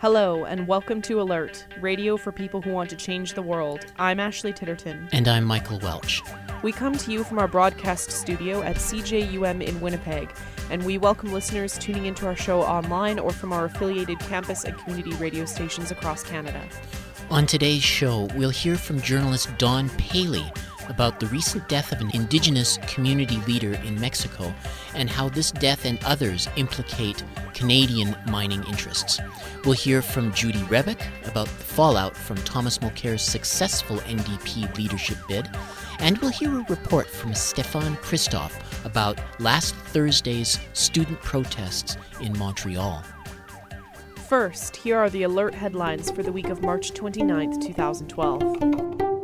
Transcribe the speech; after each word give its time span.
Hello, 0.00 0.44
and 0.44 0.68
welcome 0.68 1.02
to 1.02 1.20
Alert, 1.20 1.66
radio 1.80 2.16
for 2.16 2.30
people 2.30 2.62
who 2.62 2.70
want 2.70 2.88
to 2.88 2.94
change 2.94 3.34
the 3.34 3.42
world. 3.42 3.84
I'm 3.98 4.20
Ashley 4.20 4.52
Titterton. 4.52 5.08
And 5.10 5.26
I'm 5.26 5.42
Michael 5.42 5.80
Welch. 5.80 6.22
We 6.62 6.70
come 6.70 6.96
to 6.96 7.10
you 7.10 7.24
from 7.24 7.40
our 7.40 7.48
broadcast 7.48 8.12
studio 8.12 8.62
at 8.62 8.76
CJUM 8.76 9.60
in 9.60 9.80
Winnipeg, 9.80 10.32
and 10.70 10.84
we 10.84 10.98
welcome 10.98 11.32
listeners 11.32 11.76
tuning 11.78 12.06
into 12.06 12.26
our 12.26 12.36
show 12.36 12.62
online 12.62 13.18
or 13.18 13.32
from 13.32 13.52
our 13.52 13.64
affiliated 13.64 14.20
campus 14.20 14.62
and 14.62 14.78
community 14.78 15.16
radio 15.16 15.44
stations 15.44 15.90
across 15.90 16.22
Canada. 16.22 16.62
On 17.28 17.44
today's 17.44 17.82
show, 17.82 18.28
we'll 18.36 18.50
hear 18.50 18.76
from 18.76 19.00
journalist 19.00 19.48
Dawn 19.58 19.90
Paley 19.98 20.44
about 20.88 21.20
the 21.20 21.26
recent 21.26 21.68
death 21.68 21.92
of 21.92 22.00
an 22.00 22.10
indigenous 22.14 22.78
community 22.86 23.36
leader 23.46 23.74
in 23.84 24.00
Mexico 24.00 24.52
and 24.94 25.08
how 25.08 25.28
this 25.28 25.50
death 25.52 25.84
and 25.84 26.02
others 26.04 26.48
implicate 26.56 27.22
Canadian 27.54 28.16
mining 28.28 28.62
interests. 28.64 29.20
We'll 29.64 29.74
hear 29.74 30.02
from 30.02 30.32
Judy 30.32 30.60
Rebick 30.60 31.00
about 31.26 31.46
the 31.46 31.64
fallout 31.64 32.16
from 32.16 32.36
Thomas 32.38 32.80
Mulcair's 32.80 33.22
successful 33.22 33.98
NDP 33.98 34.76
leadership 34.76 35.18
bid, 35.28 35.48
and 35.98 36.18
we'll 36.18 36.30
hear 36.30 36.60
a 36.60 36.64
report 36.68 37.08
from 37.08 37.34
Stefan 37.34 37.96
Christoff 37.96 38.52
about 38.84 39.18
last 39.40 39.74
Thursday's 39.74 40.58
student 40.72 41.20
protests 41.20 41.96
in 42.20 42.36
Montreal. 42.38 43.04
First, 44.28 44.76
here 44.76 44.98
are 44.98 45.08
the 45.08 45.22
alert 45.22 45.54
headlines 45.54 46.10
for 46.10 46.22
the 46.22 46.30
week 46.30 46.48
of 46.48 46.60
March 46.60 46.92
29, 46.92 47.60
2012. 47.60 49.17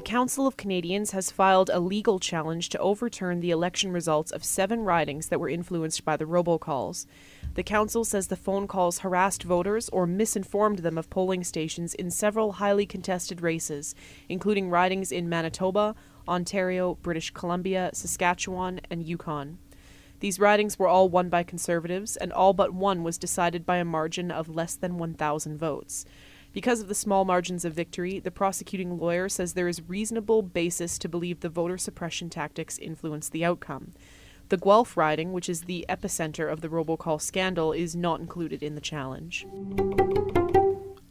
The 0.00 0.06
Council 0.06 0.46
of 0.46 0.56
Canadians 0.56 1.10
has 1.10 1.30
filed 1.30 1.68
a 1.68 1.78
legal 1.78 2.18
challenge 2.18 2.70
to 2.70 2.78
overturn 2.78 3.40
the 3.40 3.50
election 3.50 3.92
results 3.92 4.30
of 4.30 4.42
seven 4.42 4.80
ridings 4.80 5.28
that 5.28 5.38
were 5.38 5.50
influenced 5.50 6.06
by 6.06 6.16
the 6.16 6.24
robocalls. 6.24 7.04
The 7.52 7.62
Council 7.62 8.06
says 8.06 8.28
the 8.28 8.34
phone 8.34 8.66
calls 8.66 9.00
harassed 9.00 9.42
voters 9.42 9.90
or 9.90 10.06
misinformed 10.06 10.78
them 10.78 10.96
of 10.96 11.10
polling 11.10 11.44
stations 11.44 11.92
in 11.92 12.10
several 12.10 12.52
highly 12.52 12.86
contested 12.86 13.42
races, 13.42 13.94
including 14.26 14.70
ridings 14.70 15.12
in 15.12 15.28
Manitoba, 15.28 15.94
Ontario, 16.26 16.94
British 17.02 17.30
Columbia, 17.32 17.90
Saskatchewan, 17.92 18.80
and 18.90 19.02
Yukon. 19.02 19.58
These 20.20 20.40
ridings 20.40 20.78
were 20.78 20.88
all 20.88 21.10
won 21.10 21.28
by 21.28 21.42
Conservatives, 21.42 22.16
and 22.16 22.32
all 22.32 22.54
but 22.54 22.72
one 22.72 23.02
was 23.02 23.18
decided 23.18 23.66
by 23.66 23.76
a 23.76 23.84
margin 23.84 24.30
of 24.30 24.48
less 24.48 24.76
than 24.76 24.96
1,000 24.96 25.58
votes. 25.58 26.06
Because 26.52 26.80
of 26.80 26.88
the 26.88 26.94
small 26.96 27.24
margins 27.24 27.64
of 27.64 27.74
victory, 27.74 28.18
the 28.18 28.32
prosecuting 28.32 28.98
lawyer 28.98 29.28
says 29.28 29.52
there 29.52 29.68
is 29.68 29.88
reasonable 29.88 30.42
basis 30.42 30.98
to 30.98 31.08
believe 31.08 31.40
the 31.40 31.48
voter 31.48 31.78
suppression 31.78 32.28
tactics 32.28 32.76
influenced 32.78 33.30
the 33.30 33.44
outcome. 33.44 33.92
The 34.48 34.56
Guelph 34.56 34.96
riding, 34.96 35.32
which 35.32 35.48
is 35.48 35.62
the 35.62 35.86
epicenter 35.88 36.50
of 36.52 36.60
the 36.60 36.68
robocall 36.68 37.20
scandal, 37.20 37.72
is 37.72 37.94
not 37.94 38.18
included 38.18 38.64
in 38.64 38.74
the 38.74 38.80
challenge. 38.80 39.46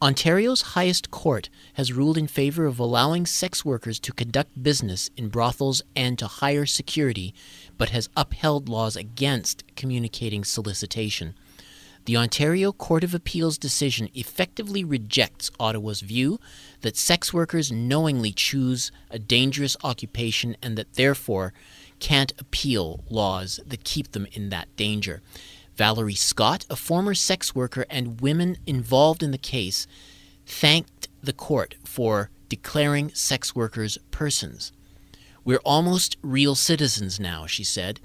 Ontario's 0.02 0.62
highest 0.62 1.10
court 1.10 1.48
has 1.74 1.92
ruled 1.92 2.18
in 2.18 2.26
favor 2.26 2.66
of 2.66 2.78
allowing 2.78 3.24
sex 3.24 3.64
workers 3.64 3.98
to 4.00 4.12
conduct 4.12 4.62
business 4.62 5.10
in 5.16 5.28
brothels 5.28 5.82
and 5.96 6.18
to 6.18 6.26
hire 6.26 6.66
security, 6.66 7.34
but 7.78 7.90
has 7.90 8.10
upheld 8.14 8.68
laws 8.68 8.94
against 8.94 9.64
communicating 9.74 10.44
solicitation. 10.44 11.34
The 12.06 12.16
Ontario 12.16 12.72
Court 12.72 13.04
of 13.04 13.14
Appeal's 13.14 13.58
decision 13.58 14.08
effectively 14.14 14.82
rejects 14.82 15.50
Ottawa's 15.60 16.00
view 16.00 16.40
that 16.80 16.96
sex 16.96 17.32
workers 17.32 17.70
knowingly 17.70 18.32
choose 18.32 18.90
a 19.10 19.18
dangerous 19.18 19.76
occupation 19.84 20.56
and 20.62 20.78
that 20.78 20.94
therefore 20.94 21.52
can't 21.98 22.32
appeal 22.38 23.04
laws 23.10 23.60
that 23.66 23.84
keep 23.84 24.12
them 24.12 24.26
in 24.32 24.48
that 24.48 24.74
danger. 24.76 25.20
Valerie 25.76 26.14
Scott, 26.14 26.64
a 26.70 26.76
former 26.76 27.14
sex 27.14 27.54
worker 27.54 27.84
and 27.90 28.20
women 28.20 28.56
involved 28.66 29.22
in 29.22 29.30
the 29.30 29.38
case, 29.38 29.86
thanked 30.46 31.08
the 31.22 31.32
court 31.32 31.74
for 31.84 32.30
declaring 32.48 33.10
sex 33.14 33.54
workers 33.54 33.98
persons. 34.10 34.72
We're 35.44 35.58
almost 35.58 36.16
real 36.22 36.54
citizens 36.54 37.20
now, 37.20 37.46
she 37.46 37.64
said. 37.64 38.00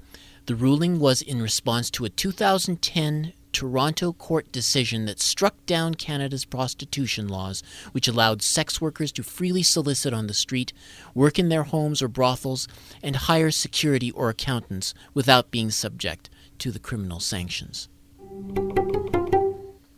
The 0.46 0.54
ruling 0.54 1.00
was 1.00 1.22
in 1.22 1.42
response 1.42 1.90
to 1.90 2.04
a 2.04 2.08
2010 2.08 3.32
Toronto 3.56 4.12
court 4.12 4.52
decision 4.52 5.06
that 5.06 5.18
struck 5.18 5.64
down 5.64 5.94
Canada's 5.94 6.44
prostitution 6.44 7.26
laws, 7.26 7.62
which 7.92 8.06
allowed 8.06 8.42
sex 8.42 8.82
workers 8.82 9.10
to 9.10 9.22
freely 9.22 9.62
solicit 9.62 10.12
on 10.12 10.26
the 10.26 10.34
street, 10.34 10.74
work 11.14 11.38
in 11.38 11.48
their 11.48 11.62
homes 11.62 12.02
or 12.02 12.08
brothels, 12.08 12.68
and 13.02 13.16
hire 13.16 13.50
security 13.50 14.10
or 14.10 14.28
accountants 14.28 14.92
without 15.14 15.50
being 15.50 15.70
subject 15.70 16.28
to 16.58 16.70
the 16.70 16.78
criminal 16.78 17.18
sanctions. 17.18 17.88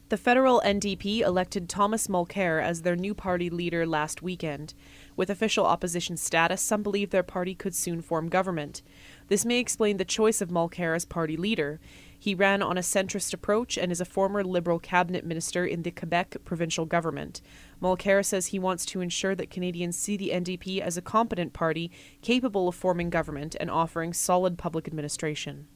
The 0.08 0.16
federal 0.16 0.62
NDP 0.64 1.20
elected 1.20 1.68
Thomas 1.68 2.06
Mulcair 2.06 2.62
as 2.62 2.82
their 2.82 2.96
new 2.96 3.12
party 3.12 3.50
leader 3.50 3.84
last 3.84 4.22
weekend. 4.22 4.72
With 5.16 5.28
official 5.28 5.66
opposition 5.66 6.16
status, 6.16 6.62
some 6.62 6.82
believe 6.82 7.10
their 7.10 7.22
party 7.22 7.54
could 7.54 7.74
soon 7.74 8.00
form 8.00 8.30
government. 8.30 8.82
This 9.26 9.44
may 9.44 9.58
explain 9.58 9.98
the 9.98 10.06
choice 10.06 10.40
of 10.40 10.48
Mulcair 10.48 10.96
as 10.96 11.04
party 11.04 11.36
leader. 11.36 11.78
He 12.18 12.34
ran 12.34 12.62
on 12.62 12.76
a 12.76 12.82
centrist 12.82 13.32
approach 13.32 13.78
and 13.78 13.92
is 13.92 14.00
a 14.00 14.04
former 14.04 14.42
Liberal 14.42 14.78
cabinet 14.78 15.24
minister 15.24 15.64
in 15.64 15.82
the 15.82 15.90
Quebec 15.90 16.38
provincial 16.44 16.84
government. 16.84 17.40
Mulcair 17.80 18.24
says 18.24 18.46
he 18.46 18.58
wants 18.58 18.84
to 18.86 19.00
ensure 19.00 19.34
that 19.34 19.50
Canadians 19.50 19.96
see 19.96 20.16
the 20.16 20.30
NDP 20.30 20.80
as 20.80 20.96
a 20.96 21.02
competent 21.02 21.52
party 21.52 21.90
capable 22.20 22.68
of 22.68 22.74
forming 22.74 23.08
government 23.08 23.54
and 23.60 23.70
offering 23.70 24.12
solid 24.12 24.58
public 24.58 24.88
administration. 24.88 25.68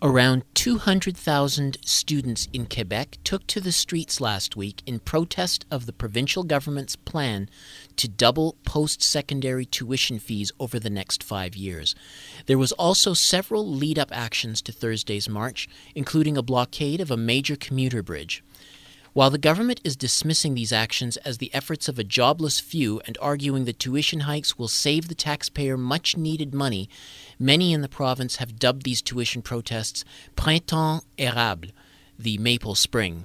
Around 0.00 0.44
200,000 0.54 1.78
students 1.84 2.46
in 2.52 2.66
Quebec 2.66 3.18
took 3.24 3.44
to 3.48 3.60
the 3.60 3.72
streets 3.72 4.20
last 4.20 4.54
week 4.54 4.80
in 4.86 5.00
protest 5.00 5.66
of 5.72 5.86
the 5.86 5.92
provincial 5.92 6.44
government's 6.44 6.94
plan 6.94 7.50
to 7.98 8.08
double 8.08 8.56
post 8.64 9.02
secondary 9.02 9.64
tuition 9.64 10.18
fees 10.18 10.50
over 10.58 10.78
the 10.78 10.90
next 10.90 11.22
five 11.22 11.54
years. 11.54 11.94
There 12.46 12.58
was 12.58 12.72
also 12.72 13.14
several 13.14 13.66
lead 13.66 13.98
up 13.98 14.10
actions 14.10 14.62
to 14.62 14.72
Thursday's 14.72 15.28
march, 15.28 15.68
including 15.94 16.36
a 16.36 16.42
blockade 16.42 17.00
of 17.00 17.10
a 17.10 17.16
major 17.16 17.56
commuter 17.56 18.02
bridge. 18.02 18.42
While 19.14 19.30
the 19.30 19.38
government 19.38 19.80
is 19.82 19.96
dismissing 19.96 20.54
these 20.54 20.72
actions 20.72 21.16
as 21.18 21.38
the 21.38 21.52
efforts 21.52 21.88
of 21.88 21.98
a 21.98 22.04
jobless 22.04 22.60
few 22.60 23.00
and 23.06 23.18
arguing 23.20 23.64
that 23.64 23.80
tuition 23.80 24.20
hikes 24.20 24.56
will 24.56 24.68
save 24.68 25.08
the 25.08 25.14
taxpayer 25.14 25.76
much 25.76 26.16
needed 26.16 26.54
money, 26.54 26.88
many 27.38 27.72
in 27.72 27.80
the 27.80 27.88
province 27.88 28.36
have 28.36 28.60
dubbed 28.60 28.84
these 28.84 29.02
tuition 29.02 29.42
protests 29.42 30.04
Printemps 30.36 31.04
Érable, 31.18 31.72
the 32.16 32.38
Maple 32.38 32.76
Spring. 32.76 33.24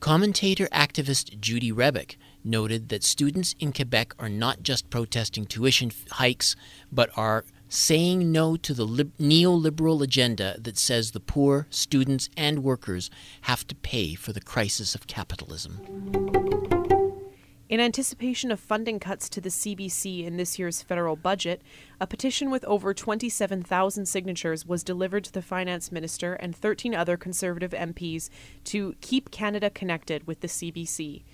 Commentator 0.00 0.68
activist 0.68 1.40
Judy 1.40 1.72
Rebick 1.72 2.16
noted 2.44 2.88
that 2.88 3.02
students 3.02 3.56
in 3.58 3.72
Quebec 3.72 4.14
are 4.18 4.28
not 4.28 4.62
just 4.62 4.90
protesting 4.90 5.44
tuition 5.44 5.90
hikes, 6.12 6.54
but 6.92 7.10
are 7.16 7.44
saying 7.68 8.30
no 8.30 8.56
to 8.56 8.72
the 8.72 8.84
lib- 8.84 9.16
neoliberal 9.18 10.00
agenda 10.00 10.56
that 10.60 10.78
says 10.78 11.10
the 11.10 11.20
poor, 11.20 11.66
students, 11.68 12.30
and 12.36 12.62
workers 12.62 13.10
have 13.42 13.66
to 13.66 13.74
pay 13.74 14.14
for 14.14 14.32
the 14.32 14.40
crisis 14.40 14.94
of 14.94 15.08
capitalism. 15.08 16.77
In 17.68 17.80
anticipation 17.80 18.50
of 18.50 18.60
funding 18.60 18.98
cuts 18.98 19.28
to 19.28 19.42
the 19.42 19.50
CBC 19.50 20.24
in 20.24 20.38
this 20.38 20.58
year's 20.58 20.80
federal 20.80 21.16
budget, 21.16 21.60
a 22.00 22.06
petition 22.06 22.50
with 22.50 22.64
over 22.64 22.94
27,000 22.94 24.06
signatures 24.06 24.64
was 24.64 24.82
delivered 24.82 25.24
to 25.24 25.32
the 25.32 25.42
Finance 25.42 25.92
Minister 25.92 26.32
and 26.32 26.56
13 26.56 26.94
other 26.94 27.18
Conservative 27.18 27.72
MPs 27.72 28.30
to 28.64 28.94
keep 29.02 29.30
Canada 29.30 29.68
connected 29.68 30.26
with 30.26 30.40
the 30.40 30.48
CBC. 30.48 31.24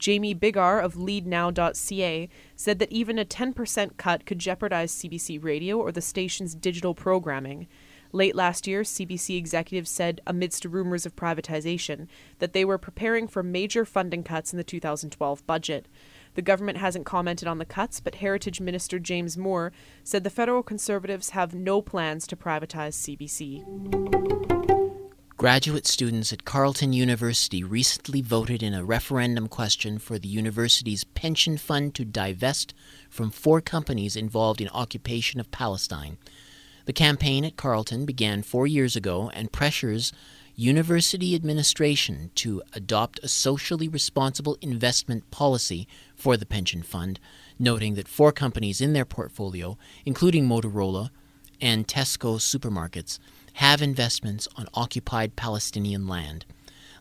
Jamie 0.00 0.34
Biggar 0.34 0.82
of 0.82 0.94
leadnow.ca 0.94 2.28
said 2.56 2.78
that 2.80 2.92
even 2.92 3.16
a 3.16 3.24
10% 3.24 3.96
cut 3.96 4.26
could 4.26 4.40
jeopardize 4.40 4.92
CBC 4.92 5.42
radio 5.42 5.78
or 5.78 5.92
the 5.92 6.00
station's 6.00 6.56
digital 6.56 6.94
programming. 6.94 7.68
Late 8.16 8.34
last 8.34 8.66
year, 8.66 8.80
CBC 8.80 9.36
executives 9.36 9.90
said, 9.90 10.22
amidst 10.26 10.64
rumors 10.64 11.04
of 11.04 11.14
privatization, 11.14 12.06
that 12.38 12.54
they 12.54 12.64
were 12.64 12.78
preparing 12.78 13.28
for 13.28 13.42
major 13.42 13.84
funding 13.84 14.22
cuts 14.22 14.54
in 14.54 14.56
the 14.56 14.64
2012 14.64 15.46
budget. 15.46 15.86
The 16.32 16.40
government 16.40 16.78
hasn't 16.78 17.04
commented 17.04 17.46
on 17.46 17.58
the 17.58 17.66
cuts, 17.66 18.00
but 18.00 18.14
Heritage 18.14 18.58
Minister 18.58 18.98
James 18.98 19.36
Moore 19.36 19.70
said 20.02 20.24
the 20.24 20.30
federal 20.30 20.62
Conservatives 20.62 21.30
have 21.30 21.54
no 21.54 21.82
plans 21.82 22.26
to 22.28 22.36
privatize 22.36 22.96
CBC. 22.96 24.16
Graduate 25.36 25.86
students 25.86 26.32
at 26.32 26.46
Carleton 26.46 26.94
University 26.94 27.62
recently 27.62 28.22
voted 28.22 28.62
in 28.62 28.72
a 28.72 28.82
referendum 28.82 29.46
question 29.46 29.98
for 29.98 30.18
the 30.18 30.28
university's 30.28 31.04
pension 31.04 31.58
fund 31.58 31.94
to 31.94 32.06
divest 32.06 32.72
from 33.10 33.30
four 33.30 33.60
companies 33.60 34.16
involved 34.16 34.62
in 34.62 34.70
occupation 34.70 35.38
of 35.38 35.50
Palestine. 35.50 36.16
The 36.86 36.92
campaign 36.92 37.44
at 37.44 37.56
Carleton 37.56 38.06
began 38.06 38.42
four 38.42 38.66
years 38.66 38.94
ago 38.94 39.30
and 39.34 39.52
pressures 39.52 40.12
university 40.54 41.34
administration 41.34 42.30
to 42.36 42.62
adopt 42.72 43.20
a 43.22 43.28
socially 43.28 43.88
responsible 43.88 44.56
investment 44.62 45.30
policy 45.32 45.86
for 46.14 46.36
the 46.36 46.46
pension 46.46 46.82
fund, 46.82 47.18
noting 47.58 47.94
that 47.94 48.08
four 48.08 48.32
companies 48.32 48.80
in 48.80 48.92
their 48.92 49.04
portfolio, 49.04 49.76
including 50.04 50.48
Motorola, 50.48 51.10
and 51.60 51.88
Tesco 51.88 52.38
supermarkets 52.38 53.18
have 53.54 53.82
investments 53.82 54.46
on 54.56 54.68
occupied 54.72 55.34
Palestinian 55.34 56.06
land. 56.06 56.46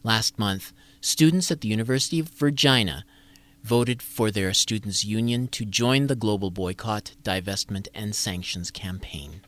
Last 0.04 0.40
month, 0.40 0.74
students 1.00 1.52
at 1.52 1.62
the 1.62 1.68
University 1.68 2.20
of 2.20 2.30
Virginia 2.30 3.06
voted 3.64 4.02
for 4.02 4.32
their 4.32 4.54
students' 4.54 5.06
union 5.06 5.48
to 5.50 5.64
join 5.64 6.08
the 6.08 6.16
global 6.16 6.50
boycott, 6.50 7.14
divestment, 7.24 7.88
and 7.94 8.16
sanctions 8.16 8.72
campaign. 8.72 9.42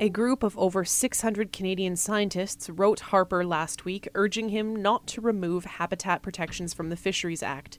A 0.00 0.08
group 0.08 0.42
of 0.42 0.58
over 0.58 0.84
600 0.84 1.52
Canadian 1.52 1.94
scientists 1.94 2.68
wrote 2.68 2.98
Harper 2.98 3.44
last 3.44 3.84
week 3.84 4.08
urging 4.16 4.48
him 4.48 4.74
not 4.74 5.06
to 5.06 5.20
remove 5.20 5.64
habitat 5.64 6.22
protections 6.22 6.74
from 6.74 6.88
the 6.88 6.96
Fisheries 6.96 7.42
Act. 7.42 7.78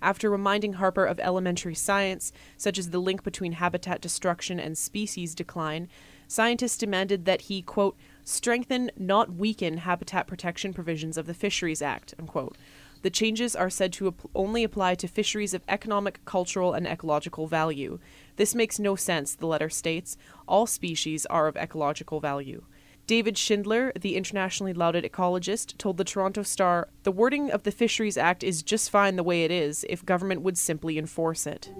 After 0.00 0.30
reminding 0.30 0.74
Harper 0.74 1.04
of 1.04 1.20
elementary 1.20 1.74
science, 1.74 2.32
such 2.56 2.78
as 2.78 2.88
the 2.88 3.00
link 3.00 3.22
between 3.22 3.52
habitat 3.52 4.00
destruction 4.00 4.58
and 4.58 4.78
species 4.78 5.34
decline, 5.34 5.88
scientists 6.26 6.78
demanded 6.78 7.26
that 7.26 7.42
he, 7.42 7.60
quote, 7.60 7.98
strengthen, 8.24 8.90
not 8.96 9.34
weaken, 9.34 9.78
habitat 9.78 10.26
protection 10.26 10.72
provisions 10.72 11.18
of 11.18 11.26
the 11.26 11.34
Fisheries 11.34 11.82
Act, 11.82 12.14
unquote. 12.18 12.56
The 13.02 13.10
changes 13.10 13.54
are 13.54 13.70
said 13.70 13.92
to 13.94 14.14
only 14.34 14.64
apply 14.64 14.96
to 14.96 15.08
fisheries 15.08 15.54
of 15.54 15.62
economic, 15.68 16.24
cultural, 16.24 16.74
and 16.74 16.86
ecological 16.86 17.46
value. 17.46 17.98
This 18.36 18.54
makes 18.54 18.78
no 18.78 18.96
sense, 18.96 19.34
the 19.34 19.46
letter 19.46 19.70
states. 19.70 20.16
All 20.46 20.66
species 20.66 21.26
are 21.26 21.46
of 21.46 21.56
ecological 21.56 22.20
value. 22.20 22.64
David 23.06 23.38
Schindler, 23.38 23.92
the 23.98 24.16
internationally 24.16 24.74
lauded 24.74 25.02
ecologist, 25.04 25.78
told 25.78 25.96
the 25.96 26.04
Toronto 26.04 26.42
Star 26.42 26.88
The 27.04 27.12
wording 27.12 27.50
of 27.50 27.62
the 27.62 27.72
Fisheries 27.72 28.18
Act 28.18 28.44
is 28.44 28.62
just 28.62 28.90
fine 28.90 29.16
the 29.16 29.22
way 29.22 29.44
it 29.44 29.50
is 29.50 29.86
if 29.88 30.04
government 30.04 30.42
would 30.42 30.58
simply 30.58 30.98
enforce 30.98 31.46
it. 31.46 31.70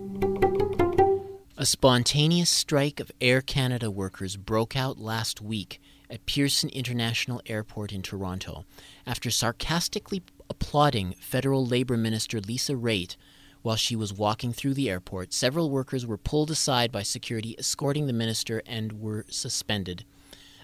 A 1.59 1.67
spontaneous 1.67 2.49
strike 2.49 3.01
of 3.01 3.11
Air 3.21 3.43
Canada 3.43 3.91
workers 3.91 4.37
broke 4.37 4.77
out 4.77 4.99
last 4.99 5.43
week 5.43 5.81
at 6.09 6.25
Pearson 6.25 6.71
International 6.71 7.43
Airport 7.47 7.93
in 7.93 8.01
Toronto 8.01 8.65
after 9.07 9.31
sarcastically 9.31 10.23
applauding 10.51 11.15
Federal 11.21 11.67
Labor 11.67 11.97
Minister 11.97 12.41
Lisa 12.41 12.75
Raitt 12.75 13.17
while 13.63 13.77
she 13.77 13.97
was 13.97 14.13
walking 14.13 14.53
through 14.53 14.75
the 14.75 14.89
airport. 14.89 15.33
Several 15.33 15.71
workers 15.71 16.07
were 16.07 16.17
pulled 16.17 16.51
aside 16.51 16.93
by 16.93 17.03
security 17.03 17.55
escorting 17.59 18.07
the 18.07 18.13
minister 18.13 18.63
and 18.67 18.93
were 19.01 19.25
suspended. 19.29 20.05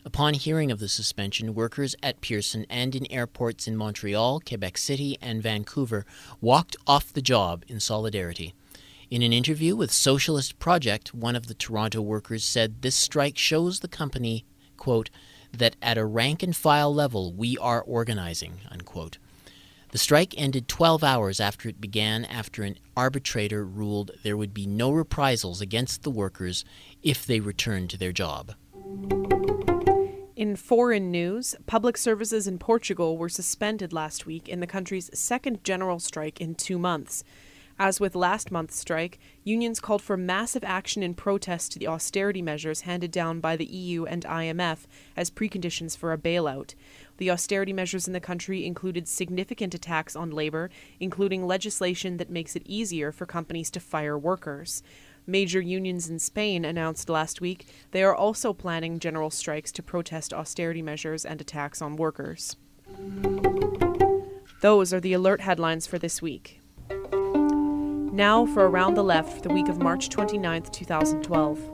Upon 0.07 0.35
hearing 0.35 0.71
of 0.71 0.81
the 0.81 0.89
suspension, 0.89 1.55
workers 1.55 1.97
at 2.03 2.21
Pearson 2.21 2.67
and 2.69 2.95
in 2.95 3.11
airports 3.11 3.67
in 3.67 3.77
Montreal, 3.77 4.41
Quebec 4.41 4.77
City, 4.77 5.17
and 5.23 5.43
Vancouver 5.43 6.05
walked 6.41 6.77
off 6.87 7.13
the 7.13 7.23
job 7.23 7.65
in 7.69 7.81
solidarity. 7.81 8.55
In 9.11 9.23
an 9.23 9.33
interview 9.33 9.77
with 9.77 9.91
Socialist 9.91 10.59
Project, 10.59 11.15
one 11.15 11.35
of 11.35 11.47
the 11.47 11.55
Toronto 11.55 12.03
workers 12.03 12.45
said 12.45 12.83
this 12.83 12.97
strike 12.97 13.39
shows 13.39 13.81
the 13.81 13.89
company, 13.89 14.45
quote, 14.77 15.09
that 15.53 15.77
at 15.81 15.97
a 15.97 16.05
rank 16.05 16.43
and 16.43 16.55
file 16.55 16.93
level 16.93 17.33
we 17.33 17.57
are 17.59 17.83
organizing, 17.83 18.61
unquote. 18.71 19.19
The 19.95 19.99
strike 19.99 20.35
ended 20.37 20.67
12 20.67 21.05
hours 21.05 21.39
after 21.39 21.69
it 21.69 21.81
began 21.81 22.25
after 22.25 22.65
an 22.65 22.79
arbitrator 22.97 23.65
ruled 23.65 24.11
there 24.25 24.37
would 24.37 24.53
be 24.53 24.67
no 24.67 24.91
reprisals 24.91 25.61
against 25.61 26.03
the 26.03 26.11
workers 26.11 26.65
if 27.05 27.25
they 27.25 27.39
returned 27.39 27.91
to 27.91 27.97
their 27.97 28.11
job. 28.11 28.57
In 30.35 30.57
foreign 30.57 31.13
news, 31.13 31.55
public 31.67 31.97
services 31.97 32.49
in 32.49 32.59
Portugal 32.59 33.17
were 33.17 33.29
suspended 33.29 33.93
last 33.93 34.27
week 34.27 34.49
in 34.49 34.59
the 34.59 34.67
country's 34.67 35.17
second 35.17 35.63
general 35.63 36.01
strike 36.01 36.41
in 36.41 36.57
two 36.57 36.77
months. 36.77 37.23
As 37.79 37.99
with 37.99 38.15
last 38.15 38.53
month's 38.53 38.79
strike, 38.79 39.19
unions 39.43 39.81
called 39.81 40.03
for 40.03 40.17
massive 40.17 40.63
action 40.63 41.03
in 41.03 41.15
protest 41.15 41.73
to 41.73 41.79
the 41.79 41.89
austerity 41.89 42.41
measures 42.41 42.83
handed 42.83 43.11
down 43.11 43.41
by 43.41 43.57
the 43.57 43.65
EU 43.65 44.05
and 44.05 44.25
IMF 44.25 44.87
as 45.17 45.31
preconditions 45.31 45.97
for 45.97 46.13
a 46.13 46.19
bailout. 46.19 46.75
The 47.19 47.31
austerity 47.31 47.73
measures 47.73 48.07
in 48.07 48.13
the 48.13 48.21
country 48.21 48.67
included 48.67 49.07
significant 49.07 49.75
attacks 49.75 50.17
on 50.17 50.31
labor, 50.31 50.71
including 50.99 51.47
legislation 51.47 52.17
that 52.17 52.31
makes 52.31 52.57
it 52.57 52.63
easier 52.67 53.13
for 53.13 53.27
companies 53.27 53.71
to 53.71 53.81
fire 53.81 54.19
workers. 54.19 54.83
Major 55.27 55.61
unions 55.61 56.11
in 56.11 56.19
Spain 56.19 56.65
announced 56.65 57.09
last 57.09 57.41
week 57.41 57.67
they 57.93 58.03
are 58.03 58.15
also 58.15 58.53
planning 58.53 58.99
general 58.99 59.31
strikes 59.31 59.73
to 59.73 59.83
protest 59.83 60.35
austerity 60.35 60.83
measures 60.83 61.25
and 61.25 61.41
attacks 61.41 61.81
on 61.81 61.97
workers. 61.97 62.57
Those 64.61 64.93
are 64.93 65.01
the 65.01 65.13
alert 65.13 65.41
headlines 65.41 65.87
for 65.87 65.99
this 65.99 66.21
week. 66.21 66.61
Now 66.91 68.47
for 68.47 68.67
Around 68.67 68.95
the 68.95 69.05
Left 69.05 69.33
for 69.33 69.41
the 69.41 69.53
week 69.53 69.69
of 69.69 69.79
March 69.79 70.09
29, 70.09 70.63
2012. 70.63 71.74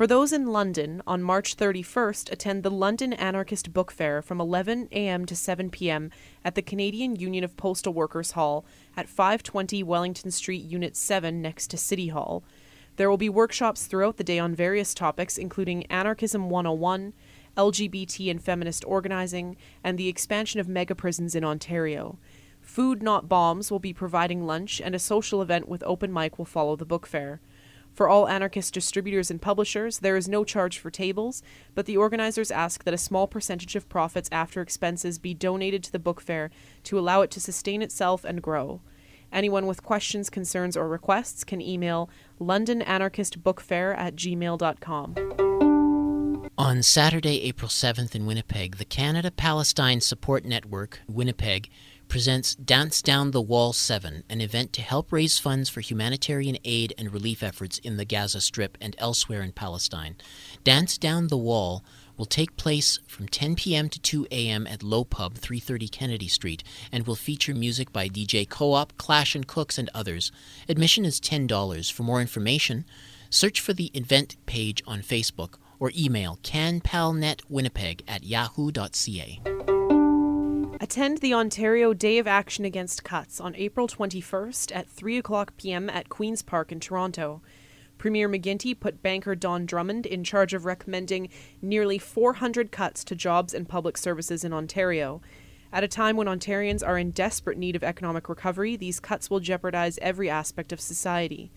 For 0.00 0.06
those 0.06 0.32
in 0.32 0.46
London, 0.46 1.02
on 1.06 1.22
March 1.22 1.58
31st, 1.58 2.32
attend 2.32 2.62
the 2.62 2.70
London 2.70 3.12
Anarchist 3.12 3.74
Book 3.74 3.92
Fair 3.92 4.22
from 4.22 4.40
11 4.40 4.88
a.m. 4.92 5.26
to 5.26 5.36
7 5.36 5.68
p.m. 5.68 6.10
at 6.42 6.54
the 6.54 6.62
Canadian 6.62 7.16
Union 7.16 7.44
of 7.44 7.58
Postal 7.58 7.92
Workers 7.92 8.30
Hall 8.30 8.64
at 8.96 9.10
520 9.10 9.82
Wellington 9.82 10.30
Street, 10.30 10.64
Unit 10.64 10.96
7, 10.96 11.42
next 11.42 11.66
to 11.66 11.76
City 11.76 12.08
Hall. 12.08 12.42
There 12.96 13.10
will 13.10 13.18
be 13.18 13.28
workshops 13.28 13.84
throughout 13.84 14.16
the 14.16 14.24
day 14.24 14.38
on 14.38 14.54
various 14.54 14.94
topics, 14.94 15.36
including 15.36 15.84
Anarchism 15.88 16.48
101, 16.48 17.12
LGBT 17.58 18.30
and 18.30 18.42
feminist 18.42 18.86
organizing, 18.86 19.58
and 19.84 19.98
the 19.98 20.08
expansion 20.08 20.60
of 20.60 20.66
mega 20.66 20.94
prisons 20.94 21.34
in 21.34 21.44
Ontario. 21.44 22.18
Food 22.62 23.02
Not 23.02 23.28
Bombs 23.28 23.70
will 23.70 23.78
be 23.78 23.92
providing 23.92 24.46
lunch, 24.46 24.80
and 24.80 24.94
a 24.94 24.98
social 24.98 25.42
event 25.42 25.68
with 25.68 25.82
open 25.82 26.10
mic 26.10 26.38
will 26.38 26.46
follow 26.46 26.74
the 26.74 26.86
book 26.86 27.06
fair. 27.06 27.42
For 27.92 28.08
all 28.08 28.28
anarchist 28.28 28.72
distributors 28.72 29.30
and 29.30 29.42
publishers, 29.42 29.98
there 29.98 30.16
is 30.16 30.28
no 30.28 30.44
charge 30.44 30.78
for 30.78 30.90
tables, 30.90 31.42
but 31.74 31.86
the 31.86 31.96
organizers 31.96 32.50
ask 32.50 32.84
that 32.84 32.94
a 32.94 32.98
small 32.98 33.26
percentage 33.26 33.76
of 33.76 33.88
profits 33.88 34.28
after 34.32 34.60
expenses 34.60 35.18
be 35.18 35.34
donated 35.34 35.82
to 35.84 35.92
the 35.92 35.98
book 35.98 36.20
fair 36.20 36.50
to 36.84 36.98
allow 36.98 37.22
it 37.22 37.30
to 37.32 37.40
sustain 37.40 37.82
itself 37.82 38.24
and 38.24 38.42
grow. 38.42 38.80
Anyone 39.32 39.66
with 39.66 39.82
questions, 39.82 40.30
concerns, 40.30 40.76
or 40.76 40.88
requests 40.88 41.44
can 41.44 41.60
email 41.60 42.10
londonanarchistbookfair 42.40 43.96
at 43.96 44.16
gmail.com. 44.16 45.14
On 46.58 46.82
Saturday, 46.82 47.42
April 47.42 47.68
7th 47.68 48.14
in 48.14 48.26
Winnipeg, 48.26 48.76
the 48.76 48.84
Canada 48.84 49.30
Palestine 49.30 50.00
Support 50.00 50.44
Network, 50.44 51.00
Winnipeg, 51.08 51.70
presents 52.10 52.56
Dance 52.56 53.00
Down 53.02 53.30
the 53.30 53.40
Wall 53.40 53.72
7, 53.72 54.24
an 54.28 54.40
event 54.40 54.72
to 54.72 54.82
help 54.82 55.12
raise 55.12 55.38
funds 55.38 55.70
for 55.70 55.80
humanitarian 55.80 56.58
aid 56.64 56.92
and 56.98 57.12
relief 57.12 57.40
efforts 57.40 57.78
in 57.78 57.96
the 57.96 58.04
Gaza 58.04 58.40
Strip 58.40 58.76
and 58.80 58.96
elsewhere 58.98 59.42
in 59.42 59.52
Palestine. 59.52 60.16
Dance 60.64 60.98
Down 60.98 61.28
the 61.28 61.38
Wall 61.38 61.84
will 62.16 62.26
take 62.26 62.56
place 62.56 62.98
from 63.06 63.28
10 63.28 63.54
p.m. 63.54 63.88
to 63.88 64.00
2 64.00 64.26
a.m. 64.32 64.66
at 64.66 64.82
Lo 64.82 65.04
Pub, 65.04 65.34
330 65.34 65.86
Kennedy 65.86 66.26
Street, 66.26 66.64
and 66.90 67.06
will 67.06 67.14
feature 67.14 67.54
music 67.54 67.92
by 67.92 68.08
DJ 68.08 68.46
Co-op, 68.46 68.96
Clash 68.98 69.36
and 69.36 69.46
Cooks, 69.46 69.78
and 69.78 69.88
others. 69.94 70.32
Admission 70.68 71.04
is 71.04 71.20
$10. 71.20 71.92
For 71.92 72.02
more 72.02 72.20
information, 72.20 72.84
search 73.30 73.60
for 73.60 73.72
the 73.72 73.92
event 73.94 74.36
page 74.46 74.82
on 74.84 75.00
Facebook 75.00 75.54
or 75.78 75.92
email 75.96 76.40
canpalnetwinnipeg 76.42 78.00
at 78.08 78.24
yahoo.ca. 78.24 79.79
Attend 80.82 81.18
the 81.18 81.34
Ontario 81.34 81.92
Day 81.92 82.16
of 82.16 82.26
Action 82.26 82.64
Against 82.64 83.04
Cuts 83.04 83.38
on 83.38 83.54
April 83.56 83.86
21st 83.86 84.74
at 84.74 84.88
3 84.88 85.18
o'clock 85.18 85.54
p.m. 85.58 85.90
at 85.90 86.08
Queen's 86.08 86.40
Park 86.40 86.72
in 86.72 86.80
Toronto. 86.80 87.42
Premier 87.98 88.30
McGuinty 88.30 88.80
put 88.80 89.02
banker 89.02 89.34
Don 89.34 89.66
Drummond 89.66 90.06
in 90.06 90.24
charge 90.24 90.54
of 90.54 90.64
recommending 90.64 91.28
nearly 91.60 91.98
400 91.98 92.72
cuts 92.72 93.04
to 93.04 93.14
jobs 93.14 93.52
and 93.52 93.68
public 93.68 93.98
services 93.98 94.42
in 94.42 94.54
Ontario. 94.54 95.20
At 95.70 95.84
a 95.84 95.88
time 95.88 96.16
when 96.16 96.28
Ontarians 96.28 96.82
are 96.82 96.96
in 96.96 97.10
desperate 97.10 97.58
need 97.58 97.76
of 97.76 97.84
economic 97.84 98.30
recovery, 98.30 98.74
these 98.74 99.00
cuts 99.00 99.28
will 99.28 99.40
jeopardize 99.40 99.98
every 100.00 100.30
aspect 100.30 100.72
of 100.72 100.80
society. 100.80 101.52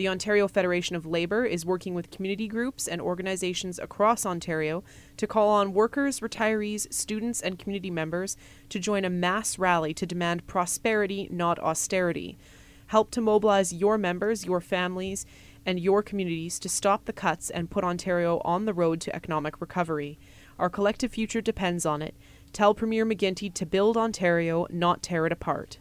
The 0.00 0.08
Ontario 0.08 0.48
Federation 0.48 0.96
of 0.96 1.04
Labour 1.04 1.44
is 1.44 1.66
working 1.66 1.92
with 1.92 2.10
community 2.10 2.48
groups 2.48 2.88
and 2.88 3.02
organizations 3.02 3.78
across 3.78 4.24
Ontario 4.24 4.82
to 5.18 5.26
call 5.26 5.50
on 5.50 5.74
workers, 5.74 6.20
retirees, 6.20 6.90
students, 6.90 7.42
and 7.42 7.58
community 7.58 7.90
members 7.90 8.34
to 8.70 8.78
join 8.78 9.04
a 9.04 9.10
mass 9.10 9.58
rally 9.58 9.92
to 9.92 10.06
demand 10.06 10.46
prosperity, 10.46 11.28
not 11.30 11.58
austerity. 11.58 12.38
Help 12.86 13.10
to 13.10 13.20
mobilize 13.20 13.74
your 13.74 13.98
members, 13.98 14.46
your 14.46 14.62
families, 14.62 15.26
and 15.66 15.78
your 15.78 16.02
communities 16.02 16.58
to 16.60 16.70
stop 16.70 17.04
the 17.04 17.12
cuts 17.12 17.50
and 17.50 17.70
put 17.70 17.84
Ontario 17.84 18.40
on 18.42 18.64
the 18.64 18.72
road 18.72 19.02
to 19.02 19.14
economic 19.14 19.60
recovery. 19.60 20.18
Our 20.58 20.70
collective 20.70 21.12
future 21.12 21.42
depends 21.42 21.84
on 21.84 22.00
it. 22.00 22.14
Tell 22.54 22.74
Premier 22.74 23.04
McGuinty 23.04 23.52
to 23.52 23.66
build 23.66 23.98
Ontario, 23.98 24.66
not 24.70 25.02
tear 25.02 25.26
it 25.26 25.32
apart. 25.32 25.78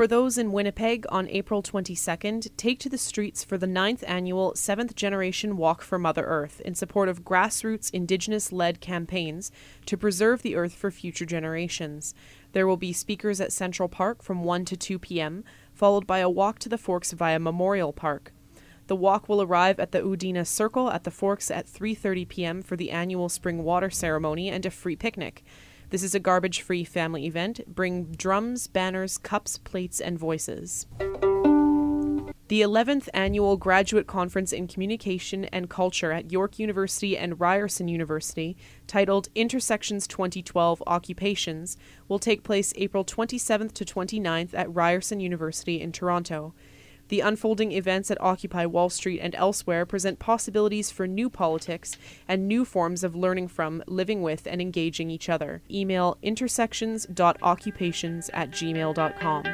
For 0.00 0.06
those 0.06 0.38
in 0.38 0.52
Winnipeg 0.52 1.04
on 1.10 1.28
April 1.28 1.62
22nd, 1.62 2.48
take 2.56 2.78
to 2.78 2.88
the 2.88 2.96
streets 2.96 3.44
for 3.44 3.58
the 3.58 3.66
ninth 3.66 4.02
annual 4.06 4.54
Seventh 4.54 4.96
Generation 4.96 5.58
Walk 5.58 5.82
for 5.82 5.98
Mother 5.98 6.24
Earth 6.24 6.62
in 6.64 6.74
support 6.74 7.10
of 7.10 7.22
grassroots 7.22 7.90
Indigenous 7.90 8.50
led 8.50 8.80
campaigns 8.80 9.52
to 9.84 9.98
preserve 9.98 10.40
the 10.40 10.56
Earth 10.56 10.72
for 10.72 10.90
future 10.90 11.26
generations. 11.26 12.14
There 12.52 12.66
will 12.66 12.78
be 12.78 12.94
speakers 12.94 13.42
at 13.42 13.52
Central 13.52 13.90
Park 13.90 14.22
from 14.22 14.42
1 14.42 14.64
to 14.64 14.76
2 14.78 14.98
p.m., 14.98 15.44
followed 15.74 16.06
by 16.06 16.20
a 16.20 16.30
walk 16.30 16.58
to 16.60 16.70
the 16.70 16.78
Forks 16.78 17.12
via 17.12 17.38
Memorial 17.38 17.92
Park. 17.92 18.32
The 18.86 18.96
walk 18.96 19.28
will 19.28 19.42
arrive 19.42 19.78
at 19.78 19.92
the 19.92 20.00
Oodena 20.00 20.46
Circle 20.46 20.90
at 20.90 21.04
the 21.04 21.10
Forks 21.10 21.50
at 21.50 21.66
3:30 21.66 22.26
p.m. 22.26 22.62
for 22.62 22.74
the 22.74 22.90
annual 22.90 23.28
spring 23.28 23.64
water 23.64 23.90
ceremony 23.90 24.48
and 24.48 24.64
a 24.64 24.70
free 24.70 24.96
picnic. 24.96 25.44
This 25.90 26.04
is 26.04 26.14
a 26.14 26.20
garbage-free 26.20 26.84
family 26.84 27.26
event. 27.26 27.60
Bring 27.66 28.12
drums, 28.12 28.68
banners, 28.68 29.18
cups, 29.18 29.58
plates, 29.58 30.00
and 30.00 30.16
voices. 30.16 30.86
The 32.46 32.62
11th 32.62 33.08
Annual 33.12 33.56
Graduate 33.56 34.06
Conference 34.06 34.52
in 34.52 34.68
Communication 34.68 35.46
and 35.46 35.68
Culture 35.68 36.12
at 36.12 36.30
York 36.30 36.60
University 36.60 37.18
and 37.18 37.40
Ryerson 37.40 37.88
University, 37.88 38.56
titled 38.86 39.28
Intersections 39.34 40.06
2012 40.06 40.80
Occupations, 40.86 41.76
will 42.08 42.20
take 42.20 42.44
place 42.44 42.72
April 42.76 43.04
27th 43.04 43.72
to 43.72 43.84
29th 43.84 44.54
at 44.54 44.72
Ryerson 44.72 45.18
University 45.18 45.80
in 45.80 45.90
Toronto. 45.90 46.54
The 47.10 47.20
unfolding 47.20 47.72
events 47.72 48.10
at 48.12 48.20
Occupy 48.20 48.66
Wall 48.66 48.88
Street 48.88 49.18
and 49.18 49.34
elsewhere 49.34 49.84
present 49.84 50.20
possibilities 50.20 50.92
for 50.92 51.08
new 51.08 51.28
politics 51.28 51.96
and 52.28 52.46
new 52.46 52.64
forms 52.64 53.02
of 53.02 53.16
learning 53.16 53.48
from, 53.48 53.82
living 53.88 54.22
with, 54.22 54.46
and 54.46 54.60
engaging 54.60 55.10
each 55.10 55.28
other. 55.28 55.60
Email 55.68 56.18
intersections.occupations 56.22 58.30
at 58.32 58.52
gmail.com. 58.52 59.44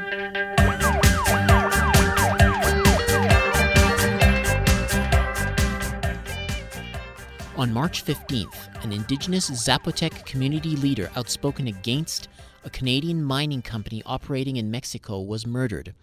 On 7.57 7.73
March 7.73 8.05
15th, 8.05 8.85
an 8.85 8.93
indigenous 8.93 9.49
Zapotec 9.49 10.27
community 10.27 10.77
leader 10.77 11.11
outspoken 11.17 11.69
against 11.69 12.29
a 12.67 12.71
Canadian 12.71 13.23
mining 13.23 13.63
company 13.63 14.03
operating 14.05 14.57
in 14.57 14.71
Mexico 14.71 15.23
was 15.23 15.47
murdered. 15.47 15.95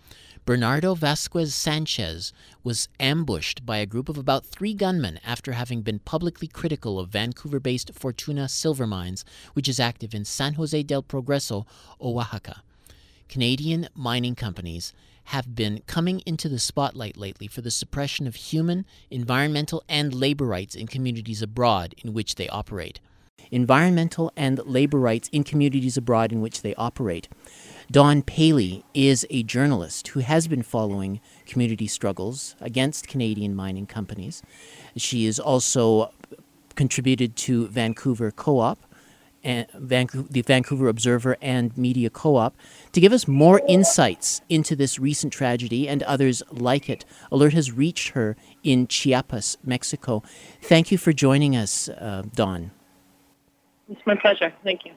Bernardo 0.45 0.93
Vasquez 0.93 1.55
Sanchez 1.55 2.33
was 2.65 2.89
ambushed 2.99 3.65
by 3.65 3.77
a 3.77 3.85
group 3.85 4.09
of 4.09 4.17
about 4.17 4.45
three 4.45 4.73
gunmen 4.73 5.17
after 5.25 5.53
having 5.53 5.83
been 5.83 5.99
publicly 5.99 6.49
critical 6.49 6.99
of 6.99 7.07
Vancouver 7.07 7.61
based 7.61 7.93
Fortuna 7.93 8.49
Silver 8.49 8.85
Mines, 8.85 9.23
which 9.53 9.69
is 9.69 9.79
active 9.79 10.13
in 10.13 10.25
San 10.25 10.55
Jose 10.55 10.83
del 10.83 11.01
Progreso, 11.01 11.65
Oaxaca. 12.01 12.61
Canadian 13.29 13.87
mining 13.95 14.35
companies 14.35 14.93
have 15.25 15.55
been 15.55 15.81
coming 15.87 16.21
into 16.25 16.49
the 16.49 16.59
spotlight 16.59 17.15
lately 17.15 17.47
for 17.47 17.61
the 17.61 17.71
suppression 17.71 18.27
of 18.27 18.35
human, 18.35 18.85
environmental, 19.09 19.81
and 19.87 20.13
labor 20.13 20.45
rights 20.45 20.75
in 20.75 20.87
communities 20.87 21.41
abroad 21.41 21.95
in 22.03 22.13
which 22.13 22.35
they 22.35 22.49
operate. 22.49 22.99
Environmental 23.53 24.31
and 24.35 24.59
labor 24.65 24.99
rights 24.99 25.29
in 25.31 25.43
communities 25.43 25.95
abroad 25.95 26.31
in 26.31 26.41
which 26.41 26.63
they 26.63 26.73
operate. 26.75 27.27
Dawn 27.91 28.23
Paley 28.23 28.83
is 28.95 29.27
a 29.29 29.43
journalist 29.43 30.07
who 30.09 30.21
has 30.21 30.47
been 30.47 30.63
following 30.63 31.21
community 31.45 31.85
struggles 31.85 32.55
against 32.59 33.07
Canadian 33.07 33.53
mining 33.53 33.85
companies. 33.85 34.41
She 34.95 35.25
is 35.25 35.39
also 35.39 36.11
contributed 36.75 37.35
to 37.35 37.67
Vancouver 37.67 38.31
Co 38.31 38.59
op, 38.59 38.79
and 39.43 39.67
Vancouver, 39.73 40.27
the 40.31 40.41
Vancouver 40.41 40.87
Observer 40.87 41.37
and 41.41 41.77
Media 41.77 42.09
Co 42.09 42.37
op 42.37 42.55
to 42.93 43.01
give 43.01 43.13
us 43.13 43.27
more 43.27 43.61
insights 43.67 44.41
into 44.49 44.75
this 44.75 44.97
recent 44.97 45.33
tragedy 45.33 45.87
and 45.87 46.01
others 46.03 46.41
like 46.49 46.89
it. 46.89 47.05
Alert 47.31 47.53
has 47.53 47.71
reached 47.71 48.09
her 48.09 48.35
in 48.63 48.87
Chiapas, 48.87 49.57
Mexico. 49.63 50.23
Thank 50.61 50.91
you 50.91 50.97
for 50.97 51.13
joining 51.13 51.55
us, 51.55 51.89
uh, 51.89 52.23
Dawn. 52.33 52.71
It's 53.89 54.01
my 54.05 54.15
pleasure. 54.15 54.53
Thank 54.63 54.85
you. 54.85 54.93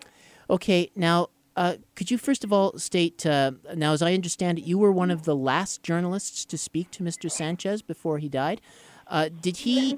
Okay, 0.48 0.90
now, 0.94 1.28
uh, 1.56 1.76
could 1.94 2.10
you 2.10 2.18
first 2.18 2.44
of 2.44 2.52
all 2.52 2.78
state, 2.78 3.26
uh, 3.26 3.52
now, 3.74 3.92
as 3.92 4.02
I 4.02 4.14
understand 4.14 4.58
it, 4.58 4.64
you 4.64 4.78
were 4.78 4.92
one 4.92 5.10
of 5.10 5.24
the 5.24 5.34
last 5.34 5.82
journalists 5.82 6.44
to 6.46 6.58
speak 6.58 6.90
to 6.92 7.02
Mr. 7.02 7.30
Sanchez 7.30 7.82
before 7.82 8.18
he 8.18 8.28
died. 8.28 8.60
Uh, 9.08 9.28
did 9.40 9.58
he 9.58 9.96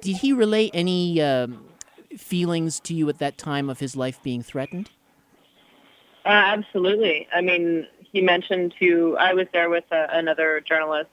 did 0.00 0.18
he 0.18 0.32
relay 0.32 0.70
any 0.74 1.20
um, 1.20 1.64
feelings 2.16 2.78
to 2.80 2.94
you 2.94 3.08
at 3.08 3.18
that 3.18 3.38
time 3.38 3.70
of 3.70 3.80
his 3.80 3.96
life 3.96 4.22
being 4.22 4.42
threatened? 4.42 4.90
Uh, 6.24 6.28
absolutely. 6.28 7.28
I 7.34 7.40
mean, 7.40 7.86
he 8.12 8.20
mentioned 8.22 8.74
to, 8.80 9.16
I 9.18 9.34
was 9.34 9.46
there 9.52 9.68
with 9.68 9.84
uh, 9.90 10.06
another 10.10 10.60
journalist 10.60 11.10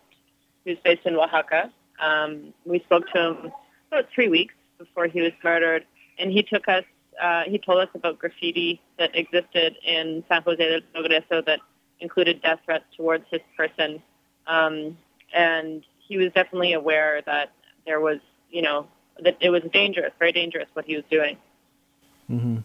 who's 0.64 0.78
based 0.84 1.06
in 1.06 1.16
Oaxaca. 1.16 1.72
Um, 2.00 2.54
we 2.66 2.80
spoke 2.80 3.08
to 3.14 3.20
him 3.20 3.52
about 3.92 4.06
three 4.14 4.30
weeks 4.30 4.54
before 4.78 5.08
he 5.08 5.22
was 5.22 5.34
murdered, 5.44 5.86
and 6.18 6.32
he 6.32 6.44
took 6.44 6.68
us, 6.68 6.84
uh, 7.22 7.44
he 7.44 7.58
told 7.58 7.80
us 7.80 7.90
about 7.94 8.20
graffiti 8.20 8.82
that 8.98 9.16
existed 9.16 9.78
in 9.86 10.24
San 10.28 10.42
Jose 10.42 10.58
del 10.58 10.82
Progreso 10.94 11.46
that 11.46 11.60
included 12.00 12.42
death 12.42 12.60
threats 12.66 12.86
towards 12.98 13.26
his 13.30 13.42
person. 13.56 14.02
Um, 14.48 14.98
and 15.34 15.84
he 16.08 16.18
was 16.18 16.32
definitely 16.34 16.74
aware 16.74 17.22
that 17.26 17.52
there 17.86 18.00
was, 18.00 18.20
you 18.50 18.62
know, 18.62 18.88
that 19.24 19.38
it 19.40 19.52
was 19.52 19.62
dangerous, 19.72 20.12
very 20.20 20.32
dangerous 20.32 20.68
what 20.74 20.86
he 20.86 20.96
was 20.96 21.06
doing. 21.12 21.38
Mm-hmm. 22.30 22.58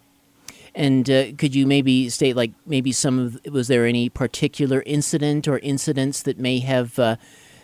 And 0.75 1.11
uh, 1.11 1.33
could 1.39 1.55
you 1.55 1.67
maybe 1.67 2.09
state, 2.11 2.37
like, 2.37 2.53
maybe 2.67 2.93
some 2.93 3.19
of, 3.19 3.39
was 3.53 3.69
there 3.69 3.87
any 3.87 4.09
particular 4.09 4.83
incident 4.85 5.49
or 5.49 5.59
incidents 5.61 6.23
that 6.23 6.39
may 6.39 6.59
have, 6.61 6.99
uh, 6.99 7.17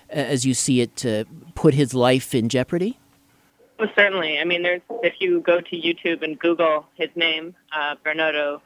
as 0.09 0.47
you 0.47 0.55
see 0.55 0.81
it, 0.81 1.05
uh, 1.05 1.25
put 1.55 1.75
his 1.75 1.95
life 1.95 2.35
in 2.35 2.49
jeopardy? 2.49 2.99
Well, 3.83 3.91
certainly. 3.97 4.39
I 4.39 4.45
mean, 4.45 4.62
there's 4.62 4.81
if 5.03 5.15
you 5.19 5.41
go 5.41 5.61
to 5.61 5.77
YouTube 5.77 6.23
and 6.23 6.39
Google 6.39 6.87
his 6.95 7.09
name, 7.17 7.57
uh, 7.77 7.97
Bernardo 8.05 8.62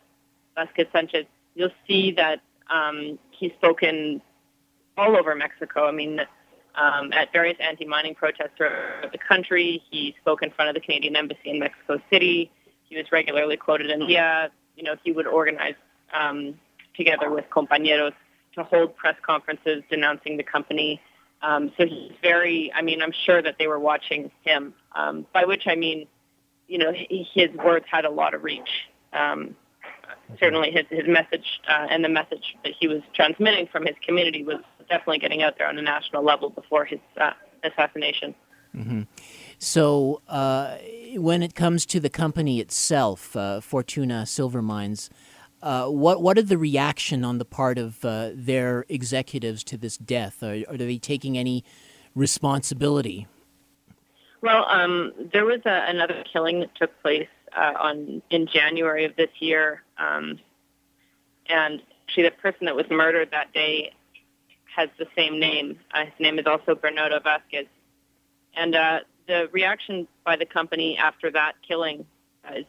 Vasquez 0.54 0.88
Sanchez, 0.92 1.24
you'll 1.54 1.70
see 1.88 2.12
that 2.12 2.42
um, 2.68 3.18
he's 3.30 3.52
spoken 3.52 4.20
all 4.98 5.16
over 5.16 5.34
Mexico. 5.34 5.88
I 5.88 5.92
mean, 5.92 6.20
um, 6.74 7.14
at 7.14 7.32
various 7.32 7.56
anti-mining 7.60 8.14
protests 8.14 8.50
throughout 8.58 9.10
the 9.10 9.16
country. 9.16 9.82
He 9.90 10.14
spoke 10.20 10.42
in 10.42 10.50
front 10.50 10.68
of 10.68 10.74
the 10.74 10.82
Canadian 10.82 11.16
Embassy 11.16 11.48
in 11.48 11.60
Mexico 11.60 11.98
City. 12.12 12.50
He 12.82 12.98
was 12.98 13.06
regularly 13.10 13.56
quoted 13.56 13.90
in 13.90 14.00
media. 14.00 14.50
You 14.76 14.82
know, 14.82 14.96
he 15.02 15.12
would 15.12 15.26
organize 15.26 15.76
um, 16.12 16.60
together 16.94 17.30
with 17.30 17.46
compañeros 17.48 18.12
to 18.56 18.64
hold 18.64 18.94
press 18.96 19.16
conferences 19.22 19.82
denouncing 19.88 20.36
the 20.36 20.42
company. 20.42 21.00
Um, 21.42 21.70
so 21.76 21.86
he's 21.86 22.12
very, 22.22 22.72
I 22.74 22.82
mean, 22.82 23.02
I'm 23.02 23.12
sure 23.12 23.42
that 23.42 23.56
they 23.58 23.66
were 23.66 23.78
watching 23.78 24.30
him, 24.42 24.74
um, 24.94 25.26
by 25.32 25.44
which 25.44 25.64
I 25.66 25.74
mean, 25.74 26.06
you 26.66 26.78
know, 26.78 26.92
his 26.92 27.50
words 27.52 27.84
had 27.90 28.04
a 28.04 28.10
lot 28.10 28.34
of 28.34 28.42
reach. 28.42 28.88
Um, 29.12 29.54
certainly 30.40 30.70
his, 30.70 30.84
his 30.90 31.06
message 31.06 31.60
uh, 31.68 31.86
and 31.90 32.04
the 32.04 32.08
message 32.08 32.56
that 32.64 32.72
he 32.78 32.88
was 32.88 33.02
transmitting 33.14 33.68
from 33.68 33.86
his 33.86 33.94
community 34.04 34.42
was 34.42 34.60
definitely 34.88 35.18
getting 35.18 35.42
out 35.42 35.58
there 35.58 35.68
on 35.68 35.78
a 35.78 35.82
national 35.82 36.24
level 36.24 36.50
before 36.50 36.84
his 36.84 36.98
uh, 37.20 37.32
assassination. 37.62 38.34
Mm-hmm. 38.74 39.02
So, 39.58 40.20
uh, 40.28 40.76
when 41.14 41.42
it 41.42 41.54
comes 41.54 41.86
to 41.86 42.00
the 42.00 42.10
company 42.10 42.60
itself, 42.60 43.34
uh, 43.34 43.60
Fortuna 43.60 44.26
Silver 44.26 44.60
Mines, 44.60 45.08
uh, 45.66 45.88
what 45.88 46.22
what 46.22 46.38
are 46.38 46.42
the 46.42 46.56
reaction 46.56 47.24
on 47.24 47.38
the 47.38 47.44
part 47.44 47.76
of 47.76 48.04
uh, 48.04 48.30
their 48.32 48.84
executives 48.88 49.64
to 49.64 49.76
this 49.76 49.96
death? 49.96 50.40
Are, 50.40 50.62
are 50.68 50.76
they 50.76 50.96
taking 50.96 51.36
any 51.36 51.64
responsibility? 52.14 53.26
Well, 54.42 54.64
um, 54.68 55.12
there 55.32 55.44
was 55.44 55.60
a, 55.66 55.86
another 55.88 56.22
killing 56.32 56.60
that 56.60 56.72
took 56.76 56.92
place 57.02 57.26
uh, 57.56 57.72
on 57.80 58.22
in 58.30 58.46
January 58.46 59.06
of 59.06 59.16
this 59.16 59.30
year, 59.40 59.82
um, 59.98 60.38
and 61.48 61.82
actually, 62.06 62.22
the 62.22 62.30
person 62.30 62.66
that 62.66 62.76
was 62.76 62.86
murdered 62.88 63.32
that 63.32 63.52
day 63.52 63.92
has 64.76 64.88
the 65.00 65.06
same 65.16 65.40
name. 65.40 65.80
Uh, 65.92 66.04
his 66.04 66.14
name 66.20 66.38
is 66.38 66.46
also 66.46 66.76
Bernardo 66.76 67.18
Vasquez. 67.18 67.66
And 68.54 68.76
uh, 68.76 69.00
the 69.26 69.48
reaction 69.50 70.06
by 70.24 70.36
the 70.36 70.46
company 70.46 70.96
after 70.96 71.28
that 71.32 71.54
killing 71.66 72.06
is 72.54 72.66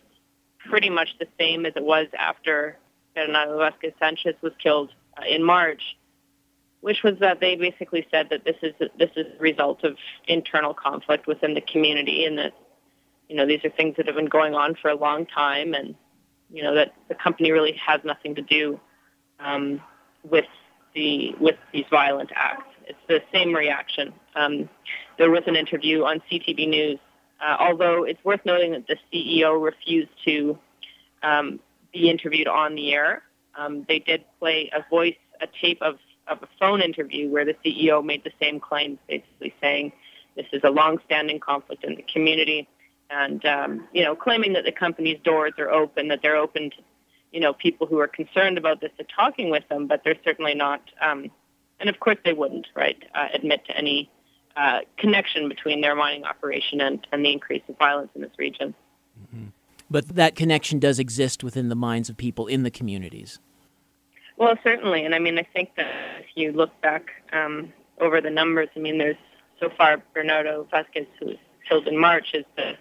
pretty 0.67 0.89
much 0.89 1.09
the 1.19 1.27
same 1.39 1.65
as 1.67 1.73
it 1.75 1.83
was 1.83 2.07
after 2.17 2.77
Bernardo 3.25 3.57
Vasquez 3.57 3.93
Sanchez 3.99 4.35
was 4.41 4.53
killed 4.61 4.91
uh, 5.17 5.23
in 5.27 5.43
March, 5.43 5.81
which 6.81 7.01
was 7.03 7.15
that 7.19 7.39
they 7.39 7.55
basically 7.55 8.05
said 8.11 8.27
that 8.29 8.45
this 8.45 8.55
is 8.61 8.73
this 8.99 9.09
is 9.15 9.25
a 9.37 9.41
result 9.41 9.83
of 9.83 9.97
internal 10.27 10.73
conflict 10.73 11.25
within 11.25 11.55
the 11.55 11.61
community, 11.61 12.25
and 12.25 12.37
that 12.37 12.53
you 13.27 13.35
know 13.35 13.47
these 13.47 13.63
are 13.65 13.71
things 13.71 13.95
that 13.97 14.05
have 14.05 14.15
been 14.15 14.27
going 14.27 14.53
on 14.53 14.75
for 14.75 14.89
a 14.89 14.95
long 14.95 15.25
time, 15.25 15.73
and 15.73 15.95
you 16.51 16.61
know 16.61 16.75
that 16.75 16.93
the 17.09 17.15
company 17.15 17.51
really 17.51 17.73
has 17.73 17.99
nothing 18.03 18.35
to 18.35 18.41
do 18.43 18.79
um, 19.39 19.81
with 20.23 20.45
the 20.93 21.33
with 21.39 21.55
these 21.73 21.85
violent 21.89 22.31
acts. 22.35 22.69
It's 22.85 22.99
the 23.07 23.21
same 23.33 23.53
reaction. 23.53 24.13
Um, 24.35 24.69
there 25.17 25.31
was 25.31 25.43
an 25.47 25.55
interview 25.55 26.03
on 26.03 26.21
CTV 26.31 26.69
News, 26.69 26.99
uh, 27.41 27.57
although 27.59 28.03
it's 28.03 28.23
worth 28.23 28.41
noting 28.45 28.73
that 28.73 28.85
the 28.87 28.95
CEO 29.11 29.61
refused 29.61 30.11
to 30.25 30.57
um, 31.23 31.59
be 31.93 32.09
interviewed 32.09 32.47
on 32.47 32.75
the 32.75 32.93
air. 32.93 33.23
Um, 33.55 33.85
they 33.87 33.99
did 33.99 34.23
play 34.39 34.69
a 34.73 34.87
voice, 34.89 35.15
a 35.41 35.47
tape 35.61 35.81
of, 35.81 35.97
of 36.27 36.43
a 36.43 36.47
phone 36.59 36.81
interview 36.81 37.29
where 37.29 37.45
the 37.45 37.55
CEO 37.65 38.03
made 38.03 38.23
the 38.23 38.33
same 38.41 38.59
claims, 38.59 38.99
basically 39.07 39.53
saying 39.61 39.91
this 40.35 40.45
is 40.51 40.61
a 40.63 40.69
long-standing 40.69 41.39
conflict 41.39 41.83
in 41.83 41.95
the 41.95 42.03
community, 42.03 42.67
and 43.09 43.45
um, 43.45 43.87
you 43.93 44.03
know, 44.03 44.15
claiming 44.15 44.53
that 44.53 44.65
the 44.65 44.71
company's 44.71 45.19
doors 45.23 45.53
are 45.57 45.71
open, 45.71 46.09
that 46.09 46.21
they're 46.21 46.35
open 46.35 46.69
to 46.71 46.77
you 47.31 47.39
know, 47.39 47.53
people 47.53 47.87
who 47.87 47.99
are 47.99 48.07
concerned 48.07 48.57
about 48.57 48.81
this 48.81 48.91
are 48.99 49.05
talking 49.15 49.49
with 49.49 49.67
them, 49.69 49.87
but 49.87 50.01
they're 50.03 50.15
certainly 50.23 50.55
not, 50.55 50.81
um, 51.01 51.29
and 51.79 51.89
of 51.89 51.99
course 51.99 52.17
they 52.23 52.33
wouldn't, 52.33 52.67
right, 52.75 53.03
uh, 53.13 53.27
admit 53.33 53.65
to 53.65 53.77
any 53.77 54.09
uh, 54.55 54.79
connection 54.97 55.49
between 55.49 55.81
their 55.81 55.95
mining 55.95 56.23
operation 56.23 56.81
and, 56.81 57.05
and 57.11 57.23
the 57.23 57.31
increase 57.31 57.61
of 57.69 57.77
violence 57.77 58.09
in 58.15 58.21
this 58.21 58.31
region. 58.37 58.73
But 59.89 60.09
that 60.09 60.35
connection 60.35 60.79
does 60.79 60.99
exist 60.99 61.43
within 61.43 61.69
the 61.69 61.75
minds 61.75 62.09
of 62.09 62.17
people 62.17 62.47
in 62.47 62.63
the 62.63 62.71
communities. 62.71 63.39
Well, 64.37 64.55
certainly, 64.63 65.05
and 65.05 65.15
I 65.15 65.19
mean, 65.19 65.39
I 65.39 65.47
think 65.53 65.71
that 65.77 65.87
if 66.19 66.25
you 66.35 66.51
look 66.51 66.69
back 66.81 67.07
um, 67.33 67.73
over 67.99 68.21
the 68.21 68.29
numbers, 68.29 68.69
I 68.75 68.79
mean, 68.79 68.97
there's 68.97 69.17
so 69.59 69.69
far 69.75 70.01
Bernardo 70.13 70.67
Vasquez, 70.69 71.07
who 71.19 71.27
was 71.27 71.37
killed 71.67 71.87
in 71.87 71.97
March, 71.97 72.33
is 72.33 72.45
the 72.55 72.73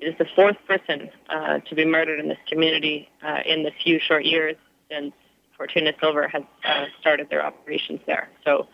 is 0.00 0.14
the 0.18 0.26
fourth 0.34 0.56
person 0.66 1.08
uh, 1.28 1.58
to 1.60 1.74
be 1.74 1.84
murdered 1.84 2.20
in 2.20 2.28
this 2.28 2.38
community 2.48 3.08
uh, 3.22 3.40
in 3.46 3.62
the 3.62 3.70
few 3.82 3.98
short 3.98 4.24
years 4.24 4.56
since 4.90 5.12
Fortuna 5.56 5.92
Silver 6.00 6.28
has 6.28 6.42
uh, 6.64 6.86
started 7.00 7.28
their 7.30 7.44
operations 7.44 8.00
there. 8.06 8.28
So, 8.44 8.66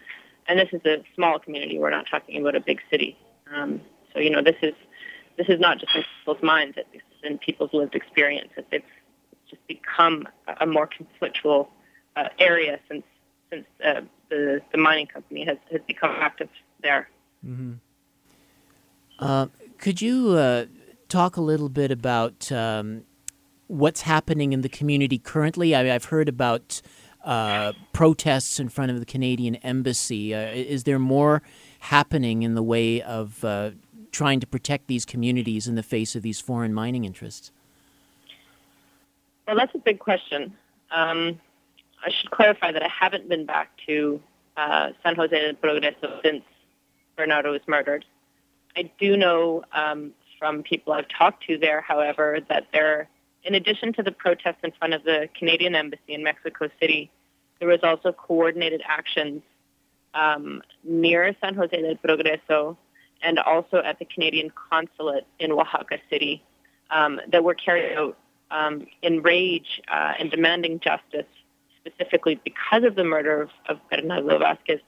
and 0.49 0.59
this 0.59 0.69
is 0.73 0.81
a 0.87 1.05
small 1.15 1.39
community. 1.39 1.79
We're 1.79 1.91
not 1.91 2.07
talking 2.11 2.41
about 2.41 2.57
a 2.57 2.61
big 2.61 2.81
city. 2.91 3.17
Um, 3.55 3.81
so, 4.13 4.19
you 4.19 4.31
know, 4.31 4.43
this 4.43 4.57
is 4.63 4.75
this 5.37 5.49
is 5.49 5.61
not 5.61 5.79
just 5.79 5.95
in 5.95 6.05
people's 6.21 6.43
minds; 6.43 6.77
it's 6.93 7.05
in 7.23 7.39
people's 7.39 7.73
lived 7.73 7.95
experience. 7.95 8.51
It's, 8.57 8.85
just 9.51 9.67
become 9.67 10.29
a 10.61 10.67
more 10.67 10.89
conflictual 10.89 11.69
uh, 12.17 12.29
area 12.39 12.79
since 12.89 13.03
since 13.51 13.67
uh, 13.85 14.01
the 14.29 14.61
the 14.73 14.79
mining 14.79 15.07
company 15.07 15.45
has 15.45 15.59
has 15.71 15.81
become 15.87 16.11
active 16.11 16.49
there. 16.83 17.09
Mm-hmm. 17.45 17.75
Uh, 19.19 19.49
could 19.79 20.01
you 20.01 20.31
uh, 20.31 20.67
talk 21.09 21.37
a 21.37 21.41
little 21.41 21.69
bit 21.69 21.91
about 21.91 22.51
um, 22.53 23.03
what's 23.67 24.03
happening 24.03 24.53
in 24.53 24.63
the 24.63 24.69
community 24.69 25.19
currently? 25.19 25.75
I 25.75 25.85
have 25.85 26.07
heard 26.07 26.29
about 26.29 26.81
uh, 27.25 27.73
protests 27.93 28.59
in 28.59 28.69
front 28.69 28.91
of 28.91 29.01
the 29.01 29.07
Canadian 29.07 29.57
embassy. 29.57 30.35
Uh, 30.35 30.53
is 30.53 30.85
there 30.85 30.99
more 30.99 31.43
happening 31.81 32.43
in 32.43 32.55
the 32.55 32.63
way 32.63 33.03
of 33.03 33.45
trying 34.11 34.41
to 34.41 34.47
protect 34.47 34.87
these 34.87 35.05
communities 35.05 35.69
in 35.69 35.75
the 35.75 35.83
face 35.83 36.17
of 36.17 36.23
these 36.23 36.41
foreign 36.41 36.75
mining 36.75 37.05
interests? 37.05 37.53
Well, 39.47 39.57
that's 39.57 39.75
a 39.75 39.79
big 39.79 39.99
question. 39.99 40.55
Um, 40.91 41.41
I 42.05 42.11
should 42.11 42.31
clarify 42.31 42.73
that 42.73 42.83
I 42.83 42.89
haven't 42.89 43.29
been 43.29 43.47
back 43.47 43.71
to 43.87 44.21
uh, 44.57 44.91
San 45.03 45.17
Jose 45.17 45.31
del 45.31 45.55
Progreso 45.55 46.23
since 46.23 46.43
Bernardo 47.17 47.53
was 47.53 47.61
murdered. 47.67 48.05
I 48.77 48.91
do 48.99 49.17
know 49.17 49.65
um, 49.73 50.13
from 50.39 50.63
people 50.63 50.93
I've 50.93 51.09
talked 51.09 51.47
to 51.47 51.59
there, 51.59 51.81
however, 51.81 52.39
that 52.49 52.69
there, 52.73 53.09
in 53.45 53.55
addition 53.55 53.93
to 53.95 54.03
the 54.03 54.13
protests 54.13 54.61
in 54.63 54.73
front 54.79 54.95
of 54.95 55.05
the 55.05 55.29
Canadian 55.39 55.75
Embassy 55.75 56.15
in 56.15 56.23
Mexico 56.23 56.69
City, 56.81 57.11
there 57.59 57.69
was 57.69 57.81
also 57.83 58.13
coordinated 58.13 58.83
actions 58.87 59.43
um, 60.15 60.63
near 60.83 61.37
San 61.41 61.55
Jose 61.55 61.77
del 61.77 61.97
Progreso 61.97 62.77
and 63.23 63.39
also 63.39 63.79
at 63.79 63.99
the 63.99 64.05
Canadian 64.05 64.53
consulate 64.71 65.27
in 65.39 65.53
Oaxaca 65.53 65.99
City 66.09 66.43
um, 66.91 67.21
that 67.31 67.45
were 67.45 67.55
carried 67.55 67.97
out 67.97 68.17
um, 68.51 68.87
in 69.03 69.23
rage 69.23 69.81
uh, 69.89 70.15
and 70.19 70.31
demanding 70.31 70.81
justice, 70.81 71.27
specifically 71.81 72.41
because 72.45 72.85
of 72.85 72.95
the 72.95 73.05
murder 73.05 73.43
of, 73.43 73.51
of 73.69 73.81
Bernardo 73.91 74.39
Vasquez, 74.39 74.81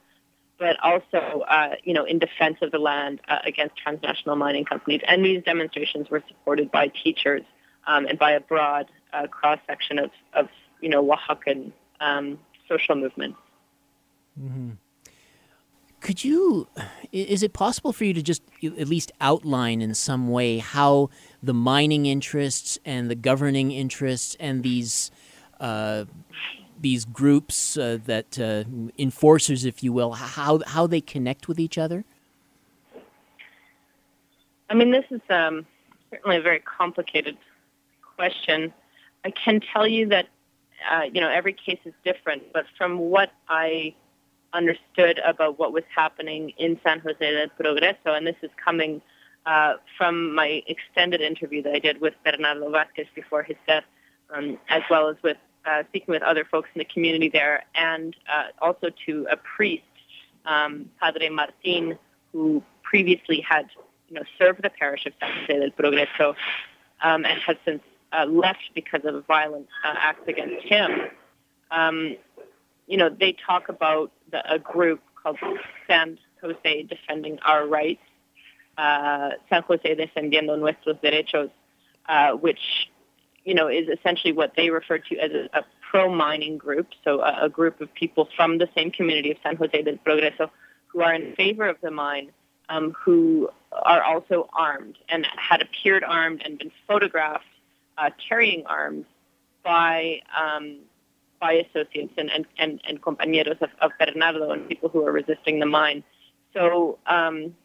but 0.58 0.76
also, 0.82 1.44
uh, 1.48 1.74
you 1.84 1.92
know, 1.92 2.04
in 2.04 2.18
defense 2.18 2.58
of 2.62 2.70
the 2.70 2.78
land 2.78 3.20
uh, 3.28 3.38
against 3.44 3.76
transnational 3.76 4.36
mining 4.36 4.64
companies. 4.64 5.00
And 5.06 5.24
these 5.24 5.42
demonstrations 5.42 6.10
were 6.10 6.22
supported 6.28 6.70
by 6.70 6.88
teachers 6.88 7.42
um, 7.86 8.06
and 8.06 8.18
by 8.18 8.32
a 8.32 8.40
broad 8.40 8.86
uh, 9.12 9.26
cross 9.26 9.58
section 9.66 9.98
of, 9.98 10.10
of, 10.34 10.48
you 10.80 10.88
know, 10.88 11.04
Oaxacan 11.04 11.72
um, 12.00 12.38
social 12.68 12.94
movement. 12.94 13.34
Mm-hmm. 14.40 14.70
Could 16.02 16.24
you, 16.24 16.66
is 17.12 17.44
it 17.44 17.52
possible 17.52 17.92
for 17.92 18.04
you 18.04 18.12
to 18.12 18.22
just 18.22 18.42
at 18.64 18.88
least 18.88 19.12
outline 19.20 19.80
in 19.80 19.94
some 19.94 20.30
way 20.30 20.58
how 20.58 21.10
the 21.40 21.54
mining 21.54 22.06
interests 22.06 22.76
and 22.84 23.08
the 23.08 23.14
governing 23.14 23.70
interests 23.70 24.36
and 24.40 24.64
these 24.64 25.12
uh, 25.60 26.06
these 26.80 27.04
groups 27.04 27.76
uh, 27.76 27.98
that 28.06 28.36
uh, 28.40 28.64
enforcers, 28.98 29.64
if 29.64 29.84
you 29.84 29.92
will, 29.92 30.12
how 30.14 30.58
how 30.66 30.88
they 30.88 31.00
connect 31.00 31.46
with 31.46 31.60
each 31.60 31.78
other? 31.78 32.04
I 34.68 34.74
mean, 34.74 34.90
this 34.90 35.04
is 35.10 35.20
um, 35.30 35.64
certainly 36.10 36.38
a 36.38 36.42
very 36.42 36.58
complicated 36.58 37.36
question. 38.16 38.74
I 39.24 39.30
can 39.30 39.60
tell 39.60 39.86
you 39.86 40.08
that 40.08 40.26
uh, 40.90 41.02
you 41.12 41.20
know 41.20 41.30
every 41.30 41.52
case 41.52 41.78
is 41.84 41.94
different, 42.04 42.52
but 42.52 42.64
from 42.76 42.98
what 42.98 43.30
I 43.48 43.94
understood 44.52 45.20
about 45.24 45.58
what 45.58 45.72
was 45.72 45.84
happening 45.94 46.52
in 46.58 46.78
San 46.84 47.00
Jose 47.00 47.18
del 47.18 47.48
Progreso, 47.58 48.16
and 48.16 48.26
this 48.26 48.36
is 48.42 48.50
coming 48.62 49.00
uh, 49.46 49.74
from 49.96 50.34
my 50.34 50.62
extended 50.66 51.20
interview 51.20 51.62
that 51.62 51.74
I 51.74 51.78
did 51.78 52.00
with 52.00 52.14
Bernardo 52.24 52.70
Vasquez 52.70 53.06
before 53.14 53.42
his 53.42 53.56
death, 53.66 53.84
um, 54.30 54.58
as 54.68 54.82
well 54.90 55.08
as 55.08 55.16
with 55.22 55.36
uh, 55.64 55.82
speaking 55.88 56.12
with 56.12 56.22
other 56.22 56.44
folks 56.44 56.68
in 56.74 56.78
the 56.78 56.84
community 56.84 57.28
there, 57.28 57.64
and 57.74 58.16
uh, 58.32 58.48
also 58.60 58.88
to 59.06 59.26
a 59.30 59.36
priest, 59.36 59.82
um, 60.44 60.90
Padre 61.00 61.28
Martin, 61.28 61.98
who 62.32 62.62
previously 62.82 63.40
had 63.40 63.66
you 64.08 64.16
know 64.16 64.22
served 64.38 64.62
the 64.62 64.70
parish 64.70 65.06
of 65.06 65.12
San 65.20 65.30
Jose 65.40 65.58
del 65.60 65.70
Progreso, 65.70 66.34
um, 67.02 67.24
and 67.24 67.40
has 67.40 67.56
since 67.64 67.82
uh, 68.12 68.26
left 68.26 68.70
because 68.74 69.02
of 69.04 69.24
violent 69.26 69.68
uh, 69.84 69.94
acts 69.96 70.26
against 70.28 70.64
him. 70.66 70.90
You 72.92 72.98
know, 72.98 73.08
they 73.08 73.32
talk 73.32 73.70
about 73.70 74.12
the, 74.30 74.52
a 74.52 74.58
group 74.58 75.00
called 75.22 75.38
San 75.86 76.18
Jose 76.42 76.82
Defending 76.82 77.38
Our 77.38 77.66
Rights, 77.66 78.02
uh, 78.76 79.30
San 79.48 79.62
Jose 79.62 79.94
Defendiendo 79.94 80.58
Nuestros 80.58 80.96
Derechos, 81.02 81.50
uh, 82.06 82.32
which, 82.32 82.90
you 83.46 83.54
know, 83.54 83.68
is 83.68 83.88
essentially 83.88 84.34
what 84.34 84.52
they 84.58 84.68
refer 84.68 84.98
to 84.98 85.18
as 85.18 85.30
a, 85.32 85.60
a 85.60 85.64
pro-mining 85.90 86.58
group, 86.58 86.88
so 87.02 87.22
a, 87.22 87.46
a, 87.46 87.48
group 87.48 87.80
of 87.80 87.88
people 87.94 88.28
from 88.36 88.58
the 88.58 88.68
same 88.74 88.90
community 88.90 89.30
of 89.30 89.38
San 89.42 89.56
Jose 89.56 89.80
del 89.80 89.96
Progreso 89.96 90.50
who 90.88 91.00
are 91.00 91.14
in 91.14 91.34
favor 91.34 91.66
of 91.66 91.78
the 91.82 91.90
mine, 91.90 92.30
um, 92.68 92.92
who 93.02 93.48
are 93.72 94.02
also 94.02 94.50
armed 94.52 94.98
and 95.08 95.26
had 95.38 95.62
appeared 95.62 96.04
armed 96.04 96.42
and 96.44 96.58
been 96.58 96.72
photographed 96.86 97.46
uh, 97.96 98.10
carrying 98.28 98.66
arms 98.66 99.06
by 99.64 100.20
um, 100.38 100.80
by 101.42 101.54
associates 101.54 102.14
and, 102.16 102.30
and, 102.30 102.46
and, 102.56 102.80
and 102.88 103.02
compañeros 103.02 103.60
of, 103.60 103.70
of 103.80 103.90
Bernardo 103.98 104.52
and 104.52 104.68
people 104.68 104.88
who 104.88 105.04
are 105.04 105.10
resisting 105.10 105.58
the 105.58 105.66
mine. 105.66 106.04
So, 106.54 106.98
um, 107.06 107.56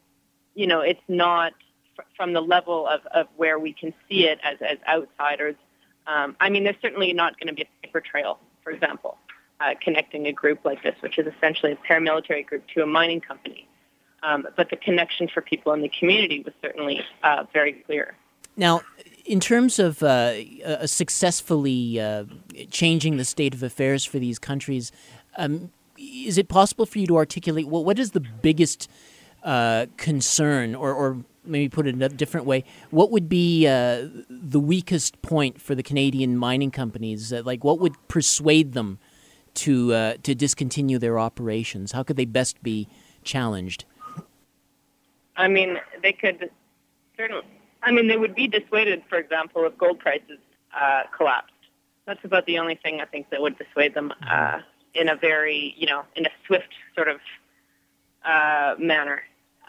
you 0.56 0.66
know, 0.66 0.82
it's 0.82 1.08
not 1.08 1.54
fr- 1.96 2.02
from 2.18 2.34
the 2.34 2.42
level 2.42 2.88
of, 2.88 3.02
of 3.14 3.28
where 3.38 3.60
we 3.60 3.72
can 3.74 3.94
see 4.10 4.26
it 4.26 4.40
as, 4.44 4.58
as 4.62 4.80
outsiders. 4.88 5.56
Um, 6.08 6.36
I 6.42 6.50
mean, 6.50 6.64
there's 6.64 6.82
certainly 6.82 7.14
not 7.14 7.40
going 7.40 7.50
to 7.50 7.54
be 7.54 7.62
a 7.62 7.86
paper 7.86 8.02
trail, 8.02 8.40
for 8.64 8.72
example, 8.72 9.20
uh, 9.62 9.76
connecting 9.80 10.26
a 10.26 10.32
group 10.32 10.66
like 10.66 10.82
this, 10.82 10.96
which 11.02 11.20
is 11.20 11.28
essentially 11.38 11.74
a 11.74 11.80
paramilitary 11.88 12.48
group, 12.48 12.64
to 12.74 12.82
a 12.82 12.88
mining 12.88 13.22
company. 13.22 13.68
Um, 14.24 14.48
but 14.58 14.72
the 14.72 14.78
connection 14.78 15.28
for 15.32 15.42
people 15.42 15.72
in 15.74 15.82
the 15.82 15.90
community 16.00 16.42
was 16.44 16.56
certainly 16.64 17.02
uh, 17.22 17.44
very 17.54 17.74
clear. 17.74 18.16
Now, 18.56 18.82
in 19.28 19.40
terms 19.42 19.78
of 19.78 20.02
uh, 20.02 20.34
uh, 20.66 20.88
successfully 20.88 22.00
uh, 22.00 22.24
changing 22.72 23.18
the 23.18 23.26
state 23.26 23.54
of 23.54 23.62
affairs 23.62 24.06
for 24.06 24.20
these 24.20 24.40
countries, 24.40 24.92
um, 25.38 25.72
is 25.98 26.38
it 26.38 26.48
possible 26.48 26.86
for 26.86 27.00
you 27.00 27.08
to 27.08 27.18
articulate 27.18 27.68
what 27.68 27.84
what 27.84 28.00
is 28.00 28.12
the 28.12 28.22
biggest 28.22 28.90
uh, 29.44 29.88
concern, 29.98 30.76
or, 30.76 30.94
or 30.94 31.18
maybe 31.44 31.70
put 31.70 31.88
it 31.88 31.96
in 31.96 32.02
a 32.02 32.10
different 32.10 32.46
way, 32.46 32.64
what 32.90 33.12
would 33.12 33.30
be 33.30 33.68
uh, 33.68 34.08
the 34.30 34.60
weakest 34.60 35.22
point 35.22 35.62
for 35.62 35.76
the 35.76 35.84
Canadian 35.84 36.38
mining 36.38 36.72
companies? 36.72 37.32
Uh, 37.32 37.42
like, 37.46 37.64
what 37.64 37.80
would 37.80 37.96
persuade 38.08 38.74
them 38.74 39.00
to 39.56 40.16
to 40.24 40.36
discontinue 40.36 41.00
their 41.00 41.20
operations? 41.20 41.92
How 41.92 42.04
could 42.04 42.16
they 42.16 42.26
best 42.26 42.62
be 42.64 42.88
challenged? 43.24 43.86
I 45.36 45.48
mean, 45.48 45.80
they 46.02 46.14
could 46.14 46.50
certainly 47.16 47.44
I 47.84 47.92
mean, 47.92 48.08
they 48.08 48.18
would 48.18 48.36
be 48.36 48.48
dissuaded, 48.48 49.04
for 49.10 49.18
example, 49.18 49.66
if 49.66 49.78
gold 49.78 50.00
prices 50.00 50.40
uh, 50.80 51.04
collapsed. 51.16 51.54
That's 52.06 52.24
about 52.24 52.46
the 52.46 52.60
only 52.60 52.76
thing 52.76 53.02
I 53.02 53.06
think 53.06 53.30
that 53.30 53.42
would 53.42 53.58
dissuade 53.58 53.94
them 53.94 54.14
uh, 54.30 54.60
in 54.94 55.10
a 55.10 55.16
very, 55.16 55.74
you 55.78 55.88
know, 55.88 56.04
in 56.16 56.26
a 56.26 56.30
swift 56.46 56.74
sort 56.96 57.08
of 57.08 57.20
uh, 58.26 58.76
manner. 58.80 59.22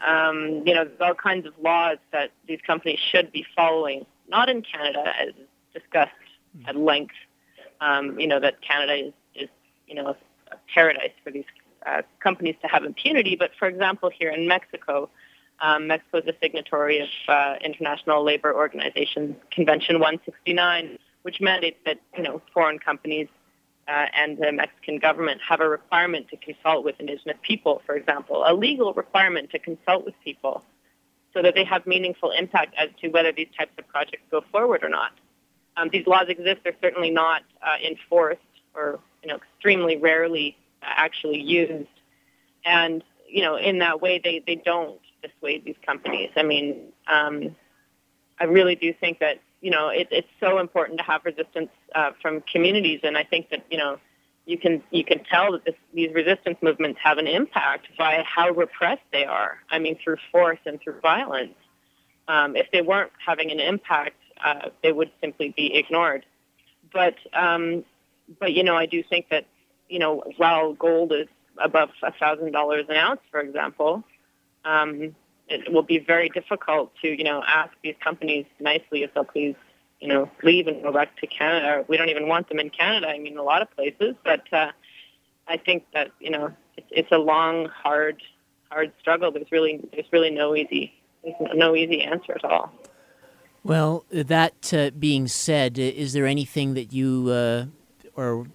Um, 0.05 0.63
you 0.65 0.73
know, 0.73 0.85
there's 0.85 1.01
all 1.01 1.13
kinds 1.13 1.45
of 1.45 1.53
laws 1.61 1.97
that 2.11 2.31
these 2.47 2.59
companies 2.65 2.99
should 3.11 3.31
be 3.31 3.45
following, 3.55 4.05
not 4.29 4.49
in 4.49 4.61
Canada, 4.61 5.11
as 5.19 5.33
discussed 5.73 6.11
at 6.65 6.75
length. 6.75 7.15
Um, 7.81 8.19
you 8.19 8.27
know, 8.27 8.39
that 8.39 8.61
Canada 8.61 9.07
is, 9.07 9.13
is 9.35 9.49
you 9.87 9.95
know, 9.95 10.15
a 10.51 10.55
paradise 10.73 11.11
for 11.23 11.31
these 11.31 11.45
uh, 11.85 12.01
companies 12.19 12.55
to 12.61 12.67
have 12.67 12.83
impunity. 12.83 13.35
But 13.35 13.51
for 13.57 13.67
example, 13.67 14.09
here 14.09 14.31
in 14.31 14.47
Mexico, 14.47 15.09
um, 15.61 15.87
Mexico 15.87 16.19
is 16.19 16.27
a 16.27 16.33
signatory 16.41 16.99
of 16.99 17.09
uh, 17.27 17.55
International 17.63 18.23
Labor 18.23 18.53
Organization 18.53 19.35
Convention 19.51 19.99
169, 19.99 20.97
which 21.23 21.41
mandates 21.41 21.77
that 21.85 21.99
you 22.15 22.23
know 22.23 22.41
foreign 22.53 22.79
companies 22.79 23.27
uh, 23.87 24.05
and 24.15 24.37
the 24.37 24.51
Mexican 24.51 24.99
government 24.99 25.41
have 25.47 25.59
a 25.61 25.67
requirement 25.67 26.27
to 26.29 26.37
consult 26.37 26.85
with 26.85 26.95
Indigenous 26.99 27.37
people, 27.41 27.81
for 27.85 27.95
example, 27.95 28.43
a 28.47 28.53
legal 28.53 28.93
requirement 28.93 29.49
to 29.51 29.59
consult 29.59 30.05
with 30.05 30.13
people 30.23 30.63
so 31.33 31.41
that 31.41 31.55
they 31.55 31.63
have 31.63 31.85
meaningful 31.85 32.31
impact 32.31 32.73
as 32.77 32.89
to 33.01 33.09
whether 33.09 33.31
these 33.31 33.47
types 33.57 33.71
of 33.77 33.87
projects 33.87 34.23
go 34.31 34.41
forward 34.51 34.83
or 34.83 34.89
not. 34.89 35.11
Um, 35.77 35.89
these 35.91 36.05
laws 36.07 36.25
exist; 36.29 36.61
they're 36.63 36.73
certainly 36.81 37.09
not 37.09 37.43
uh, 37.61 37.75
enforced 37.85 38.41
or 38.75 38.99
you 39.23 39.29
know 39.29 39.35
extremely 39.35 39.97
rarely 39.97 40.55
uh, 40.81 40.85
actually 40.89 41.41
used, 41.41 41.89
and 42.65 43.03
you 43.27 43.41
know 43.41 43.55
in 43.55 43.79
that 43.79 44.01
way 44.01 44.21
they, 44.23 44.43
they 44.45 44.55
don't 44.55 44.99
dissuade 45.21 45.65
these 45.65 45.75
companies. 45.85 46.29
I 46.35 46.43
mean, 46.43 46.91
um, 47.07 47.55
I 48.39 48.45
really 48.45 48.75
do 48.75 48.93
think 48.93 49.19
that 49.19 49.39
you 49.61 49.71
know 49.71 49.89
it, 49.89 50.07
it's 50.11 50.27
so 50.39 50.59
important 50.59 50.99
to 50.99 51.03
have 51.05 51.25
resistance 51.25 51.69
uh, 51.95 52.11
from 52.21 52.41
communities, 52.51 53.01
and 53.03 53.17
I 53.17 53.23
think 53.23 53.49
that 53.49 53.65
you 53.69 53.77
know 53.77 53.97
you 54.45 54.57
can 54.57 54.81
you 54.91 55.03
can 55.03 55.23
tell 55.23 55.51
that 55.51 55.65
this, 55.65 55.75
these 55.93 56.13
resistance 56.13 56.57
movements 56.61 56.99
have 57.03 57.17
an 57.17 57.27
impact 57.27 57.87
by 57.97 58.23
how 58.25 58.49
repressed 58.51 59.03
they 59.11 59.25
are. 59.25 59.59
I 59.69 59.79
mean, 59.79 59.97
through 60.03 60.17
force 60.31 60.59
and 60.65 60.79
through 60.81 60.99
violence. 61.01 61.55
Um, 62.27 62.55
if 62.55 62.67
they 62.71 62.81
weren't 62.81 63.11
having 63.25 63.49
an 63.49 63.59
impact, 63.59 64.15
uh, 64.43 64.69
they 64.83 64.91
would 64.91 65.09
simply 65.19 65.53
be 65.55 65.75
ignored. 65.75 66.25
But 66.93 67.15
um, 67.33 67.83
but 68.39 68.53
you 68.53 68.63
know, 68.63 68.75
I 68.75 68.85
do 68.85 69.03
think 69.03 69.29
that 69.29 69.45
you 69.89 69.99
know, 69.99 70.23
while 70.37 70.73
gold 70.73 71.11
is 71.11 71.27
above 71.57 71.89
a 72.03 72.11
thousand 72.13 72.51
dollars 72.51 72.85
an 72.89 72.95
ounce, 72.95 73.21
for 73.31 73.41
example, 73.41 74.03
um, 74.65 75.15
it 75.47 75.71
will 75.71 75.83
be 75.83 75.99
very 75.99 76.29
difficult 76.29 76.91
to 77.01 77.07
you 77.07 77.23
know 77.23 77.43
ask 77.45 77.71
these 77.83 77.95
companies 78.03 78.45
nicely 78.59 79.03
if 79.03 79.13
they'll 79.13 79.23
please 79.23 79.55
you 79.99 80.07
know, 80.07 80.29
leave 80.43 80.67
and 80.67 80.81
go 80.81 80.91
back 80.91 81.17
to 81.17 81.27
Canada. 81.27 81.83
We 81.87 81.97
don't 81.97 82.09
even 82.09 82.27
want 82.27 82.49
them 82.49 82.59
in 82.59 82.69
Canada. 82.69 83.07
I 83.07 83.19
mean, 83.19 83.37
a 83.37 83.43
lot 83.43 83.61
of 83.61 83.69
places, 83.75 84.15
but 84.23 84.41
uh, 84.53 84.71
I 85.47 85.57
think 85.57 85.85
that 85.93 86.11
you 86.19 86.29
know, 86.29 86.53
it's, 86.89 87.11
a 87.11 87.17
long, 87.17 87.67
hard, 87.67 88.21
hard 88.69 88.93
struggle. 88.99 89.31
There's 89.31 89.51
really, 89.51 89.81
there's 89.91 90.05
really 90.11 90.29
no 90.29 90.55
easy, 90.55 90.93
no 91.53 91.75
easy 91.75 92.01
answer 92.01 92.33
at 92.33 92.45
all. 92.45 92.71
Well, 93.61 94.05
that 94.09 94.73
uh, 94.73 94.91
being 94.97 95.27
said, 95.27 95.77
is 95.77 96.13
there 96.13 96.25
anything 96.25 96.75
that 96.75 96.93
you 96.93 97.29
uh, 97.29 97.65
or 98.15 98.47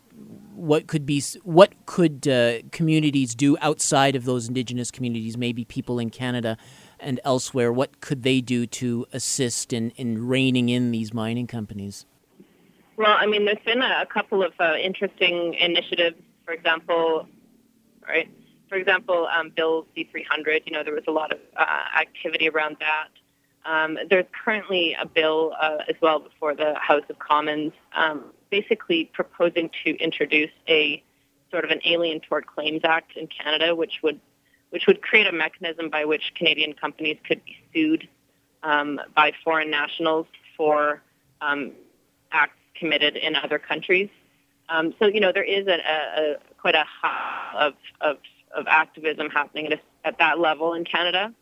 what 0.64 0.86
could 0.86 1.04
be 1.06 1.22
what 1.42 1.72
could 1.86 2.26
uh, 2.26 2.58
communities 2.72 3.34
do 3.34 3.56
outside 3.60 4.16
of 4.16 4.24
those 4.24 4.48
indigenous 4.48 4.90
communities 4.90 5.36
maybe 5.36 5.64
people 5.64 5.98
in 5.98 6.10
canada 6.10 6.56
and 7.04 7.20
elsewhere, 7.24 7.72
what 7.72 8.00
could 8.00 8.22
they 8.22 8.40
do 8.40 8.66
to 8.66 9.06
assist 9.12 9.72
in, 9.72 9.90
in 9.90 10.26
reining 10.26 10.68
in 10.68 10.90
these 10.90 11.12
mining 11.12 11.46
companies? 11.46 12.06
Well, 12.96 13.16
I 13.18 13.26
mean, 13.26 13.44
there's 13.44 13.62
been 13.64 13.82
a, 13.82 14.02
a 14.02 14.06
couple 14.06 14.42
of 14.42 14.52
uh, 14.58 14.74
interesting 14.76 15.54
initiatives. 15.54 16.16
For 16.44 16.52
example, 16.52 17.26
right? 18.06 18.28
For 18.68 18.76
example, 18.76 19.26
um, 19.26 19.50
Bill 19.54 19.86
C300. 19.96 20.62
You 20.66 20.72
know, 20.72 20.84
there 20.84 20.94
was 20.94 21.04
a 21.08 21.10
lot 21.10 21.32
of 21.32 21.38
uh, 21.56 21.64
activity 21.98 22.48
around 22.48 22.76
that. 22.80 23.08
Um, 23.66 23.98
there's 24.10 24.26
currently 24.44 24.94
a 25.00 25.06
bill 25.06 25.54
uh, 25.58 25.78
as 25.88 25.94
well 26.02 26.18
before 26.18 26.54
the 26.54 26.74
House 26.74 27.04
of 27.08 27.18
Commons, 27.18 27.72
um, 27.96 28.26
basically 28.54 29.10
proposing 29.12 29.68
to 29.82 29.90
introduce 29.96 30.52
a 30.68 31.02
sort 31.50 31.64
of 31.64 31.70
an 31.70 31.80
Alien 31.84 32.20
Tort 32.20 32.46
Claims 32.46 32.82
Act 32.84 33.16
in 33.16 33.26
Canada, 33.26 33.74
which 33.74 33.94
would 34.04 34.20
which 34.70 34.86
would 34.86 35.02
create 35.02 35.26
a 35.26 35.32
mechanism 35.32 35.88
by 35.88 36.04
which 36.04 36.32
Canadian 36.36 36.72
companies 36.72 37.16
could 37.26 37.44
be 37.44 37.56
sued 37.72 38.08
um, 38.62 39.00
by 39.14 39.32
foreign 39.42 39.70
nationals 39.70 40.26
for 40.56 41.02
um, 41.40 41.72
acts 42.30 42.58
committed 42.76 43.16
in 43.16 43.34
other 43.34 43.58
countries. 43.58 44.08
Um, 44.68 44.94
so 45.00 45.06
you 45.06 45.20
know 45.20 45.32
there 45.32 45.50
is 45.58 45.66
a, 45.66 45.78
a, 46.22 46.36
quite 46.60 46.76
a 46.76 46.84
high 46.84 47.66
of, 47.66 47.74
of, 48.00 48.18
of 48.56 48.66
activism 48.68 49.30
happening 49.30 49.66
at, 49.66 49.72
a, 49.72 49.80
at 50.04 50.18
that 50.18 50.38
level 50.38 50.74
in 50.74 50.84
Canada. 50.84 51.34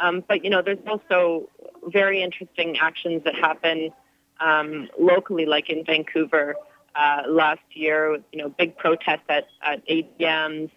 Um, 0.00 0.24
but 0.26 0.42
you 0.42 0.50
know 0.50 0.62
there's 0.62 0.84
also 0.86 1.48
very 1.86 2.22
interesting 2.22 2.76
actions 2.78 3.22
that 3.24 3.36
happen 3.36 3.92
um, 4.40 4.88
locally, 4.98 5.46
like 5.46 5.70
in 5.70 5.84
Vancouver 5.84 6.56
uh, 6.94 7.22
last 7.28 7.62
year. 7.72 8.18
You 8.32 8.42
know, 8.42 8.48
big 8.48 8.76
protests 8.76 9.24
at, 9.28 9.46
at 9.62 9.86
ATMs 9.88 10.70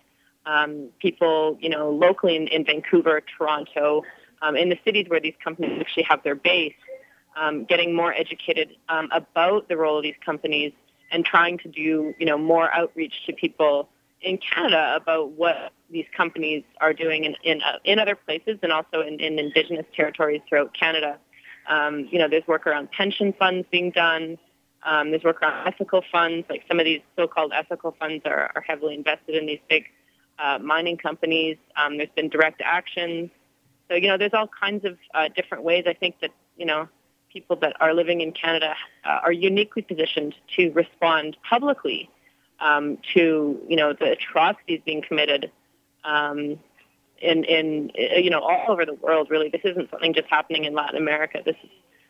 um, 0.49 0.89
people, 0.99 1.57
you 1.61 1.69
know, 1.69 1.91
locally 1.91 2.35
in, 2.35 2.47
in 2.47 2.65
Vancouver, 2.65 3.21
Toronto, 3.37 4.03
um, 4.41 4.55
in 4.55 4.69
the 4.69 4.79
cities 4.83 5.05
where 5.07 5.19
these 5.19 5.35
companies 5.43 5.77
actually 5.79 6.03
have 6.03 6.23
their 6.23 6.35
base, 6.35 6.73
um, 7.39 7.65
getting 7.65 7.95
more 7.95 8.13
educated 8.13 8.69
um, 8.89 9.09
about 9.11 9.69
the 9.69 9.77
role 9.77 9.97
of 9.97 10.03
these 10.03 10.15
companies 10.25 10.71
and 11.11 11.25
trying 11.25 11.57
to 11.59 11.67
do, 11.67 12.13
you 12.19 12.25
know, 12.25 12.37
more 12.37 12.73
outreach 12.73 13.13
to 13.25 13.33
people 13.33 13.89
in 14.21 14.37
Canada 14.37 14.95
about 14.95 15.31
what 15.31 15.71
these 15.89 16.05
companies 16.15 16.63
are 16.81 16.93
doing 16.93 17.23
in 17.23 17.35
in, 17.43 17.61
uh, 17.61 17.77
in 17.85 17.99
other 17.99 18.15
places 18.15 18.59
and 18.61 18.71
also 18.71 19.01
in, 19.01 19.19
in 19.19 19.39
Indigenous 19.39 19.85
territories 19.95 20.41
throughout 20.47 20.73
Canada. 20.73 21.17
Um, 21.69 22.09
you 22.11 22.19
know, 22.19 22.27
there's 22.27 22.45
work 22.47 22.67
around 22.67 22.91
pension 22.91 23.33
funds 23.33 23.67
being 23.71 23.91
done. 23.91 24.37
Um, 24.83 25.11
there's 25.11 25.23
work 25.23 25.41
around 25.41 25.67
ethical 25.67 26.03
funds. 26.11 26.45
Like 26.49 26.63
some 26.67 26.79
of 26.79 26.85
these 26.85 27.01
so-called 27.15 27.51
ethical 27.55 27.95
funds 27.99 28.23
are, 28.25 28.51
are 28.55 28.61
heavily 28.61 28.95
invested 28.95 29.35
in 29.35 29.45
these 29.45 29.59
big 29.69 29.85
uh, 30.39 30.57
mining 30.59 30.97
companies. 30.97 31.57
Um, 31.75 31.97
there's 31.97 32.09
been 32.15 32.29
direct 32.29 32.61
actions. 32.63 33.29
So, 33.87 33.95
you 33.95 34.07
know, 34.07 34.17
there's 34.17 34.33
all 34.33 34.49
kinds 34.59 34.85
of 34.85 34.97
uh, 35.13 35.29
different 35.35 35.63
ways. 35.63 35.85
I 35.87 35.93
think 35.93 36.19
that, 36.21 36.31
you 36.57 36.65
know, 36.65 36.87
people 37.31 37.55
that 37.57 37.73
are 37.79 37.93
living 37.93 38.21
in 38.21 38.31
Canada 38.31 38.75
uh, 39.05 39.19
are 39.23 39.31
uniquely 39.31 39.81
positioned 39.81 40.35
to 40.55 40.71
respond 40.71 41.37
publicly 41.47 42.09
um, 42.59 42.97
to, 43.13 43.59
you 43.67 43.75
know, 43.75 43.93
the 43.93 44.11
atrocities 44.11 44.81
being 44.85 45.01
committed 45.01 45.51
um, 46.03 46.59
in, 47.21 47.43
in, 47.43 47.91
you 47.95 48.29
know, 48.29 48.39
all 48.39 48.65
over 48.69 48.85
the 48.85 48.93
world, 48.93 49.29
really. 49.29 49.49
This 49.49 49.61
isn't 49.63 49.89
something 49.89 50.13
just 50.13 50.27
happening 50.29 50.65
in 50.65 50.73
Latin 50.73 50.97
America. 50.97 51.41
This 51.45 51.55
is, 51.63 51.69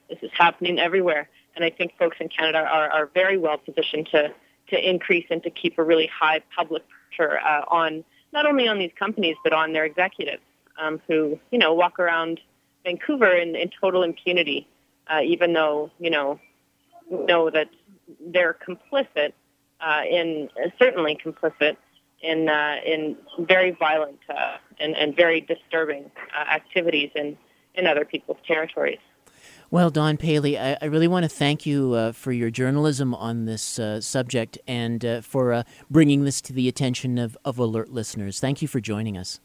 this 0.09 0.19
is 0.21 0.31
happening 0.33 0.79
everywhere. 0.79 1.29
And 1.55 1.65
I 1.65 1.69
think 1.69 1.97
folks 1.97 2.17
in 2.19 2.29
Canada 2.29 2.59
are, 2.59 2.89
are 2.89 3.09
very 3.13 3.37
well 3.37 3.57
positioned 3.57 4.07
to, 4.11 4.33
to 4.69 4.89
increase 4.89 5.25
and 5.29 5.41
to 5.43 5.49
keep 5.49 5.77
a 5.77 5.83
really 5.83 6.07
high 6.07 6.41
public 6.55 6.83
pressure 6.87 7.39
uh, 7.39 7.63
on 7.67 8.03
not 8.31 8.45
only 8.45 8.67
on 8.67 8.77
these 8.77 8.91
companies 8.97 9.35
but 9.43 9.53
on 9.53 9.73
their 9.73 9.85
executives 9.85 10.43
um, 10.79 11.01
who 11.07 11.39
you 11.51 11.57
know 11.57 11.73
walk 11.73 11.99
around 11.99 12.39
Vancouver 12.83 13.31
in, 13.35 13.55
in 13.55 13.69
total 13.81 14.03
impunity, 14.03 14.67
uh, 15.07 15.21
even 15.23 15.53
though 15.53 15.91
you 15.99 16.09
know 16.09 16.39
know 17.09 17.49
that 17.49 17.69
they're 18.27 18.55
complicit 18.67 19.33
uh, 19.81 20.01
in 20.09 20.49
uh, 20.63 20.69
certainly 20.81 21.17
complicit 21.23 21.77
in 22.21 22.49
uh, 22.49 22.75
in 22.85 23.17
very 23.39 23.71
violent 23.71 24.19
uh, 24.29 24.57
and, 24.79 24.95
and 24.95 25.15
very 25.15 25.41
disturbing 25.41 26.11
uh, 26.37 26.49
activities 26.49 27.11
in 27.15 27.37
in 27.75 27.87
other 27.87 28.05
people's 28.05 28.37
territories. 28.45 28.99
Well, 29.71 29.91
Dawn 29.91 30.17
Paley, 30.17 30.57
I, 30.57 30.77
I 30.81 30.85
really 30.85 31.07
want 31.07 31.23
to 31.23 31.29
thank 31.29 31.65
you 31.65 31.93
uh, 31.93 32.11
for 32.11 32.31
your 32.31 32.49
journalism 32.49 33.13
on 33.13 33.45
this 33.45 33.77
uh, 33.77 34.01
subject 34.01 34.57
and 34.67 35.05
uh, 35.05 35.21
for 35.21 35.53
uh, 35.53 35.63
bringing 35.91 36.23
this 36.23 36.41
to 36.41 36.53
the 36.53 36.67
attention 36.67 37.19
of, 37.19 37.37
of 37.45 37.59
alert 37.59 37.91
listeners. 37.91 38.39
Thank 38.39 38.63
you 38.63 38.67
for 38.67 38.79
joining 38.79 39.15
us. 39.15 39.39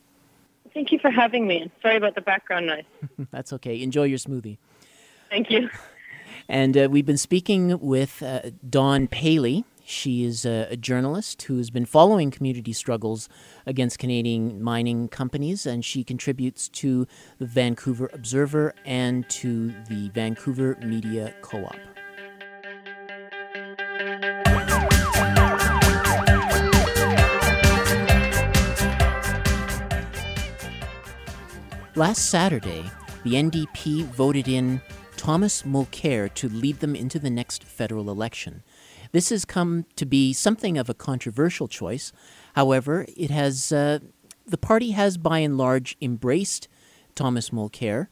Thank 0.72 0.92
you 0.92 0.98
for 0.98 1.10
having 1.10 1.46
me. 1.46 1.70
Sorry 1.82 1.96
about 1.96 2.14
the 2.14 2.22
background 2.22 2.66
noise. 2.66 2.84
That's 3.30 3.52
okay. 3.52 3.82
Enjoy 3.82 4.04
your 4.04 4.18
smoothie. 4.18 4.56
Thank 5.28 5.50
you. 5.50 5.68
And 6.48 6.76
uh, 6.76 6.88
we've 6.90 7.06
been 7.06 7.18
speaking 7.18 7.78
with 7.78 8.22
uh, 8.22 8.50
Dawn 8.68 9.06
Paley. 9.08 9.64
She 9.86 10.24
is 10.24 10.46
a, 10.46 10.66
a, 10.70 10.76
journalist 10.78 11.42
who 11.42 11.58
has 11.58 11.68
been 11.68 11.84
following 11.84 12.30
community 12.30 12.72
struggles 12.72 13.28
against 13.66 13.98
Canadian 13.98 14.62
mining 14.62 15.08
companies, 15.08 15.66
and 15.66 15.84
she 15.84 16.02
contributes 16.02 16.70
to 16.70 17.06
the 17.38 17.44
Vancouver 17.44 18.08
Observer 18.14 18.74
and 18.86 19.28
to 19.28 19.74
the 19.90 20.08
Vancouver 20.08 20.78
Media 20.82 21.34
Co 21.42 21.66
op. 21.66 21.76
Last 31.94 32.30
Saturday, 32.30 32.90
the 33.22 33.34
NDP 33.34 34.04
voted 34.06 34.48
in 34.48 34.80
Thomas 35.16 35.62
Mulcair 35.62 36.32
to 36.34 36.48
lead 36.48 36.80
them 36.80 36.96
into 36.96 37.18
the 37.18 37.30
next 37.30 37.64
federal 37.64 38.10
election. 38.10 38.62
This 39.14 39.28
has 39.28 39.44
come 39.44 39.86
to 39.94 40.04
be 40.04 40.32
something 40.32 40.76
of 40.76 40.88
a 40.90 40.94
controversial 40.94 41.68
choice. 41.68 42.10
However, 42.56 43.06
it 43.16 43.30
has 43.30 43.70
uh, 43.70 44.00
the 44.44 44.58
party 44.58 44.90
has 44.90 45.18
by 45.18 45.38
and 45.38 45.56
large 45.56 45.96
embraced 46.00 46.66
Thomas 47.14 47.50
Mulcair, 47.50 48.08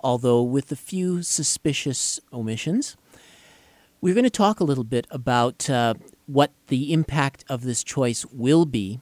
although 0.00 0.42
with 0.42 0.72
a 0.72 0.76
few 0.76 1.22
suspicious 1.22 2.18
omissions. 2.32 2.96
We're 4.00 4.14
going 4.14 4.24
to 4.24 4.30
talk 4.30 4.58
a 4.58 4.64
little 4.64 4.84
bit 4.84 5.06
about 5.10 5.68
uh, 5.68 5.92
what 6.24 6.52
the 6.68 6.94
impact 6.94 7.44
of 7.50 7.60
this 7.60 7.84
choice 7.84 8.24
will 8.32 8.64
be. 8.64 9.00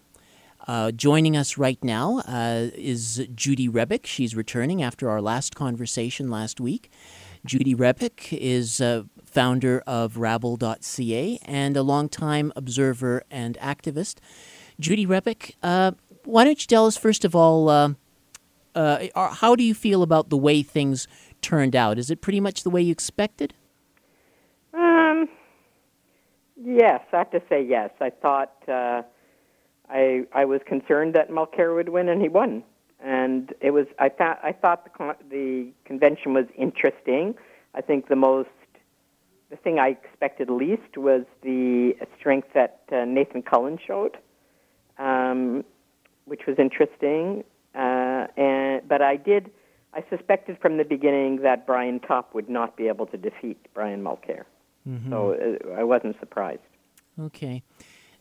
Uh, 0.66 0.90
joining 0.90 1.36
us 1.36 1.56
right 1.56 1.78
now 1.84 2.22
uh, 2.26 2.70
is 2.74 3.24
Judy 3.36 3.68
Rebick. 3.68 4.04
She's 4.04 4.34
returning 4.34 4.82
after 4.82 5.08
our 5.08 5.22
last 5.22 5.54
conversation 5.54 6.28
last 6.28 6.60
week. 6.60 6.90
Judy 7.44 7.76
Rebick 7.76 8.36
is 8.36 8.80
uh, 8.80 9.04
founder 9.36 9.82
of 9.86 10.16
Rabble.ca, 10.16 11.38
and 11.44 11.76
a 11.76 11.82
longtime 11.82 12.54
observer 12.56 13.22
and 13.30 13.58
activist. 13.58 14.16
Judy 14.80 15.06
Rebick, 15.06 15.56
uh, 15.62 15.92
why 16.24 16.44
don't 16.44 16.58
you 16.58 16.66
tell 16.66 16.86
us, 16.86 16.96
first 16.96 17.22
of 17.22 17.36
all, 17.36 17.68
uh, 17.68 17.92
uh, 18.74 19.08
how 19.34 19.54
do 19.54 19.62
you 19.62 19.74
feel 19.74 20.02
about 20.02 20.30
the 20.30 20.38
way 20.38 20.62
things 20.62 21.06
turned 21.42 21.76
out? 21.76 21.98
Is 21.98 22.10
it 22.10 22.22
pretty 22.22 22.40
much 22.40 22.62
the 22.62 22.70
way 22.70 22.80
you 22.80 22.92
expected? 22.92 23.52
Um, 24.72 25.28
yes, 26.56 27.02
I 27.12 27.18
have 27.18 27.30
to 27.32 27.42
say 27.50 27.62
yes. 27.62 27.90
I 28.00 28.08
thought 28.08 28.54
uh, 28.66 29.02
I 29.90 30.24
I 30.32 30.46
was 30.46 30.62
concerned 30.64 31.12
that 31.12 31.28
Mulcair 31.28 31.74
would 31.74 31.90
win, 31.90 32.08
and 32.08 32.22
he 32.22 32.30
won. 32.30 32.62
And 33.00 33.52
it 33.60 33.72
was 33.72 33.86
I 33.98 34.08
thought 34.08 34.40
I 34.42 34.52
thought 34.52 34.84
the 34.84 34.90
con- 34.90 35.22
the 35.30 35.68
convention 35.84 36.32
was 36.32 36.46
interesting. 36.56 37.34
I 37.74 37.82
think 37.82 38.08
the 38.08 38.16
most 38.16 38.48
the 39.50 39.56
thing 39.56 39.78
I 39.78 39.88
expected 39.88 40.50
least 40.50 40.96
was 40.96 41.24
the 41.42 41.94
strength 42.18 42.48
that 42.54 42.80
uh, 42.90 43.04
Nathan 43.04 43.42
Cullen 43.42 43.78
showed, 43.84 44.16
um, 44.98 45.64
which 46.24 46.42
was 46.46 46.56
interesting. 46.58 47.44
Uh, 47.74 48.26
and 48.36 48.88
but 48.88 49.02
I 49.02 49.16
did 49.16 49.50
I 49.96 50.04
suspected 50.10 50.58
from 50.60 50.76
the 50.76 50.84
beginning 50.84 51.40
that 51.42 51.66
Brian 51.66 52.00
Topp 52.00 52.34
would 52.34 52.50
not 52.50 52.76
be 52.76 52.86
able 52.88 53.06
to 53.06 53.16
defeat 53.16 53.58
Brian 53.72 54.02
Mulcair. 54.02 54.44
Mm-hmm. 54.86 55.10
So 55.10 55.32
uh, 55.32 55.72
I 55.72 55.84
wasn't 55.84 56.18
surprised. 56.20 56.60
Okay. 57.18 57.62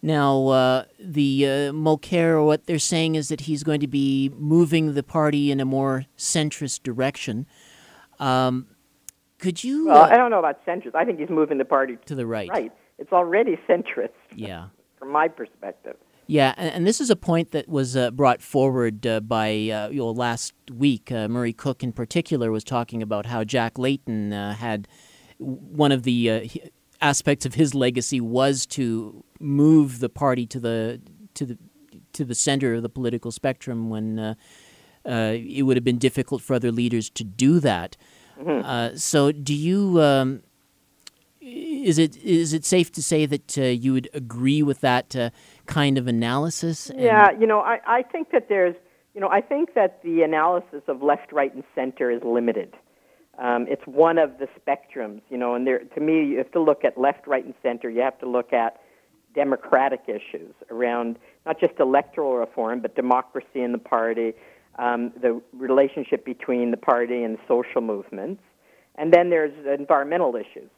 Now, 0.01 0.47
uh, 0.47 0.85
the 0.99 1.45
uh, 1.45 1.49
Mulcair, 1.73 2.45
what 2.45 2.65
they're 2.65 2.79
saying 2.79 3.15
is 3.15 3.27
that 3.27 3.41
he's 3.41 3.63
going 3.63 3.81
to 3.81 3.87
be 3.87 4.31
moving 4.37 4.93
the 4.93 5.03
party 5.03 5.51
in 5.51 5.59
a 5.59 5.65
more 5.65 6.05
centrist 6.17 6.83
direction. 6.83 7.45
Um, 8.19 8.67
could 9.39 9.63
you? 9.63 9.87
Well, 9.87 10.03
uh, 10.03 10.09
I 10.09 10.17
don't 10.17 10.31
know 10.31 10.39
about 10.39 10.65
centrist. 10.65 10.95
I 10.95 11.05
think 11.05 11.19
he's 11.19 11.29
moving 11.29 11.57
the 11.57 11.65
party 11.65 11.97
to 12.05 12.15
the 12.15 12.25
right. 12.25 12.49
Right. 12.49 12.71
It's 12.97 13.11
already 13.11 13.57
centrist. 13.67 14.09
Yeah. 14.35 14.67
from 15.05 15.11
my 15.11 15.27
perspective. 15.27 15.95
Yeah, 16.27 16.55
and, 16.57 16.73
and, 16.73 16.87
this 16.87 16.99
is 16.99 17.11
a 17.11 17.15
point 17.15 17.51
that 17.51 17.69
was 17.69 17.95
uh, 17.95 18.09
brought 18.09 18.41
forward 18.41 19.05
uh, 19.05 19.19
by 19.19 19.49
uh, 19.49 19.89
you 19.89 19.97
know 19.97 20.09
last 20.09 20.53
week. 20.73 21.11
Uh, 21.11 21.27
Murray 21.27 21.53
Cooke, 21.53 21.83
in 21.83 21.91
particular, 21.91 22.51
was 22.51 22.63
talking 22.63 23.03
about 23.03 23.27
how 23.27 23.43
Jack 23.43 23.77
Layton 23.77 24.33
uh, 24.33 24.55
had 24.55 24.87
one 25.37 25.91
of 25.91 26.01
the 26.01 26.31
uh, 26.31 26.47
aspects 26.99 27.45
of 27.45 27.53
his 27.53 27.75
legacy 27.75 28.19
was 28.19 28.65
to 28.67 29.23
move 29.39 29.99
the 29.99 30.09
party 30.09 30.47
to 30.47 30.59
the 30.59 30.99
to 31.35 31.45
the 31.45 31.57
to 32.13 32.25
the 32.25 32.33
center 32.33 32.73
of 32.73 32.81
the 32.81 32.89
political 32.89 33.31
spectrum 33.31 33.91
when 33.91 34.35
it 35.05 35.63
would 35.63 35.77
have 35.77 35.83
been 35.83 35.99
difficult 35.99 36.41
for 36.41 36.55
other 36.55 36.71
leaders 36.71 37.11
to 37.11 37.23
do 37.23 37.59
that. 37.59 37.97
Mm-hmm. 38.39 38.97
so, 38.97 39.31
do 39.31 39.53
you? 39.53 40.01
Um, 40.01 40.43
is 41.45 41.99
it 41.99 42.17
is 42.17 42.53
it 42.53 42.65
safe 42.65 42.91
to 42.93 43.03
say 43.03 43.25
that 43.27 43.57
uh, 43.57 43.63
you 43.63 43.93
would 43.93 44.09
agree 44.13 44.63
with 44.63 44.81
that 44.81 45.15
uh, 45.15 45.29
kind 45.67 45.97
of 45.97 46.07
analysis? 46.07 46.91
yeah, 46.95 47.29
you 47.39 47.45
know, 47.45 47.59
I, 47.59 47.79
I 47.85 48.01
think 48.01 48.31
that 48.31 48.49
there's, 48.49 48.75
you 49.13 49.21
know, 49.21 49.29
I 49.29 49.41
think 49.41 49.75
that 49.75 50.01
the 50.03 50.23
analysis 50.23 50.81
of 50.87 51.03
left, 51.03 51.31
right, 51.31 51.53
and 51.53 51.63
center 51.75 52.09
is 52.09 52.21
limited. 52.23 52.73
Um, 53.37 53.67
it's 53.69 53.85
one 53.85 54.17
of 54.17 54.39
the 54.39 54.47
spectrums, 54.59 55.21
you 55.29 55.37
know, 55.37 55.55
and 55.55 55.67
there, 55.67 55.79
to 55.79 55.99
me, 55.99 56.25
you 56.25 56.37
have 56.37 56.51
to 56.53 56.61
look 56.61 56.83
at 56.83 56.97
left, 56.97 57.27
right, 57.27 57.43
and 57.43 57.53
center. 57.61 57.89
You 57.89 58.01
have 58.01 58.17
to 58.19 58.29
look 58.29 58.53
at 58.53 58.81
democratic 59.35 60.01
issues 60.07 60.53
around 60.71 61.17
not 61.45 61.59
just 61.59 61.73
electoral 61.79 62.37
reform, 62.37 62.79
but 62.79 62.95
democracy 62.95 63.61
in 63.61 63.73
the 63.73 63.77
party, 63.77 64.33
um, 64.77 65.11
the 65.21 65.41
relationship 65.53 66.25
between 66.25 66.71
the 66.71 66.77
party 66.77 67.23
and 67.23 67.37
social 67.47 67.81
movements, 67.81 68.41
and 68.95 69.13
then 69.13 69.29
there's 69.29 69.53
environmental 69.79 70.35
issues 70.35 70.69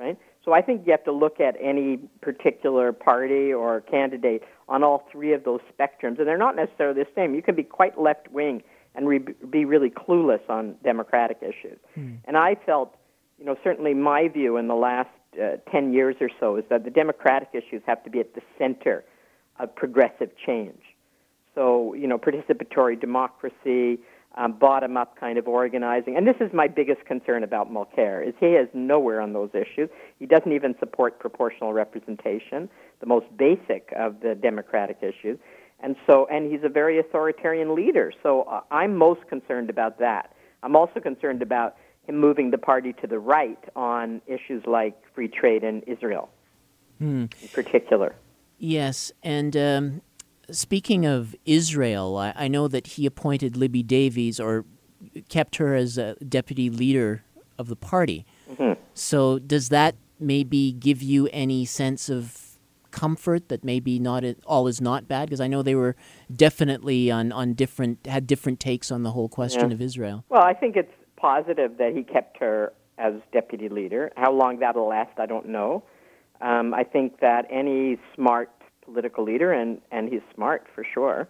right? 0.00 0.18
So 0.44 0.52
I 0.52 0.62
think 0.62 0.86
you 0.86 0.92
have 0.92 1.04
to 1.04 1.12
look 1.12 1.40
at 1.40 1.56
any 1.60 1.98
particular 2.22 2.92
party 2.92 3.52
or 3.52 3.82
candidate 3.82 4.42
on 4.68 4.82
all 4.82 5.06
three 5.12 5.34
of 5.34 5.44
those 5.44 5.60
spectrums, 5.78 6.18
and 6.18 6.26
they're 6.26 6.38
not 6.38 6.56
necessarily 6.56 7.02
the 7.02 7.10
same. 7.14 7.34
You 7.34 7.42
can 7.42 7.54
be 7.54 7.62
quite 7.62 8.00
left 8.00 8.28
wing 8.30 8.62
and 8.94 9.06
re- 9.06 9.24
be 9.50 9.64
really 9.64 9.90
clueless 9.90 10.40
on 10.48 10.76
democratic 10.82 11.38
issues. 11.42 11.78
Hmm. 11.94 12.14
And 12.24 12.36
I 12.36 12.56
felt, 12.66 12.96
you 13.38 13.44
know, 13.44 13.56
certainly 13.62 13.94
my 13.94 14.28
view 14.28 14.56
in 14.56 14.66
the 14.66 14.74
last 14.74 15.10
uh, 15.40 15.56
10 15.70 15.92
years 15.92 16.16
or 16.20 16.30
so 16.40 16.56
is 16.56 16.64
that 16.70 16.84
the 16.84 16.90
democratic 16.90 17.50
issues 17.52 17.82
have 17.86 18.02
to 18.04 18.10
be 18.10 18.18
at 18.20 18.34
the 18.34 18.42
center 18.58 19.04
of 19.60 19.74
progressive 19.76 20.30
change. 20.44 20.80
So, 21.54 21.94
you 21.94 22.06
know, 22.06 22.18
participatory 22.18 23.00
democracy, 23.00 23.98
um, 24.36 24.52
bottom 24.52 24.96
up 24.96 25.18
kind 25.18 25.38
of 25.38 25.48
organizing. 25.48 26.16
And 26.16 26.26
this 26.26 26.36
is 26.40 26.52
my 26.52 26.68
biggest 26.68 27.04
concern 27.04 27.42
about 27.42 27.72
Mulcair 27.72 28.26
is 28.26 28.34
he 28.38 28.46
is 28.46 28.68
nowhere 28.72 29.20
on 29.20 29.32
those 29.32 29.50
issues. 29.54 29.88
He 30.18 30.26
doesn't 30.26 30.52
even 30.52 30.74
support 30.78 31.18
proportional 31.18 31.72
representation, 31.72 32.68
the 33.00 33.06
most 33.06 33.26
basic 33.36 33.92
of 33.96 34.20
the 34.20 34.34
democratic 34.34 34.98
issues. 35.02 35.38
And 35.82 35.96
so 36.06 36.26
and 36.30 36.50
he's 36.50 36.62
a 36.62 36.68
very 36.68 36.98
authoritarian 37.00 37.74
leader. 37.74 38.12
So 38.22 38.42
uh, 38.42 38.60
I'm 38.70 38.96
most 38.96 39.26
concerned 39.28 39.70
about 39.70 39.98
that. 39.98 40.34
I'm 40.62 40.76
also 40.76 41.00
concerned 41.00 41.42
about 41.42 41.76
him 42.06 42.18
moving 42.18 42.50
the 42.50 42.58
party 42.58 42.92
to 43.00 43.06
the 43.06 43.18
right 43.18 43.58
on 43.74 44.20
issues 44.26 44.62
like 44.66 44.94
free 45.14 45.28
trade 45.28 45.64
and 45.64 45.82
Israel 45.86 46.28
hmm. 46.98 47.24
in 47.42 47.48
particular. 47.52 48.14
Yes, 48.58 49.10
and 49.22 49.56
um, 49.56 50.02
Speaking 50.52 51.06
of 51.06 51.34
Israel, 51.44 52.16
I, 52.16 52.32
I, 52.36 52.48
know 52.48 52.68
that 52.68 52.88
he 52.88 53.06
appointed 53.06 53.56
Libby 53.56 53.82
Davies 53.82 54.40
or 54.40 54.64
kept 55.28 55.56
her 55.56 55.74
as 55.74 55.98
a 55.98 56.16
deputy 56.16 56.70
leader 56.70 57.24
of 57.58 57.68
the 57.68 57.76
party. 57.76 58.26
Mm-hmm. 58.50 58.80
So, 58.94 59.38
does 59.38 59.68
that 59.68 59.94
maybe 60.18 60.72
give 60.72 61.02
you 61.02 61.28
any 61.32 61.64
sense 61.64 62.08
of 62.08 62.58
comfort 62.90 63.48
that 63.48 63.64
maybe 63.64 63.98
not 63.98 64.24
all 64.46 64.66
is 64.66 64.80
not 64.80 65.08
bad? 65.08 65.28
Because 65.28 65.40
I 65.40 65.46
know 65.46 65.62
they 65.62 65.74
were 65.74 65.96
definitely 66.34 67.10
on, 67.10 67.32
on 67.32 67.54
different 67.54 68.06
had 68.06 68.26
different 68.26 68.60
takes 68.60 68.90
on 68.90 69.02
the 69.02 69.12
whole 69.12 69.28
question 69.28 69.70
yeah. 69.70 69.74
of 69.74 69.80
Israel. 69.80 70.24
Well, 70.28 70.42
I 70.42 70.54
think 70.54 70.76
it's 70.76 70.92
positive 71.16 71.78
that 71.78 71.94
he 71.94 72.02
kept 72.02 72.38
her 72.38 72.72
as 72.98 73.14
deputy 73.32 73.68
leader. 73.68 74.10
How 74.16 74.32
long 74.32 74.58
that'll 74.58 74.88
last, 74.88 75.18
I 75.18 75.26
don't 75.26 75.48
know. 75.48 75.82
Um, 76.40 76.72
I 76.72 76.84
think 76.84 77.20
that 77.20 77.46
any 77.50 77.98
smart 78.14 78.50
political 78.90 79.24
leader, 79.24 79.52
and, 79.52 79.80
and 79.90 80.08
he's 80.12 80.22
smart 80.34 80.66
for 80.74 80.84
sure, 80.84 81.28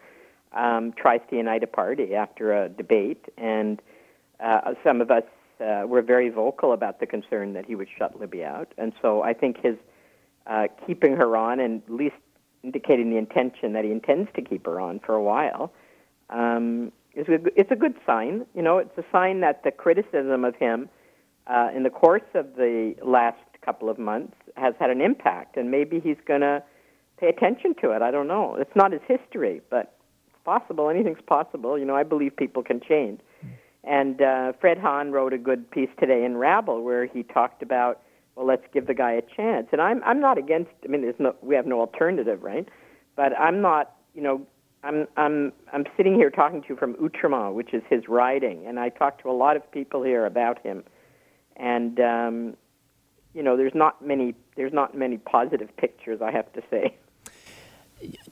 um, 0.52 0.92
tries 0.92 1.20
to 1.30 1.36
unite 1.36 1.62
a 1.62 1.66
party 1.66 2.14
after 2.14 2.64
a 2.64 2.68
debate. 2.68 3.24
And 3.36 3.80
uh, 4.40 4.74
some 4.82 5.00
of 5.00 5.10
us 5.10 5.24
uh, 5.60 5.84
were 5.86 6.02
very 6.02 6.30
vocal 6.30 6.72
about 6.72 7.00
the 7.00 7.06
concern 7.06 7.52
that 7.52 7.66
he 7.66 7.74
would 7.74 7.88
shut 7.98 8.18
Libby 8.18 8.44
out. 8.44 8.72
And 8.78 8.92
so 9.02 9.22
I 9.22 9.34
think 9.34 9.62
his 9.62 9.76
uh, 10.46 10.68
keeping 10.86 11.16
her 11.16 11.36
on 11.36 11.60
and 11.60 11.82
at 11.86 11.92
least 11.92 12.16
indicating 12.62 13.10
the 13.10 13.16
intention 13.16 13.72
that 13.74 13.84
he 13.84 13.92
intends 13.92 14.28
to 14.34 14.42
keep 14.42 14.66
her 14.66 14.80
on 14.80 15.00
for 15.00 15.14
a 15.14 15.22
while 15.22 15.72
um, 16.30 16.92
is 17.14 17.28
a, 17.28 17.38
it's 17.56 17.70
a 17.70 17.76
good 17.76 17.94
sign. 18.06 18.46
You 18.54 18.62
know, 18.62 18.78
it's 18.78 18.96
a 18.98 19.04
sign 19.12 19.40
that 19.40 19.62
the 19.64 19.70
criticism 19.70 20.44
of 20.44 20.56
him 20.56 20.88
uh, 21.46 21.68
in 21.74 21.82
the 21.82 21.90
course 21.90 22.28
of 22.34 22.56
the 22.56 22.94
last 23.04 23.38
couple 23.62 23.88
of 23.88 23.98
months 23.98 24.36
has 24.56 24.74
had 24.78 24.90
an 24.90 25.00
impact, 25.00 25.56
and 25.56 25.70
maybe 25.70 26.00
he's 26.00 26.16
going 26.26 26.40
to 26.40 26.62
pay 27.20 27.28
attention 27.28 27.74
to 27.82 27.90
it. 27.90 28.02
I 28.02 28.10
don't 28.10 28.26
know. 28.26 28.56
It's 28.58 28.74
not 28.74 28.92
his 28.92 29.02
history, 29.06 29.60
but 29.70 29.94
it's 30.26 30.42
possible. 30.44 30.88
Anything's 30.88 31.22
possible. 31.26 31.78
You 31.78 31.84
know, 31.84 31.94
I 31.94 32.02
believe 32.02 32.34
people 32.36 32.62
can 32.62 32.80
change. 32.80 33.20
And 33.84 34.20
uh, 34.20 34.52
Fred 34.60 34.78
Hahn 34.78 35.12
wrote 35.12 35.32
a 35.32 35.38
good 35.38 35.70
piece 35.70 35.88
today 35.98 36.24
in 36.24 36.36
Rabble 36.36 36.82
where 36.82 37.06
he 37.06 37.22
talked 37.22 37.62
about, 37.62 38.02
well, 38.36 38.46
let's 38.46 38.64
give 38.72 38.86
the 38.86 38.94
guy 38.94 39.12
a 39.12 39.22
chance. 39.22 39.68
And 39.72 39.80
I'm 39.80 40.02
I'm 40.04 40.20
not 40.20 40.38
against. 40.38 40.70
I 40.84 40.88
mean, 40.88 41.02
there's 41.02 41.18
no 41.18 41.34
we 41.42 41.54
have 41.54 41.66
no 41.66 41.80
alternative, 41.80 42.42
right? 42.42 42.68
But 43.16 43.38
I'm 43.38 43.60
not. 43.60 43.96
You 44.14 44.22
know, 44.22 44.46
I'm 44.82 45.06
I'm 45.16 45.52
I'm 45.72 45.84
sitting 45.96 46.14
here 46.14 46.30
talking 46.30 46.62
to 46.62 46.68
you 46.68 46.76
from 46.76 46.94
Outremont, 46.94 47.54
which 47.54 47.72
is 47.72 47.82
his 47.88 48.08
riding, 48.08 48.66
and 48.66 48.78
I 48.78 48.90
talked 48.90 49.22
to 49.22 49.30
a 49.30 49.32
lot 49.32 49.56
of 49.56 49.70
people 49.72 50.02
here 50.02 50.26
about 50.26 50.62
him, 50.62 50.84
and 51.56 52.00
um, 52.00 52.56
you 53.34 53.42
know, 53.42 53.56
there's 53.56 53.74
not 53.74 54.04
many 54.04 54.34
there's 54.56 54.72
not 54.72 54.96
many 54.96 55.16
positive 55.18 55.74
pictures, 55.76 56.20
I 56.22 56.30
have 56.30 56.52
to 56.52 56.62
say. 56.70 56.96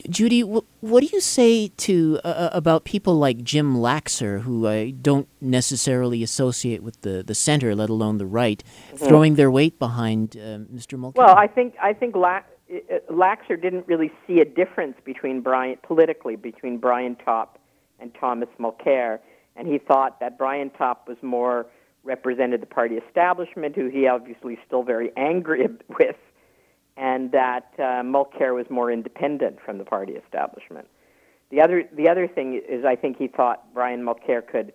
Judy, 0.09 0.41
what 0.41 1.01
do 1.01 1.09
you 1.13 1.21
say 1.21 1.69
to 1.69 2.19
uh, 2.25 2.29
uh, 2.29 2.51
about 2.53 2.85
people 2.85 3.17
like 3.17 3.43
Jim 3.43 3.77
Laxer, 3.77 4.43
who 4.43 4.67
I 4.67 4.91
don't 4.91 5.29
necessarily 5.41 6.23
associate 6.23 6.83
with 6.83 7.01
the, 7.03 7.23
the 7.23 7.35
center, 7.35 7.75
let 7.75 7.91
alone 7.91 8.19
the 8.19 8.27
right, 8.27 8.63
mm-hmm. 8.65 9.07
throwing 9.07 9.35
their 9.35 9.51
weight 9.51 9.79
behind 9.79 10.37
uh, 10.37 10.59
Mr. 10.75 10.99
Mulcair? 10.99 11.17
Well, 11.17 11.37
I 11.37 11.47
think 11.47 11.75
I 11.83 11.93
think 11.93 12.17
La- 12.17 12.43
Laxer 13.11 13.61
didn't 13.61 13.87
really 13.87 14.11
see 14.27 14.41
a 14.41 14.45
difference 14.45 14.97
between 15.05 15.41
Brian 15.41 15.77
politically 15.83 16.37
between 16.37 16.79
Brian 16.79 17.17
Topp 17.17 17.59
and 17.99 18.15
Thomas 18.15 18.49
Mulcair, 18.59 19.19
and 19.57 19.69
he 19.69 19.79
thought 19.79 20.21
that 20.21 20.39
Brian 20.39 20.71
Topp 20.71 21.09
was 21.09 21.19
more 21.23 21.67
represented 22.05 22.63
the 22.63 22.67
party 22.67 22.97
establishment, 22.97 23.75
who 23.77 23.89
he 23.89 24.07
obviously 24.07 24.55
is 24.55 24.61
still 24.67 24.83
very 24.83 25.11
angry 25.17 25.67
with 25.99 26.17
and 26.99 27.33
that 27.33 27.73
uh, 27.79 28.03
Mulcair 28.03 28.55
was 28.55 28.67
more 28.69 28.91
independent 28.93 29.59
from 29.65 29.79
the 29.79 29.85
party 29.85 30.15
establishment. 30.15 30.89
The 31.51 31.63
other, 31.63 31.85
the 31.97 32.09
other 32.09 32.29
thing 32.29 32.61
is, 32.69 32.85
I 32.85 32.97
think 32.97 33.17
he 33.19 33.29
thought 33.29 33.73
Brian 33.73 34.03
Mulcair 34.03 34.47
could 34.47 34.73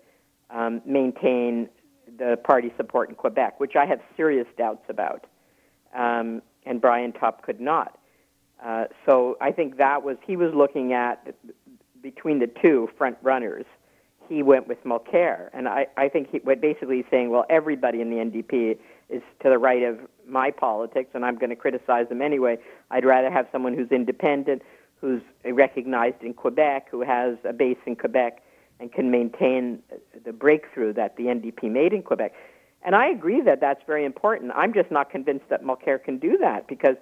um, 0.50 0.82
maintain 0.86 1.70
the 2.18 2.38
party 2.44 2.74
support 2.78 3.10
in 3.10 3.16
Quebec, 3.16 3.60
which 3.60 3.76
I 3.76 3.86
have 3.86 4.00
serious 4.18 4.48
doubts 4.58 4.86
about. 4.90 5.26
um, 5.94 6.42
and 6.66 6.82
Brian 6.82 7.12
Topp 7.14 7.44
could 7.44 7.60
not. 7.60 7.98
Uh, 8.64 8.86
so 9.06 9.38
I 9.42 9.52
think 9.52 9.78
that 9.78 10.04
was 10.04 10.18
he 10.26 10.36
was 10.38 10.54
looking 10.54 10.94
at 10.94 11.36
between 12.02 12.40
the 12.40 12.48
two 12.62 12.90
front 12.98 13.18
runners. 13.22 13.66
He 14.30 14.42
went 14.42 14.68
with 14.68 14.84
Mulcair, 14.86 15.50
and 15.54 15.68
I, 15.68 15.88
I 15.98 16.08
think 16.08 16.30
he 16.32 16.40
what 16.40 16.62
basically 16.62 17.06
saying, 17.12 17.30
well, 17.30 17.46
everybody 17.50 18.02
in 18.02 18.10
the 18.10 18.18
NDP 18.18 18.78
is 19.10 19.22
to 19.42 19.50
the 19.50 19.58
right 19.58 19.84
of 19.84 20.00
my 20.28 20.52
politics, 20.52 21.12
and 21.13 21.26
I'm 21.26 21.38
going 21.38 21.50
to 21.50 21.56
criticize 21.56 22.10
them 22.10 22.22
anyway. 22.22 22.58
I'd 22.92 23.06
rather 23.06 23.30
have 23.30 23.48
someone 23.52 23.74
who's 23.74 23.92
independent, 23.92 24.62
who's 25.02 25.22
recognized 25.46 26.22
in 26.22 26.34
Quebec, 26.34 26.88
who 26.89 27.02
has 27.02 27.38
a 27.44 27.54
base 27.54 27.78
in 27.86 27.96
Quebec, 27.96 28.42
and 28.80 28.92
can 28.92 29.12
maintain 29.12 29.80
the 30.26 30.34
breakthrough 30.34 30.94
that 30.94 31.16
the 31.18 31.24
NDP 31.24 31.70
made 31.72 31.94
in 31.94 32.02
Quebec. 32.02 32.34
And 32.86 32.96
I 32.96 33.08
agree 33.08 33.42
that 33.42 33.62
that's 33.62 33.82
very 33.88 34.06
important. 34.06 34.52
I'm 34.56 34.74
just 34.74 34.92
not 34.92 35.10
convinced 35.10 35.46
that 35.50 35.63
Mulcair 35.63 36.04
can 36.04 36.18
do 36.20 36.38
that 36.39 36.68
because 36.68 36.98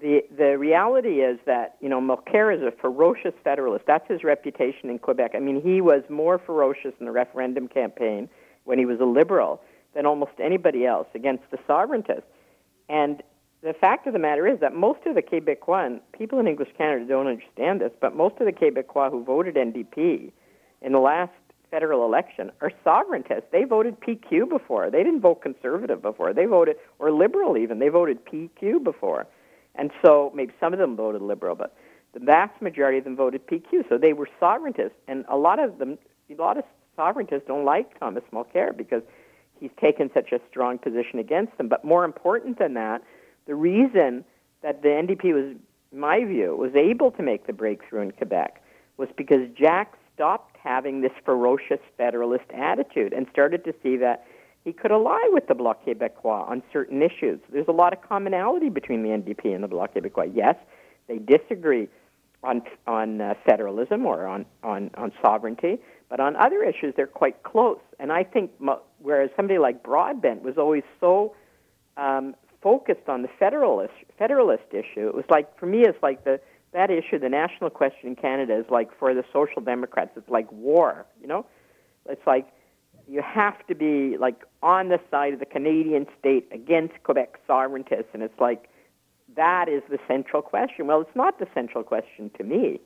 the 0.00 0.22
the 0.36 0.58
reality 0.58 1.20
is 1.20 1.38
that 1.46 1.76
you 1.80 1.88
know 1.88 2.00
Mulcair 2.00 2.54
is 2.54 2.62
a 2.62 2.72
ferocious 2.80 3.34
federalist. 3.44 3.84
That's 3.86 4.08
his 4.08 4.24
reputation 4.24 4.90
in 4.90 4.98
Quebec. 4.98 5.32
I 5.34 5.40
mean, 5.40 5.60
he 5.62 5.80
was 5.80 6.02
more 6.08 6.38
ferocious 6.38 6.92
in 6.98 7.06
the 7.06 7.12
referendum 7.12 7.68
campaign 7.68 8.28
when 8.64 8.78
he 8.78 8.86
was 8.86 8.98
a 9.00 9.04
liberal 9.04 9.60
than 9.94 10.06
almost 10.06 10.32
anybody 10.42 10.86
else 10.86 11.06
against 11.14 11.44
the 11.50 11.58
sovereigntists. 11.66 12.28
And 12.88 13.22
the 13.62 13.72
fact 13.72 14.06
of 14.06 14.12
the 14.12 14.18
matter 14.18 14.46
is 14.46 14.60
that 14.60 14.74
most 14.74 15.00
of 15.06 15.14
the 15.14 15.22
Quebecois, 15.22 15.86
and 15.86 16.00
people 16.12 16.38
in 16.38 16.46
English 16.46 16.68
Canada 16.76 17.06
don't 17.06 17.26
understand 17.26 17.80
this, 17.80 17.92
but 18.00 18.14
most 18.14 18.34
of 18.38 18.46
the 18.46 18.52
Quebecois 18.52 19.10
who 19.10 19.24
voted 19.24 19.54
NDP 19.54 20.32
in 20.82 20.92
the 20.92 20.98
last 20.98 21.32
federal 21.70 22.04
election 22.04 22.52
are 22.60 22.70
sovereigntists. 22.84 23.46
They 23.50 23.64
voted 23.64 23.98
PQ 24.00 24.48
before. 24.48 24.90
They 24.90 25.02
didn't 25.02 25.22
vote 25.22 25.42
conservative 25.42 26.02
before. 26.02 26.32
They 26.32 26.44
voted, 26.44 26.76
or 26.98 27.10
liberal 27.10 27.56
even. 27.56 27.78
They 27.78 27.88
voted 27.88 28.24
PQ 28.26 28.84
before. 28.84 29.26
And 29.74 29.90
so 30.04 30.30
maybe 30.34 30.52
some 30.60 30.72
of 30.72 30.78
them 30.78 30.94
voted 30.94 31.22
liberal, 31.22 31.56
but 31.56 31.76
the 32.12 32.20
vast 32.20 32.62
majority 32.62 32.98
of 32.98 33.04
them 33.04 33.16
voted 33.16 33.46
PQ. 33.46 33.88
So 33.88 33.98
they 33.98 34.12
were 34.12 34.28
sovereigntists. 34.38 34.94
And 35.08 35.24
a 35.28 35.36
lot 35.36 35.58
of 35.58 35.78
them, 35.78 35.98
a 36.30 36.40
lot 36.40 36.58
of 36.58 36.64
sovereigntists 36.96 37.48
don't 37.48 37.64
like 37.64 37.98
Thomas 37.98 38.22
Mulcair 38.32 38.76
because 38.76 39.02
he's 39.60 39.70
taken 39.80 40.10
such 40.12 40.32
a 40.32 40.40
strong 40.50 40.78
position 40.78 41.18
against 41.18 41.56
them. 41.58 41.68
But 41.68 41.84
more 41.84 42.04
important 42.04 42.58
than 42.58 42.74
that, 42.74 43.02
the 43.46 43.54
reason 43.54 44.24
that 44.62 44.82
the 44.82 44.88
NDP 44.88 45.34
was, 45.34 45.56
in 45.92 45.98
my 45.98 46.24
view, 46.24 46.56
was 46.56 46.74
able 46.74 47.10
to 47.12 47.22
make 47.22 47.46
the 47.46 47.52
breakthrough 47.52 48.02
in 48.02 48.10
Quebec 48.12 48.62
was 48.96 49.08
because 49.16 49.48
Jack 49.56 49.94
stopped 50.14 50.56
having 50.62 51.00
this 51.00 51.12
ferocious 51.24 51.80
federalist 51.96 52.44
attitude 52.54 53.12
and 53.12 53.26
started 53.30 53.64
to 53.64 53.74
see 53.82 53.96
that 53.96 54.24
he 54.64 54.72
could 54.72 54.90
ally 54.90 55.20
with 55.28 55.46
the 55.46 55.54
Bloc 55.54 55.84
Québécois 55.84 56.48
on 56.48 56.62
certain 56.72 57.02
issues. 57.02 57.38
There's 57.52 57.68
a 57.68 57.72
lot 57.72 57.92
of 57.92 58.00
commonality 58.00 58.70
between 58.70 59.02
the 59.02 59.10
NDP 59.10 59.54
and 59.54 59.62
the 59.62 59.68
Bloc 59.68 59.94
Québécois. 59.94 60.32
Yes, 60.34 60.56
they 61.06 61.18
disagree 61.18 61.88
on 62.42 62.62
on 62.86 63.20
uh, 63.20 63.34
federalism 63.48 64.06
or 64.06 64.26
on, 64.26 64.46
on 64.62 64.90
on 64.96 65.12
sovereignty, 65.22 65.78
but 66.08 66.20
on 66.20 66.36
other 66.36 66.62
issues 66.62 66.94
they're 66.96 67.06
quite 67.06 67.42
close. 67.42 67.80
And 67.98 68.12
I 68.12 68.24
think 68.24 68.50
whereas 68.98 69.30
somebody 69.36 69.58
like 69.58 69.82
Broadbent 69.82 70.42
was 70.42 70.58
always 70.58 70.84
so 71.00 71.34
um, 71.96 72.34
focused 72.62 73.08
on 73.08 73.22
the 73.22 73.28
federalist 73.38 73.94
federalist 74.18 74.64
issue, 74.70 75.08
it 75.08 75.14
was 75.14 75.24
like 75.28 75.58
for 75.58 75.66
me 75.66 75.82
it's 75.82 76.02
like 76.02 76.24
the 76.24 76.40
that 76.74 76.90
issue, 76.90 77.20
the 77.20 77.28
national 77.28 77.70
question 77.70 78.08
in 78.08 78.16
Canada 78.16 78.58
is 78.58 78.66
like 78.68 78.90
for 78.98 79.14
the 79.14 79.24
Social 79.32 79.62
Democrats, 79.62 80.10
it's 80.16 80.28
like 80.28 80.50
war. 80.50 81.06
You 81.20 81.28
know, 81.28 81.46
it's 82.06 82.26
like 82.26 82.48
you 83.08 83.22
have 83.22 83.64
to 83.68 83.74
be 83.74 84.16
like 84.18 84.44
on 84.62 84.88
the 84.88 84.98
side 85.10 85.32
of 85.32 85.38
the 85.38 85.46
Canadian 85.46 86.06
state 86.18 86.48
against 86.52 86.94
Quebec 87.04 87.38
sovereigntists, 87.46 88.08
and 88.12 88.22
it's 88.22 88.38
like 88.40 88.68
that 89.36 89.68
is 89.68 89.82
the 89.88 89.98
central 90.08 90.42
question. 90.42 90.86
Well, 90.86 91.00
it's 91.00 91.16
not 91.16 91.38
the 91.38 91.46
central 91.54 91.84
question 91.84 92.30
to 92.38 92.44
me; 92.44 92.80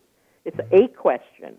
it's 0.44 0.58
a 0.70 0.88
question, 0.88 1.56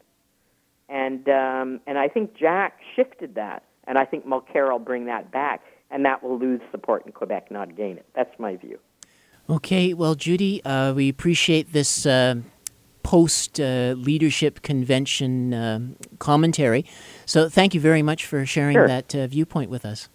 and 0.90 1.28
um, 1.30 1.80
and 1.88 1.98
I 1.98 2.08
think 2.08 2.36
Jack 2.36 2.80
shifted 2.96 3.36
that, 3.36 3.64
and 3.86 3.98
I 3.98 4.06
think 4.06 4.26
Mulcair 4.26 4.72
will 4.72 4.80
bring 4.80 5.06
that 5.06 5.32
back, 5.32 5.62
and 5.92 6.06
that 6.06 6.24
will 6.24 6.38
lose 6.38 6.62
support 6.72 7.06
in 7.06 7.12
Quebec, 7.12 7.52
not 7.52 7.76
gain 7.76 7.98
it. 7.98 8.06
That's 8.16 8.38
my 8.40 8.56
view. 8.56 8.80
Okay, 9.50 9.94
well, 9.94 10.16
Judy, 10.16 10.64
uh, 10.64 10.94
we 10.94 11.10
appreciate 11.10 11.74
this. 11.74 12.06
Uh 12.06 12.36
post 13.02 13.60
uh, 13.60 13.96
leadership 13.98 14.62
convention 14.62 15.52
uh, 15.52 15.80
commentary. 16.20 16.86
So 17.26 17.50
thank 17.50 17.74
you 17.74 17.80
very 17.80 18.04
much 18.04 18.24
for 18.24 18.46
sharing 18.46 18.76
sure. 18.76 18.88
that 18.88 19.16
uh, 19.16 19.26
viewpoint 19.26 19.72
with 19.72 19.84
us. 19.84 20.10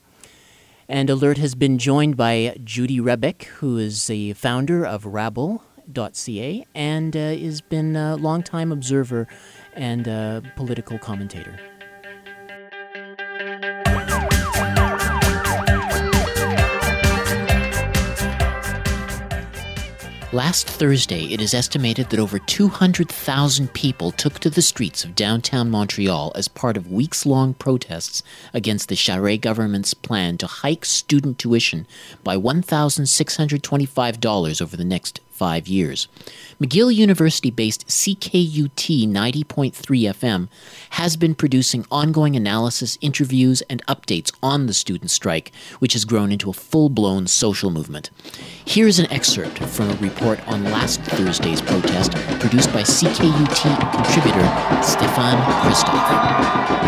And 0.89 1.09
Alert 1.09 1.39
has 1.39 1.55
been 1.55 1.79
joined 1.79 2.17
by 2.17 2.57
Judy 2.63 3.01
Rebick, 3.01 3.45
who 3.45 3.79
is 3.79 4.07
the 4.07 4.35
founder 4.35 4.85
of 4.85 5.07
Rabble.ca 5.07 6.67
and 6.75 7.17
uh, 7.17 7.19
has 7.19 7.61
been 7.63 7.97
a 7.97 8.17
longtime 8.17 8.71
observer 8.71 9.27
and 9.77 10.05
political 10.57 10.99
commentator. 10.99 11.57
Last 20.35 20.67
Thursday, 20.67 21.33
it 21.33 21.41
is 21.41 21.55
estimated 21.55 22.11
that 22.11 22.19
over 22.19 22.41
200,000 22.41 23.73
people 23.73 24.11
took 24.11 24.41
to 24.41 24.51
the 24.51 24.63
streets 24.63 25.05
of 25.05 25.15
downtown 25.15 25.71
Montreal 25.71 26.33
as 26.35 26.49
part 26.49 26.77
of 26.77 26.91
weeks 26.91 27.25
long 27.25 27.55
protests 27.55 28.21
against 28.53 28.89
the 28.89 28.97
Charest 28.97 29.43
government's 29.43 29.95
plan 29.95 30.37
to 30.39 30.49
hike 30.49 30.85
student 30.87 31.39
tuition 31.39 31.87
by 32.25 32.37
$1,625 32.37 34.61
over 34.61 34.77
the 34.77 34.85
next 34.85 35.21
five 35.35 35.67
years. 35.67 36.07
McGill 36.63 36.95
University 36.95 37.51
based 37.51 37.87
CKUT 37.89 39.09
90.3 39.09 39.73
FM 39.75 40.49
has 40.91 41.17
been 41.17 41.35
producing 41.35 41.85
ongoing 41.91 42.37
analysis, 42.37 42.97
interviews, 43.01 43.61
and 43.69 43.85
updates 43.87 44.33
on 44.43 44.67
the 44.67 44.73
student 44.73 45.11
strike, 45.11 45.53
which 45.81 45.93
has 45.95 46.05
grown 46.05 46.31
into 46.31 46.51
a 46.51 46.55
full 46.55 46.89
blown 46.89 47.27
social 47.27 47.71
movement. 47.71 48.11
Here's 48.65 49.01
an 49.01 49.11
excerpt 49.13 49.59
from 49.59 49.91
a 49.91 49.95
report 49.97 50.47
on 50.47 50.65
last 50.65 51.01
Thursday's 51.03 51.61
protest 51.61 52.13
produced 52.39 52.73
by 52.73 52.83
CKUT 52.83 53.93
contributor 53.93 54.47
Stefan 54.83 55.37
Christoff. 55.63 56.85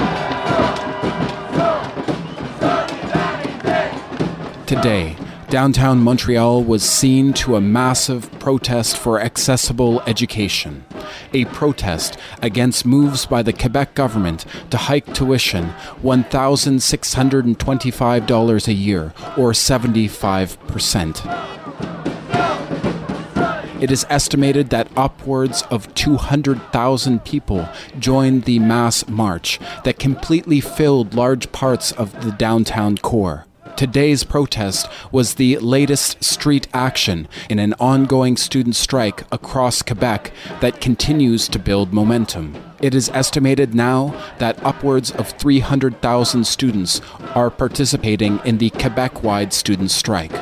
Today, 4.66 5.16
downtown 5.48 6.02
Montreal 6.02 6.64
was 6.64 6.82
seen 6.82 7.32
to 7.34 7.54
a 7.56 7.60
massive 7.60 8.30
protest 8.38 8.96
for 8.96 9.20
accessible 9.20 10.00
education. 10.02 10.84
A 11.32 11.46
protest 11.46 12.16
against 12.42 12.84
moves 12.84 13.26
by 13.26 13.42
the 13.42 13.52
Quebec 13.52 13.94
government 13.94 14.44
to 14.70 14.76
hike 14.76 15.12
tuition 15.14 15.70
$1,625 16.02 18.68
a 18.68 18.72
year, 18.72 19.14
or 19.36 19.52
75%. 19.52 21.56
It 23.78 23.90
is 23.90 24.06
estimated 24.08 24.70
that 24.70 24.88
upwards 24.96 25.60
of 25.70 25.94
200,000 25.94 27.24
people 27.24 27.68
joined 27.98 28.44
the 28.44 28.58
mass 28.58 29.06
march 29.06 29.60
that 29.84 29.98
completely 29.98 30.60
filled 30.60 31.12
large 31.14 31.52
parts 31.52 31.92
of 31.92 32.24
the 32.24 32.32
downtown 32.32 32.96
core. 32.98 33.45
Today's 33.76 34.24
protest 34.24 34.88
was 35.12 35.34
the 35.34 35.58
latest 35.58 36.24
street 36.24 36.66
action 36.72 37.28
in 37.50 37.58
an 37.58 37.74
ongoing 37.78 38.38
student 38.38 38.74
strike 38.74 39.24
across 39.30 39.82
Quebec 39.82 40.32
that 40.62 40.80
continues 40.80 41.46
to 41.48 41.58
build 41.58 41.92
momentum. 41.92 42.56
It 42.80 42.94
is 42.94 43.10
estimated 43.10 43.74
now 43.74 44.18
that 44.38 44.64
upwards 44.64 45.10
of 45.10 45.28
300,000 45.28 46.46
students 46.46 47.02
are 47.34 47.50
participating 47.50 48.40
in 48.46 48.56
the 48.56 48.70
Quebec 48.70 49.22
wide 49.22 49.52
student 49.52 49.90
strike. 49.90 50.32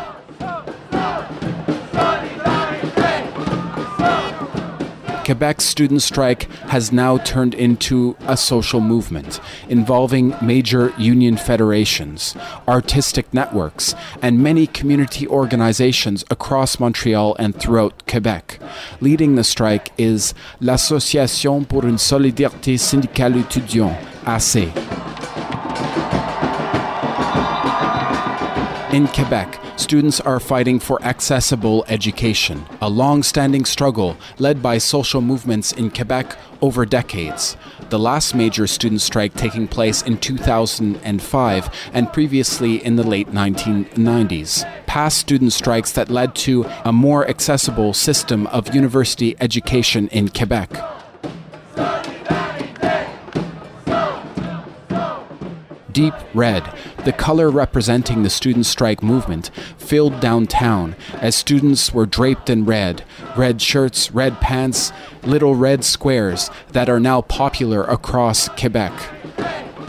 Quebec's 5.25 5.65
student 5.65 6.03
strike 6.03 6.51
has 6.69 6.93
now 6.93 7.17
turned 7.17 7.55
into 7.55 8.15
a 8.27 8.37
social 8.37 8.81
movement 8.81 9.41
involving 9.71 10.35
major 10.43 10.93
union 10.99 11.39
federations, 11.39 12.37
artistic 12.69 13.33
networks, 13.33 13.95
and 14.21 14.43
many 14.43 14.67
community 14.67 15.27
organizations 15.27 16.27
across 16.31 16.79
Montreal 16.79 17.37
and 17.39 17.59
throughout 17.59 18.07
Quebec. 18.07 18.59
Leading 19.01 19.37
the 19.37 19.45
strike 19.45 19.93
is 19.97 20.35
l'Association 20.61 21.65
pour 21.65 21.87
une 21.87 21.97
solidarité 21.97 22.79
syndicale 22.79 23.37
étudiant, 23.39 23.97
AC. 24.27 24.69
In 28.93 29.09
Quebec, 29.09 29.59
students 29.77 30.21
are 30.21 30.41
fighting 30.41 30.79
for 30.79 31.03
accessible 31.03 31.85
education, 31.89 32.65
a 32.81 32.89
long 32.89 33.23
standing 33.23 33.65
struggle 33.65 34.17
led 34.39 34.63
by 34.63 34.79
social 34.79 35.21
movements 35.21 35.73
in 35.73 35.91
Quebec 35.91 36.39
over 36.61 36.87
decades. 36.87 37.57
The 37.91 37.99
last 37.99 38.35
major 38.35 38.67
student 38.67 39.01
strike 39.01 39.35
taking 39.35 39.69
place 39.69 40.03
in 40.03 40.19
2005 40.19 41.71
and 41.93 42.13
previously 42.13 42.85
in 42.85 42.97
the 42.97 43.03
late 43.03 43.31
1990s. 43.31 44.87
Past 44.87 45.19
student 45.19 45.53
strikes 45.53 45.93
that 45.93 46.11
led 46.11 46.35
to 46.37 46.65
a 46.85 46.93
more 46.93 47.29
accessible 47.29 47.93
system 47.93 48.47
of 48.49 48.75
university 48.75 49.37
education 49.41 50.09
in 50.09 50.29
Quebec. 50.29 50.94
Deep 55.95 56.13
red, 56.35 56.71
the 57.07 57.13
color 57.13 57.49
representing 57.49 58.23
the 58.23 58.29
student 58.29 58.67
strike 58.67 59.03
movement, 59.03 59.51
filled 59.79 60.21
downtown 60.21 60.95
as 61.15 61.35
students 61.35 61.95
were 61.95 62.05
draped 62.05 62.51
in 62.51 62.67
red 62.67 63.03
red 63.37 63.63
shirts, 63.63 64.11
red 64.11 64.41
pants, 64.41 64.93
little 65.23 65.55
red 65.55 65.85
squares 65.85 66.51
that 66.73 66.91
are 66.91 67.01
now 67.01 67.23
popular 67.23 67.85
across 67.85 68.49
Quebec. 68.51 68.93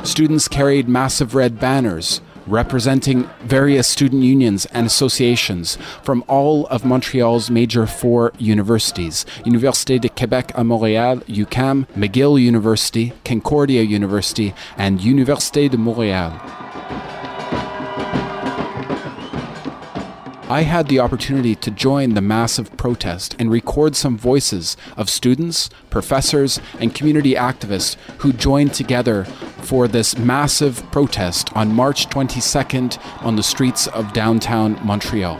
Students 0.04 0.48
carried 0.48 0.88
massive 0.88 1.36
red 1.36 1.60
banners, 1.60 2.22
representing 2.48 3.30
various 3.42 3.88
student 3.88 4.24
unions 4.24 4.66
and 4.68 4.86
associations 4.86 5.78
from 6.04 6.24
all 6.28 6.68
of 6.68 6.84
Montreal's 6.84 7.50
major 7.50 7.86
four 7.88 8.32
universities 8.38 9.26
Université 9.46 10.00
de 10.00 10.10
Québec 10.10 10.52
à 10.54 10.64
Montréal, 10.64 11.24
UQAM, 11.28 11.86
McGill 11.96 12.42
University, 12.42 13.14
Concordia 13.24 13.82
University, 13.82 14.54
and 14.78 15.00
Université 15.00 15.70
de 15.70 15.78
Montréal. 15.78 16.34
I 20.48 20.62
had 20.62 20.90
the 20.90 21.00
opportunity 21.00 21.56
to 21.56 21.72
join 21.72 22.14
the 22.14 22.22
massive 22.22 22.78
protest 22.78 23.36
and 23.40 23.50
record 23.50 23.96
some 23.96 24.16
voices 24.16 24.78
of 24.96 25.10
students, 25.10 25.72
professors, 25.90 26.60
and 26.80 26.94
community 26.94 27.34
activists 27.34 27.96
who 28.20 28.32
joined 28.32 28.72
together 28.76 29.26
for 29.26 29.88
this 29.88 30.20
massive 30.20 30.84
protest 30.92 31.52
on 31.58 31.74
March 31.74 32.10
22nd 32.10 33.00
on 33.24 33.36
the 33.36 33.42
streets 33.42 33.88
of 33.88 34.14
downtown 34.14 34.80
Montreal. 34.86 35.38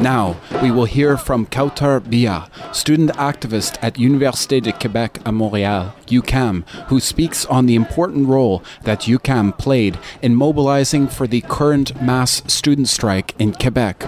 Now, 0.00 0.36
we 0.62 0.70
will 0.70 0.84
hear 0.84 1.16
from 1.16 1.46
Kautar 1.46 2.00
Bia, 2.00 2.48
student 2.72 3.10
activist 3.12 3.78
at 3.82 3.94
Université 3.94 4.62
de 4.62 4.72
Québec 4.72 5.22
à 5.24 5.32
Montréal, 5.32 5.92
UQAM, 6.06 6.68
who 6.88 7.00
speaks 7.00 7.46
on 7.46 7.66
the 7.66 7.74
important 7.74 8.28
role 8.28 8.62
that 8.82 9.00
UQAM 9.00 9.56
played 9.56 9.98
in 10.20 10.34
mobilizing 10.34 11.08
for 11.08 11.26
the 11.26 11.40
current 11.42 12.00
mass 12.02 12.42
student 12.52 12.88
strike 12.88 13.34
in 13.38 13.52
Quebec. 13.52 14.04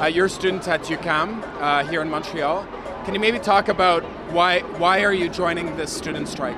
Uh, 0.00 0.06
you're 0.06 0.26
a 0.26 0.30
student 0.30 0.66
at 0.66 0.82
UQAM 0.84 1.42
uh, 1.60 1.84
here 1.84 2.00
in 2.00 2.08
Montreal. 2.08 2.66
Can 3.04 3.14
you 3.14 3.20
maybe 3.20 3.38
talk 3.38 3.68
about 3.68 4.02
why 4.32 4.60
why 4.78 5.04
are 5.04 5.12
you 5.12 5.28
joining 5.28 5.76
this 5.76 5.92
student 5.92 6.26
strike? 6.28 6.56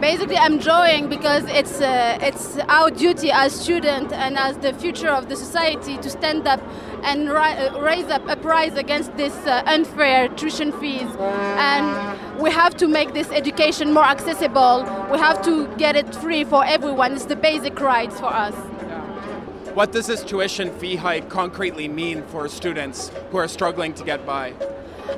Basically 0.00 0.36
I'm 0.36 0.58
drawing 0.58 1.08
because 1.08 1.44
it's 1.46 1.80
uh, 1.80 2.18
it's 2.20 2.58
our 2.68 2.90
duty 2.90 3.30
as 3.30 3.52
students 3.52 4.12
and 4.12 4.36
as 4.36 4.56
the 4.58 4.72
future 4.72 5.08
of 5.08 5.28
the 5.28 5.36
society 5.36 5.96
to 5.98 6.10
stand 6.10 6.46
up 6.46 6.60
and 7.02 7.28
ri- 7.28 7.36
uh, 7.36 7.80
raise 7.80 8.06
up 8.06 8.26
a 8.28 8.36
prize 8.36 8.74
against 8.76 9.16
this 9.16 9.34
uh, 9.46 9.62
unfair 9.66 10.28
tuition 10.28 10.72
fees. 10.72 11.08
And 11.18 12.40
we 12.40 12.50
have 12.50 12.76
to 12.78 12.88
make 12.88 13.14
this 13.14 13.30
education 13.30 13.92
more 13.92 14.04
accessible. 14.04 14.84
We 15.10 15.18
have 15.18 15.42
to 15.42 15.68
get 15.76 15.96
it 15.96 16.14
free 16.14 16.44
for 16.44 16.64
everyone. 16.64 17.12
It's 17.12 17.26
the 17.26 17.36
basic 17.36 17.80
rights 17.80 18.18
for 18.18 18.32
us. 18.32 18.54
What 19.74 19.92
does 19.92 20.06
this 20.06 20.22
tuition 20.22 20.70
fee 20.78 20.96
hike 20.96 21.28
concretely 21.28 21.88
mean 21.88 22.22
for 22.22 22.48
students 22.48 23.10
who 23.30 23.38
are 23.38 23.48
struggling 23.48 23.92
to 23.94 24.04
get 24.04 24.24
by 24.24 24.54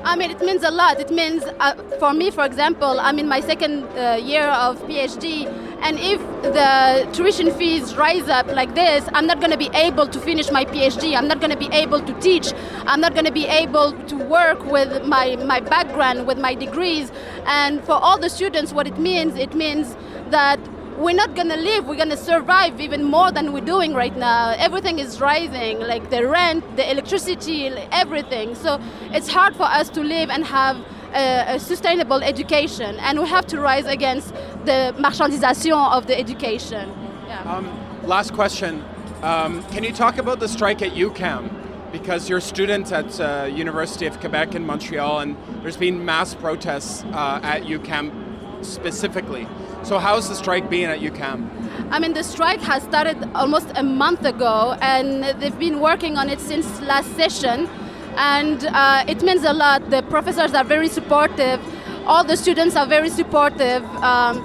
I 0.05 0.16
mean, 0.16 0.30
it 0.30 0.41
means 0.41 0.62
a 0.62 0.70
lot. 0.70 1.01
It 1.01 1.11
means, 1.11 1.43
uh, 1.61 1.74
for 1.99 2.12
me, 2.12 2.30
for 2.30 2.45
example, 2.45 3.01
I'm 3.01 3.18
in 3.18 3.28
my 3.28 3.41
second 3.41 3.84
uh, 3.84 4.20
year 4.22 4.47
of 4.47 4.80
PhD, 4.82 5.47
and 5.82 5.99
if 5.99 6.20
the 6.43 7.09
tuition 7.12 7.51
fees 7.53 7.97
rise 7.97 8.28
up 8.28 8.47
like 8.49 8.74
this, 8.74 9.05
I'm 9.12 9.26
not 9.26 9.41
going 9.41 9.53
to 9.53 9.59
be 9.59 9.70
able 9.74 10.09
to 10.09 10.18
finish 10.20 10.51
my 10.51 10.64
PhD. 10.64 11.16
I'm 11.16 11.28
not 11.28 11.41
going 11.41 11.51
to 11.51 11.57
be 11.57 11.68
able 11.72 12.01
to 12.01 12.20
teach. 12.20 12.53
I'm 12.87 13.01
not 13.01 13.12
going 13.12 13.26
to 13.26 13.32
be 13.32 13.47
able 13.47 13.93
to 13.93 14.16
work 14.16 14.64
with 14.66 15.05
my, 15.05 15.37
my 15.37 15.61
background, 15.61 16.26
with 16.26 16.39
my 16.39 16.55
degrees. 16.55 17.12
And 17.45 17.84
for 17.84 17.93
all 17.93 18.18
the 18.18 18.30
students, 18.30 18.72
what 18.72 18.87
it 18.87 18.99
means, 18.99 19.37
it 19.37 19.55
means 19.55 19.97
that 20.30 20.59
we're 20.99 21.14
not 21.14 21.34
gonna 21.34 21.57
live 21.57 21.86
we're 21.86 21.97
gonna 21.97 22.16
survive 22.16 22.80
even 22.80 23.05
more 23.05 23.30
than 23.30 23.53
we're 23.53 23.64
doing 23.64 23.94
right 23.94 24.16
now. 24.16 24.55
Everything 24.57 24.99
is 24.99 25.20
rising 25.20 25.80
like 25.80 26.11
the 26.11 26.26
rent 26.26 26.64
the 26.76 26.90
electricity 26.90 27.66
everything. 27.92 28.55
So 28.55 28.80
it's 29.12 29.28
hard 29.28 29.55
for 29.57 29.64
us 29.64 29.88
to 29.90 30.01
live 30.01 30.30
and 30.30 30.44
have 30.44 30.76
a, 31.14 31.57
a 31.57 31.59
sustainable 31.59 32.22
education. 32.22 32.97
And 33.01 33.20
we 33.20 33.28
have 33.28 33.47
to 33.47 33.61
rise 33.61 33.86
against 33.86 34.32
the 34.64 34.94
marchandisation 34.99 35.92
of 35.92 36.07
the 36.07 36.18
education. 36.18 36.92
Yeah. 37.26 37.42
um, 37.42 38.07
last 38.07 38.32
question. 38.32 38.84
Um, 39.22 39.62
can 39.64 39.84
you 39.84 39.92
talk 39.92 40.18
about 40.18 40.40
the 40.40 40.49
strike 40.49 40.82
at 40.82 40.92
UQAM 40.92 41.51
because 41.92 42.28
you're 42.28 42.38
a 42.38 42.42
student 42.42 42.92
at 42.92 43.18
uh, 43.20 43.49
University 43.51 44.07
of 44.07 44.20
Quebec 44.20 44.55
in 44.55 44.66
Montreal 44.66 45.20
and 45.20 45.36
there's 45.62 45.76
been 45.76 46.05
mass 46.05 46.34
protests 46.34 47.05
uh, 47.12 47.40
at 47.42 47.62
UQAM 47.62 48.26
specifically 48.67 49.47
so 49.87 50.01
how's 50.01 50.29
the 50.29 50.35
strike 50.35 50.69
being 50.69 50.87
at 50.87 50.99
UQAM? 50.99 51.49
I 51.93 52.01
mean, 52.01 52.12
the 52.12 52.25
strike 52.25 52.61
has 52.62 52.83
started 52.83 53.17
almost 53.37 53.69
a 53.77 53.85
month 53.85 54.25
ago, 54.25 54.77
and 54.81 55.23
they've 55.41 55.57
been 55.61 55.79
working 55.79 56.17
on 56.17 56.29
it 56.29 56.41
since 56.41 56.81
last 56.81 57.14
session, 57.14 57.69
and 58.17 58.67
uh, 58.67 59.05
it 59.07 59.23
means 59.23 59.45
a 59.45 59.53
lot. 59.53 59.89
The 59.91 60.03
professors 60.03 60.55
are 60.55 60.64
very 60.64 60.89
supportive, 60.89 61.61
all 62.05 62.25
the 62.25 62.37
students 62.37 62.75
are 62.75 62.85
very 62.85 63.09
supportive, 63.09 63.85
um, 64.03 64.43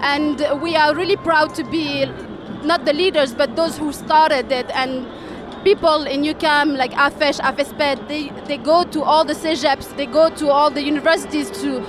and 0.00 0.46
we 0.62 0.76
are 0.76 0.94
really 0.94 1.16
proud 1.16 1.56
to 1.56 1.64
be 1.64 2.06
not 2.62 2.84
the 2.84 2.92
leaders, 2.92 3.34
but 3.34 3.56
those 3.56 3.76
who 3.76 3.92
started 3.92 4.52
it, 4.52 4.70
and 4.76 5.08
people 5.64 6.04
in 6.04 6.22
UQAM, 6.22 6.76
like 6.76 6.92
AFESH, 6.92 7.40
AFESPED, 7.40 8.06
they, 8.06 8.28
they 8.46 8.58
go 8.58 8.84
to 8.84 9.02
all 9.02 9.24
the 9.24 9.34
CEGEPs, 9.34 9.96
they 9.96 10.06
go 10.06 10.30
to 10.36 10.50
all 10.50 10.70
the 10.70 10.82
universities 10.82 11.50
to, 11.62 11.84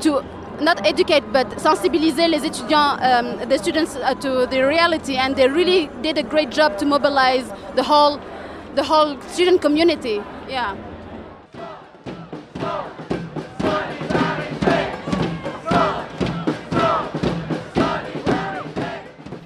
to 0.00 0.24
not 0.60 0.84
educate 0.86 1.24
but 1.32 1.48
sensibiliser 1.58 2.28
les 2.28 2.42
étudiants, 2.44 2.98
um, 3.02 3.48
the 3.48 3.58
students 3.58 3.96
uh, 3.96 4.14
to 4.14 4.46
the 4.46 4.66
reality, 4.66 5.16
and 5.16 5.36
they 5.36 5.48
really 5.48 5.88
did 6.02 6.18
a 6.18 6.22
great 6.22 6.50
job 6.50 6.78
to 6.78 6.84
mobilize 6.84 7.50
the 7.74 7.82
whole, 7.82 8.20
the 8.74 8.82
whole 8.82 9.20
student 9.22 9.60
community. 9.60 10.22
Yeah. 10.48 10.76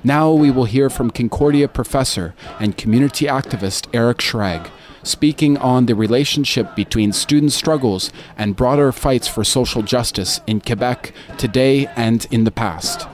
Now 0.03 0.33
we 0.33 0.51
will 0.51 0.65
hear 0.65 0.89
from 0.89 1.11
Concordia 1.11 1.69
professor 1.69 2.35
and 2.59 2.77
community 2.77 3.27
activist 3.27 3.87
Eric 3.93 4.19
Shragge 4.19 4.71
speaking 5.03 5.57
on 5.59 5.87
the 5.87 5.95
relationship 5.95 6.75
between 6.75 7.13
student 7.13 7.53
struggles 7.53 8.13
and 8.37 8.57
broader 8.57 8.93
fights 8.93 9.29
for 9.29 9.45
social 9.45 9.83
justice 9.83 10.41
in 10.47 10.61
Quebec 10.61 11.13
today 11.39 11.87
and 11.97 12.27
in 12.31 12.45
the 12.45 12.51
past. 12.51 13.07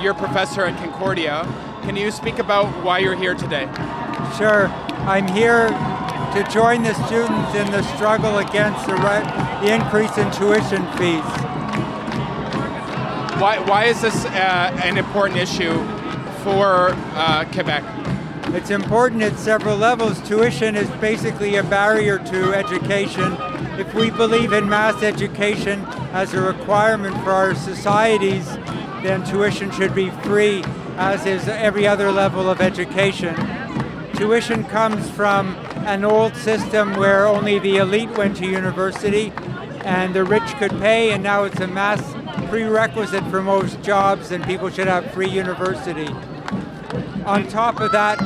You're 0.00 0.12
a 0.12 0.18
professor 0.18 0.64
at 0.64 0.78
Concordia. 0.78 1.42
Can 1.82 1.96
you 1.96 2.10
speak 2.10 2.38
about 2.38 2.66
why 2.84 3.00
you're 3.00 3.16
here 3.16 3.34
today? 3.34 3.64
Sure. 4.36 4.68
I'm 5.08 5.26
here 5.26 5.68
to 5.68 6.46
join 6.52 6.82
the 6.82 6.94
students 7.06 7.54
in 7.54 7.70
the 7.72 7.82
struggle 7.96 8.38
against 8.38 8.86
the, 8.86 8.94
the 9.62 9.74
increase 9.74 10.16
in 10.18 10.30
tuition 10.30 10.86
fees. 10.98 11.24
Why, 13.40 13.58
why 13.66 13.84
is 13.84 14.02
this 14.02 14.24
uh, 14.26 14.80
an 14.84 14.98
important 14.98 15.40
issue 15.40 15.72
for 16.48 16.92
uh, 17.12 17.44
Quebec? 17.52 17.84
It's 18.54 18.70
important 18.70 19.22
at 19.22 19.38
several 19.38 19.76
levels. 19.76 20.18
Tuition 20.26 20.76
is 20.76 20.88
basically 20.92 21.56
a 21.56 21.62
barrier 21.62 22.18
to 22.18 22.54
education. 22.54 23.36
If 23.78 23.92
we 23.92 24.10
believe 24.10 24.54
in 24.54 24.66
mass 24.66 25.02
education 25.02 25.84
as 26.12 26.32
a 26.32 26.40
requirement 26.40 27.14
for 27.22 27.32
our 27.32 27.54
societies, 27.54 28.46
then 29.02 29.26
tuition 29.26 29.70
should 29.72 29.94
be 29.94 30.08
free, 30.22 30.64
as 30.96 31.26
is 31.26 31.46
every 31.48 31.86
other 31.86 32.10
level 32.10 32.48
of 32.48 32.62
education. 32.62 33.34
Tuition 34.14 34.64
comes 34.64 35.10
from 35.10 35.54
an 35.84 36.02
old 36.02 36.34
system 36.34 36.94
where 36.94 37.26
only 37.26 37.58
the 37.58 37.76
elite 37.76 38.10
went 38.16 38.38
to 38.38 38.46
university 38.46 39.34
and 39.84 40.14
the 40.14 40.24
rich 40.24 40.54
could 40.58 40.72
pay, 40.80 41.12
and 41.12 41.22
now 41.22 41.44
it's 41.44 41.60
a 41.60 41.66
mass 41.66 42.00
prerequisite 42.48 43.24
for 43.24 43.42
most 43.42 43.82
jobs, 43.82 44.30
and 44.30 44.42
people 44.44 44.70
should 44.70 44.86
have 44.86 45.10
free 45.12 45.28
university. 45.28 46.08
On 47.28 47.46
top 47.46 47.78
of 47.80 47.92
that, 47.92 48.16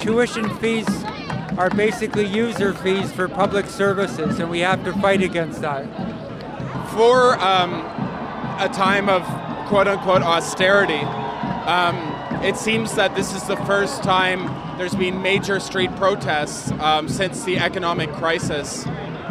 tuition 0.00 0.52
fees 0.56 0.88
are 1.56 1.70
basically 1.70 2.26
user 2.26 2.74
fees 2.74 3.12
for 3.12 3.28
public 3.28 3.66
services, 3.66 4.40
and 4.40 4.50
we 4.50 4.58
have 4.58 4.82
to 4.82 4.92
fight 4.94 5.22
against 5.22 5.60
that. 5.60 5.84
For 6.90 7.38
um, 7.38 7.72
a 8.58 8.68
time 8.72 9.08
of 9.08 9.22
quote 9.68 9.86
unquote 9.86 10.22
austerity, 10.22 11.04
um, 11.68 11.94
it 12.42 12.56
seems 12.56 12.96
that 12.96 13.14
this 13.14 13.32
is 13.32 13.44
the 13.44 13.58
first 13.58 14.02
time 14.02 14.46
there's 14.76 14.96
been 14.96 15.22
major 15.22 15.60
street 15.60 15.94
protests 15.94 16.72
um, 16.80 17.08
since 17.08 17.44
the 17.44 17.58
economic 17.58 18.10
crisis 18.14 18.84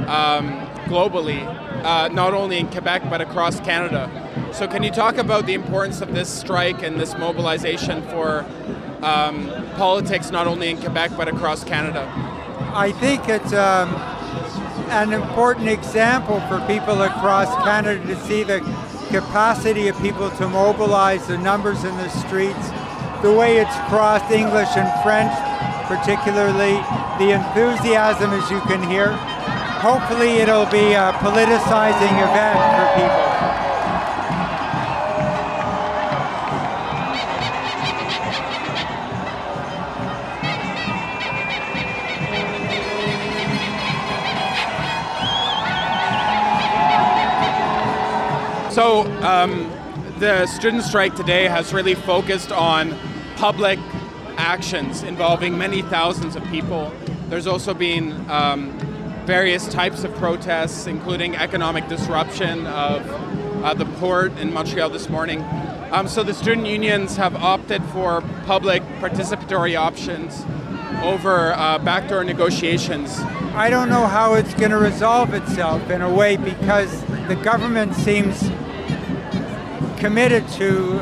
um, 0.08 0.66
globally, 0.86 1.46
uh, 1.84 2.08
not 2.08 2.34
only 2.34 2.60
in 2.60 2.68
Quebec 2.68 3.10
but 3.10 3.20
across 3.20 3.60
Canada. 3.60 4.25
So, 4.56 4.70
can 4.70 4.84
you 4.84 4.92
talk 4.92 5.18
about 5.18 5.48
the 5.48 5.54
importance 5.54 6.00
of 6.00 6.14
this 6.14 6.30
strike 6.30 6.82
and 6.82 6.98
this 6.98 7.14
mobilization 7.18 8.02
for 8.04 8.46
um, 9.02 9.52
politics, 9.76 10.32
not 10.32 10.48
only 10.48 10.70
in 10.70 10.78
Quebec 10.78 11.12
but 11.18 11.28
across 11.28 11.66
Canada? 11.66 12.08
I 12.74 12.94
think 12.94 13.28
it's 13.28 13.52
um, 13.52 13.94
an 14.92 15.12
important 15.12 15.68
example 15.68 16.40
for 16.48 16.66
people 16.68 17.02
across 17.02 17.54
Canada 17.66 18.02
to 18.08 18.16
see 18.24 18.44
the 18.44 18.62
capacity 19.10 19.90
of 19.90 20.00
people 20.00 20.32
to 20.32 20.48
mobilize 20.48 21.28
the 21.28 21.38
numbers 21.38 21.84
in 21.84 21.98
the 21.98 22.08
streets, 22.08 22.70
the 23.24 23.34
way 23.34 23.58
it's 23.58 23.76
crossed 23.92 24.32
English 24.32 24.70
and 24.78 24.88
French, 25.04 25.36
particularly 25.92 26.80
the 27.20 27.36
enthusiasm 27.36 28.32
as 28.32 28.50
you 28.50 28.62
can 28.62 28.82
hear. 28.90 29.12
Hopefully 29.84 30.40
it'll 30.40 30.72
be 30.72 30.94
a 30.94 31.12
politicizing 31.20 32.16
event 32.24 32.56
for 32.56 33.02
people. 33.02 33.25
So, 48.76 49.04
um, 49.24 49.72
the 50.20 50.46
student 50.48 50.84
strike 50.84 51.16
today 51.16 51.48
has 51.48 51.74
really 51.74 51.96
focused 51.96 52.52
on 52.52 52.94
public 53.38 53.80
actions 54.36 55.02
involving 55.02 55.58
many 55.58 55.82
thousands 55.82 56.36
of 56.36 56.44
people. 56.48 56.92
There's 57.30 57.48
also 57.48 57.74
been 57.74 58.30
um, 58.30 58.78
various 59.26 59.66
types 59.70 60.04
of 60.04 60.14
protests, 60.16 60.88
including 60.88 61.38
economic 61.38 61.88
disruption 61.88 62.68
of 62.68 63.64
uh, 63.64 63.74
the 63.76 63.86
port 63.86 64.38
in 64.40 64.52
Montreal 64.52 64.90
this 64.90 65.08
morning. 65.08 65.42
Um, 65.92 66.10
so 66.10 66.22
the 66.22 66.34
student 66.34 66.68
unions 66.68 67.16
have 67.16 67.34
opted 67.38 67.82
for 67.94 68.20
public 68.46 68.84
participatory 69.00 69.80
options 69.80 70.46
over 71.02 71.54
uh, 71.54 71.80
backdoor 71.80 72.26
negotiations. 72.26 73.22
I 73.56 73.70
don't 73.70 73.88
know 73.88 74.06
how 74.06 74.34
it's 74.34 74.54
going 74.56 74.72
to 74.72 74.78
resolve 74.78 75.34
itself 75.34 75.90
in 75.90 76.02
a 76.02 76.14
way 76.14 76.36
because 76.36 77.06
the 77.30 77.40
government 77.42 77.96
seems 77.96 78.52
committed 80.06 80.48
to 80.50 81.00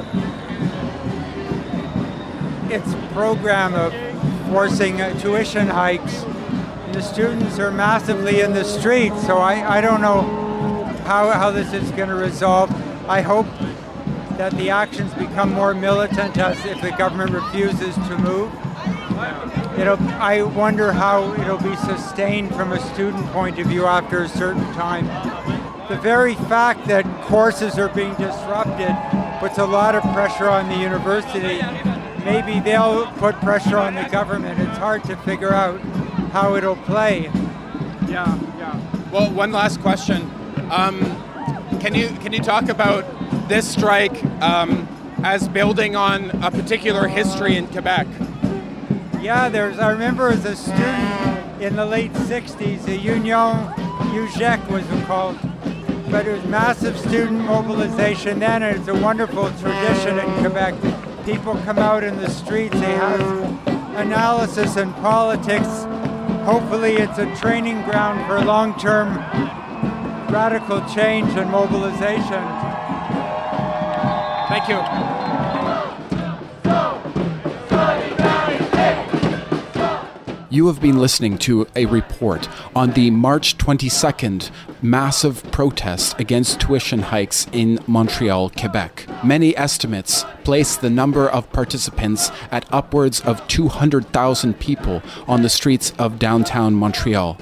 its 2.73 2.95
program 3.11 3.75
of 3.75 3.93
forcing 4.49 4.95
tuition 5.19 5.67
hikes. 5.67 6.21
The 6.93 7.01
students 7.01 7.59
are 7.59 7.69
massively 7.69 8.39
in 8.39 8.53
the 8.53 8.63
streets, 8.63 9.21
so 9.27 9.39
I, 9.39 9.79
I 9.79 9.81
don't 9.81 9.99
know 9.99 10.21
how, 11.03 11.31
how 11.31 11.51
this 11.51 11.73
is 11.73 11.91
going 11.91 12.07
to 12.07 12.15
resolve. 12.15 12.71
I 13.09 13.19
hope 13.19 13.45
that 14.37 14.53
the 14.53 14.69
actions 14.69 15.13
become 15.15 15.51
more 15.51 15.73
militant 15.73 16.37
as 16.37 16.65
if 16.65 16.81
the 16.81 16.91
government 16.91 17.31
refuses 17.31 17.95
to 17.95 18.17
move. 18.19 18.53
It'll, 19.77 19.99
I 20.13 20.43
wonder 20.43 20.93
how 20.93 21.33
it'll 21.33 21.57
be 21.57 21.75
sustained 21.75 22.55
from 22.55 22.71
a 22.71 22.79
student 22.93 23.25
point 23.33 23.59
of 23.59 23.67
view 23.67 23.85
after 23.85 24.23
a 24.23 24.29
certain 24.29 24.63
time 24.75 25.09
the 25.89 25.97
very 25.97 26.35
fact 26.35 26.87
that 26.87 27.05
courses 27.23 27.77
are 27.77 27.89
being 27.89 28.13
disrupted 28.15 28.95
puts 29.39 29.57
a 29.57 29.65
lot 29.65 29.95
of 29.95 30.03
pressure 30.13 30.49
on 30.49 30.69
the 30.69 30.77
university. 30.77 31.61
Maybe 32.23 32.61
they'll 32.61 33.07
put 33.13 33.35
pressure 33.41 33.77
on 33.77 33.95
the 33.95 34.03
government. 34.03 34.59
It's 34.59 34.77
hard 34.77 35.03
to 35.05 35.17
figure 35.17 35.53
out 35.53 35.79
how 36.31 36.55
it'll 36.55 36.77
play. 36.77 37.23
Yeah, 38.07 38.39
yeah. 38.57 39.09
Well, 39.11 39.29
one 39.31 39.51
last 39.51 39.81
question. 39.81 40.21
Um, 40.71 40.99
can 41.81 41.93
you 41.93 42.07
can 42.21 42.31
you 42.31 42.39
talk 42.39 42.69
about 42.69 43.03
this 43.49 43.69
strike 43.69 44.23
um, 44.41 44.87
as 45.23 45.49
building 45.49 45.97
on 45.97 46.31
a 46.43 46.49
particular 46.49 47.07
history 47.09 47.57
in 47.57 47.67
Quebec? 47.67 48.07
Yeah, 49.21 49.49
there's. 49.49 49.79
I 49.79 49.91
remember 49.91 50.29
as 50.29 50.45
a 50.45 50.55
student 50.55 51.61
in 51.61 51.75
the 51.75 51.85
late 51.85 52.13
'60s, 52.13 52.85
the 52.85 52.97
Union 52.97 53.25
UGEQ 54.13 54.69
was 54.69 55.05
called 55.05 55.37
but 56.09 56.27
it 56.27 56.35
was 56.35 56.45
massive 56.45 56.97
student 56.97 57.43
mobilization 57.45 58.39
then, 58.39 58.63
and 58.63 58.77
it's 58.77 58.87
a 58.87 58.95
wonderful 58.95 59.49
tradition 59.59 60.19
in 60.19 60.25
Quebec. 60.39 60.75
People 61.25 61.55
come 61.63 61.79
out 61.79 62.03
in 62.03 62.17
the 62.17 62.29
streets, 62.29 62.73
they 62.79 62.91
have 62.91 63.21
analysis 63.95 64.75
and 64.75 64.93
politics. 64.95 65.85
Hopefully, 66.45 66.93
it's 66.93 67.17
a 67.17 67.35
training 67.35 67.81
ground 67.83 68.25
for 68.27 68.43
long 68.43 68.77
term 68.79 69.17
radical 70.31 70.81
change 70.93 71.29
and 71.35 71.49
mobilization. 71.49 72.43
Thank 74.49 74.67
you. 74.67 75.12
You 80.53 80.67
have 80.67 80.79
been 80.79 80.99
listening 80.99 81.39
to 81.39 81.65
a 81.75 81.87
report 81.87 82.47
on 82.75 82.91
the 82.91 83.09
March 83.09 83.57
22nd 83.57 84.51
massive 84.83 85.41
protests 85.51 86.13
against 86.19 86.61
tuition 86.61 86.99
hikes 86.99 87.47
in 87.51 87.79
Montreal, 87.87 88.51
Quebec. 88.51 89.07
Many 89.23 89.57
estimates 89.57 90.23
place 90.43 90.75
the 90.77 90.91
number 90.91 91.27
of 91.27 91.51
participants 91.51 92.29
at 92.51 92.71
upwards 92.71 93.19
of 93.21 93.47
200,000 93.47 94.59
people 94.59 95.01
on 95.27 95.41
the 95.41 95.49
streets 95.49 95.91
of 95.97 96.19
downtown 96.19 96.75
Montreal. 96.75 97.35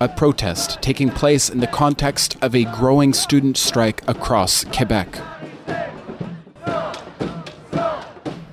A 0.00 0.08
protest 0.08 0.80
taking 0.80 1.10
place 1.10 1.50
in 1.50 1.60
the 1.60 1.66
context 1.66 2.38
of 2.40 2.54
a 2.54 2.64
growing 2.64 3.12
student 3.12 3.58
strike 3.58 4.00
across 4.08 4.64
Quebec. 4.64 5.18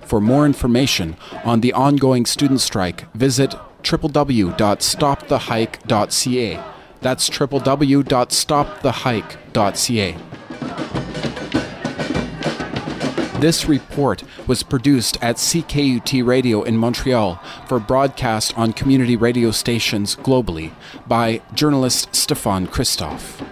For 0.02 0.20
more 0.20 0.46
information 0.46 1.16
on 1.46 1.62
the 1.62 1.72
ongoing 1.72 2.26
student 2.26 2.60
strike, 2.60 3.10
visit 3.14 3.56
www.stopthehike.ca. 3.84 6.64
That's 7.02 7.30
www.stopthehike.ca. 7.30 10.18
This 13.42 13.68
report 13.68 14.24
was 14.46 14.62
produced 14.62 15.18
at 15.20 15.38
CKUT 15.38 16.24
Radio 16.24 16.62
in 16.62 16.78
Montreal 16.78 17.42
for 17.68 17.80
broadcast 17.80 18.56
on 18.56 18.72
community 18.72 19.16
radio 19.16 19.50
stations 19.50 20.16
globally 20.16 20.74
by 21.08 21.42
journalist 21.56 22.16
Stefan 22.16 22.68
Christoff. 22.68 23.44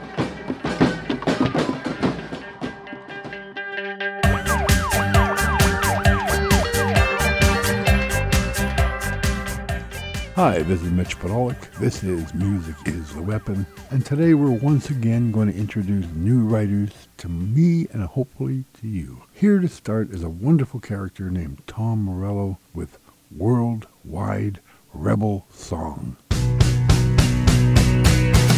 Hi, 10.39 10.59
this 10.59 10.81
is 10.81 10.89
Mitch 10.89 11.19
Podolak. 11.19 11.69
This 11.79 12.01
is 12.01 12.33
Music 12.33 12.75
is 12.85 13.13
the 13.13 13.21
Weapon. 13.21 13.67
And 13.91 14.05
today 14.05 14.33
we're 14.33 14.49
once 14.49 14.89
again 14.89 15.33
going 15.33 15.51
to 15.51 15.59
introduce 15.59 16.05
new 16.13 16.45
writers 16.45 17.09
to 17.17 17.27
me 17.27 17.87
and 17.91 18.03
hopefully 18.03 18.63
to 18.79 18.87
you. 18.87 19.23
Here 19.33 19.59
to 19.59 19.67
start 19.67 20.11
is 20.11 20.23
a 20.23 20.29
wonderful 20.29 20.79
character 20.79 21.29
named 21.29 21.61
Tom 21.67 22.05
Morello 22.05 22.57
with 22.73 22.99
Worldwide 23.35 24.61
Rebel 24.93 25.45
Song. 25.51 26.15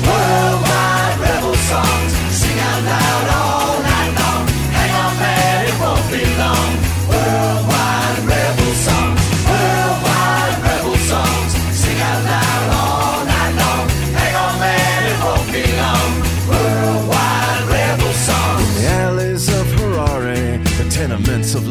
Worldwide 0.06 1.20
Rebel 1.20 1.56
Songs, 1.56 2.14
sing 2.30 2.60
out 2.60 2.84
loud 2.84 3.28
all 3.34 3.82
night 3.82 4.14
long. 4.20 4.48
Hang 4.70 4.92
on, 5.04 5.18
man, 5.18 5.66
it 5.66 5.74
won't 5.82 6.12
be 6.12 6.38
long. 6.38 6.91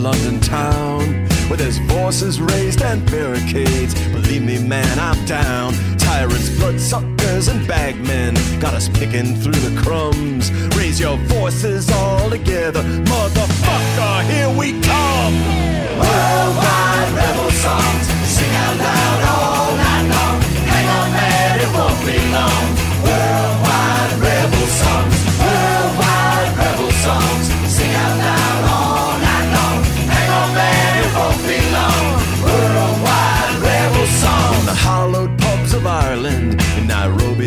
London 0.02 0.40
town 0.40 1.28
where 1.48 1.58
there's 1.58 1.76
voices 1.78 2.40
raised 2.40 2.80
and 2.80 3.04
barricades. 3.10 3.92
Believe 4.10 4.42
me, 4.42 4.58
man, 4.58 4.98
I'm 4.98 5.22
down. 5.26 5.74
Tyrants, 5.98 6.48
bloodsuckers, 6.58 7.48
and 7.48 7.66
bagmen. 7.68 8.34
Got 8.60 8.74
us 8.74 8.88
picking 8.88 9.34
through 9.34 9.60
the 9.60 9.78
crumbs. 9.82 10.50
Raise 10.76 10.98
your 10.98 11.18
voices 11.38 11.90
all 11.90 12.30
together. 12.30 12.82
Motherfucker, 12.82 14.22
here 14.30 14.48
we 14.56 14.80
come. 14.80 15.34
Worldwide 16.00 17.12
rebel 17.12 17.50
songs, 17.50 18.06
sing 18.24 18.54
out 18.54 18.76
loud 18.78 19.20
all 19.34 19.76
night 19.76 20.06
long. 20.14 20.40
Hang 20.72 20.88
on, 20.98 21.10
man, 21.12 21.60
it 21.60 21.70
won't 21.76 22.00
be 22.06 22.16
long. 22.32 22.64
Worldwide 23.04 23.69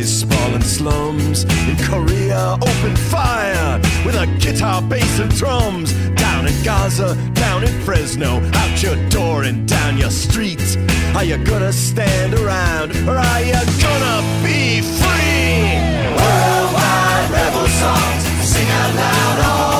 Nairobi's 0.03 0.19
sprawling 0.19 0.61
slums, 0.61 1.43
in 1.43 1.77
Korea, 1.77 2.55
open 2.55 2.95
fire 2.95 3.79
with 4.05 4.15
a 4.15 4.27
guitar, 4.39 4.81
bass, 4.81 5.19
and 5.19 5.33
drums. 5.35 5.93
Down 6.15 6.47
in 6.47 6.63
Gaza, 6.63 7.15
down 7.33 7.63
in 7.63 7.81
Fresno, 7.81 8.41
out 8.53 8.83
your 8.83 8.97
door 9.09 9.43
and 9.43 9.67
down 9.67 9.97
your 9.97 10.11
street. 10.11 10.77
Are 11.15 11.23
you 11.23 11.37
gonna 11.37 11.71
stand 11.71 12.33
around 12.33 12.91
or 13.07 13.17
are 13.17 13.41
you 13.41 13.61
gonna 13.81 14.19
be 14.43 14.81
free? 14.81 15.79
Worldwide 16.19 17.29
rebel 17.31 17.67
songs, 17.67 18.23
sing 18.45 18.67
out 18.67 18.95
loud 18.95 19.39
all 19.45 19.72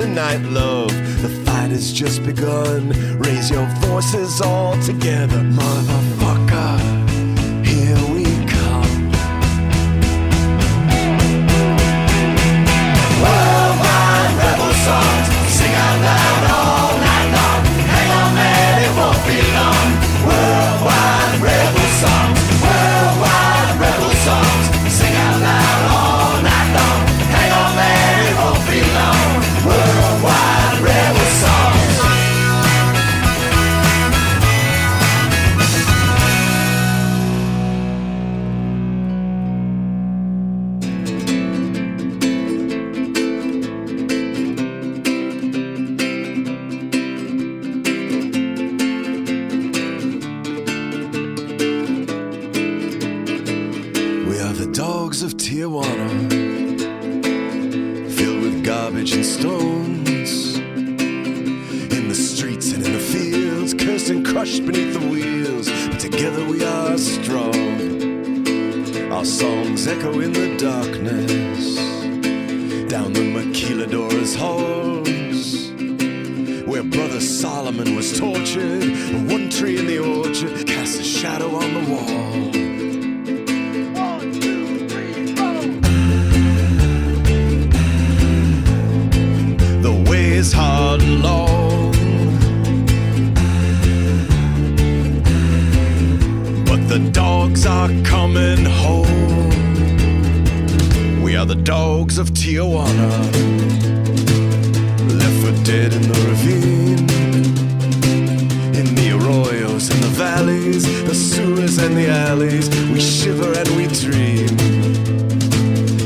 tonight, 0.00 0.42
love. 0.50 0.90
The 1.20 1.28
fight 1.44 1.70
has 1.70 1.92
just 1.92 2.24
begun. 2.24 2.88
Raise 3.18 3.50
your 3.50 3.66
voices 3.86 4.40
all 4.40 4.80
together, 4.82 5.40
motherfucker. 5.40 5.99
With 59.10 59.16
and 59.16 59.26
stones. 59.26 60.56
In 60.58 62.08
the 62.08 62.14
streets 62.14 62.72
and 62.72 62.84
in 62.84 62.92
the 62.92 62.98
fields, 62.98 63.74
cursed 63.74 64.10
and 64.10 64.24
crushed 64.24 64.64
beneath 64.66 64.92
the 64.92 65.08
wheels, 65.08 65.68
but 65.88 65.98
together 65.98 66.44
we 66.44 66.64
are 66.64 66.98
strong. 66.98 67.52
Our 69.12 69.24
songs 69.24 69.86
echo 69.86 70.20
in 70.20 70.32
the 70.32 70.56
darkness, 70.56 71.76
down 72.88 73.12
the 73.12 73.20
maquiladoras 73.34 74.36
halls, 74.36 75.70
where 76.66 76.84
Brother 76.84 77.20
Solomon 77.20 77.96
was 77.96 78.18
tortured. 78.18 78.84
One 79.30 79.50
tree 79.50 79.78
in 79.78 79.86
the 79.86 79.98
orchard 79.98 80.66
casts 80.66 80.98
a 80.98 81.04
shadow 81.04 81.54
on 81.54 81.74
the 81.74 81.90
wall. 81.90 82.49
Is 90.40 90.52
hard 90.54 91.02
and 91.02 91.22
long. 91.22 91.92
But 96.64 96.88
the 96.88 97.10
dogs 97.12 97.66
are 97.66 97.90
coming 98.04 98.64
home. 98.64 99.50
We 101.22 101.36
are 101.36 101.44
the 101.44 101.60
dogs 101.62 102.16
of 102.16 102.30
Tijuana. 102.30 103.10
Left 105.20 105.38
for 105.42 105.54
dead 105.62 105.92
in 105.92 106.02
the 106.10 106.18
ravine. 106.30 107.06
In 108.80 108.94
the 108.94 109.08
arroyos 109.16 109.90
and 109.92 110.02
the 110.02 110.12
valleys, 110.24 110.84
the 111.04 111.14
sewers 111.14 111.76
and 111.76 111.94
the 111.94 112.08
alleys, 112.08 112.70
we 112.90 112.98
shiver 112.98 113.52
and 113.60 113.68
we 113.76 113.84
dream. 114.04 114.54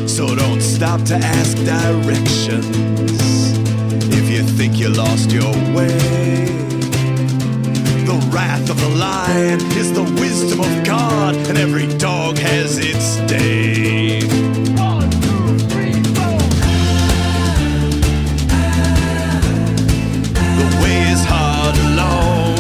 So 0.09 0.35
don't 0.35 0.61
stop 0.61 1.03
to 1.05 1.15
ask 1.15 1.57
directions 1.59 3.04
think 4.67 4.81
you 4.81 4.89
lost 4.89 5.31
your 5.31 5.53
way. 5.77 5.95
The 8.09 8.19
wrath 8.33 8.71
of 8.71 8.81
the 8.81 8.89
lion 8.97 9.61
is 9.77 9.93
the 9.93 10.05
wisdom 10.19 10.61
of 10.61 10.85
God, 10.87 11.37
and 11.49 11.59
every 11.59 11.87
dog 11.99 12.39
has 12.39 12.79
its 12.79 13.17
day. 13.31 14.21
The 20.61 20.69
way 20.81 20.99
is 21.13 21.23
hard 21.27 21.77
and 21.83 21.97
long, 22.03 22.57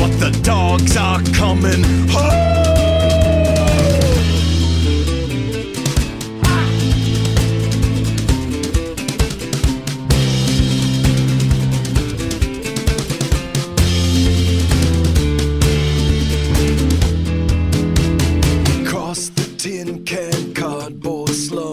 but 0.00 0.12
the 0.18 0.32
dogs 0.42 0.96
are 0.96 1.22
coming 1.32 1.99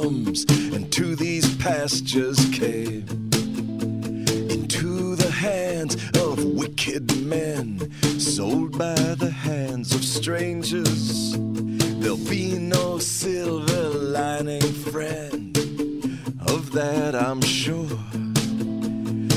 and 0.04 0.92
to 0.94 1.16
these 1.16 1.56
pastures 1.58 2.38
came 2.52 3.04
into 4.50 5.16
the 5.16 5.32
hands 5.32 5.96
of 6.18 6.44
wicked 6.44 7.26
men 7.26 7.92
sold 8.20 8.78
by 8.78 8.94
the 9.16 9.32
hands 9.32 9.96
of 9.96 10.04
strangers. 10.04 11.32
There'll 12.00 12.30
be 12.30 12.60
no 12.60 13.00
silver 13.00 13.90
lining 13.90 14.62
friend 14.62 15.58
of 16.48 16.72
that 16.74 17.16
i'm 17.16 17.42
sure. 17.42 18.00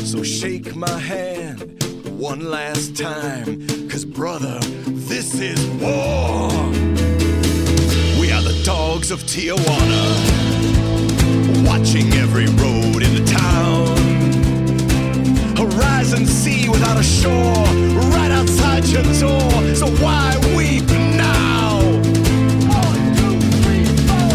So 0.04 0.22
shake 0.22 0.76
my 0.76 0.98
hand 0.98 1.82
one 2.18 2.50
last 2.50 2.96
time 2.96 3.66
cause 3.88 4.04
brother 4.04 4.58
this 4.86 5.40
is 5.40 5.60
war 5.80 6.89
dogs 8.70 9.10
of 9.10 9.20
Tijuana. 9.24 10.02
watching 11.66 12.06
every 12.24 12.46
road 12.62 13.02
in 13.06 13.12
the 13.18 13.24
town. 13.26 13.96
Horizon 15.56 16.24
sea 16.24 16.68
without 16.68 16.96
a 16.96 17.02
shore, 17.02 17.66
right 18.14 18.30
outside 18.30 18.84
your 18.94 19.02
door. 19.24 19.74
So 19.74 19.86
why 20.02 20.26
weep 20.56 20.88
now? 21.26 21.80
One, 22.80 23.02
two, 23.18 23.36
three, 23.62 23.86
four. 24.08 24.34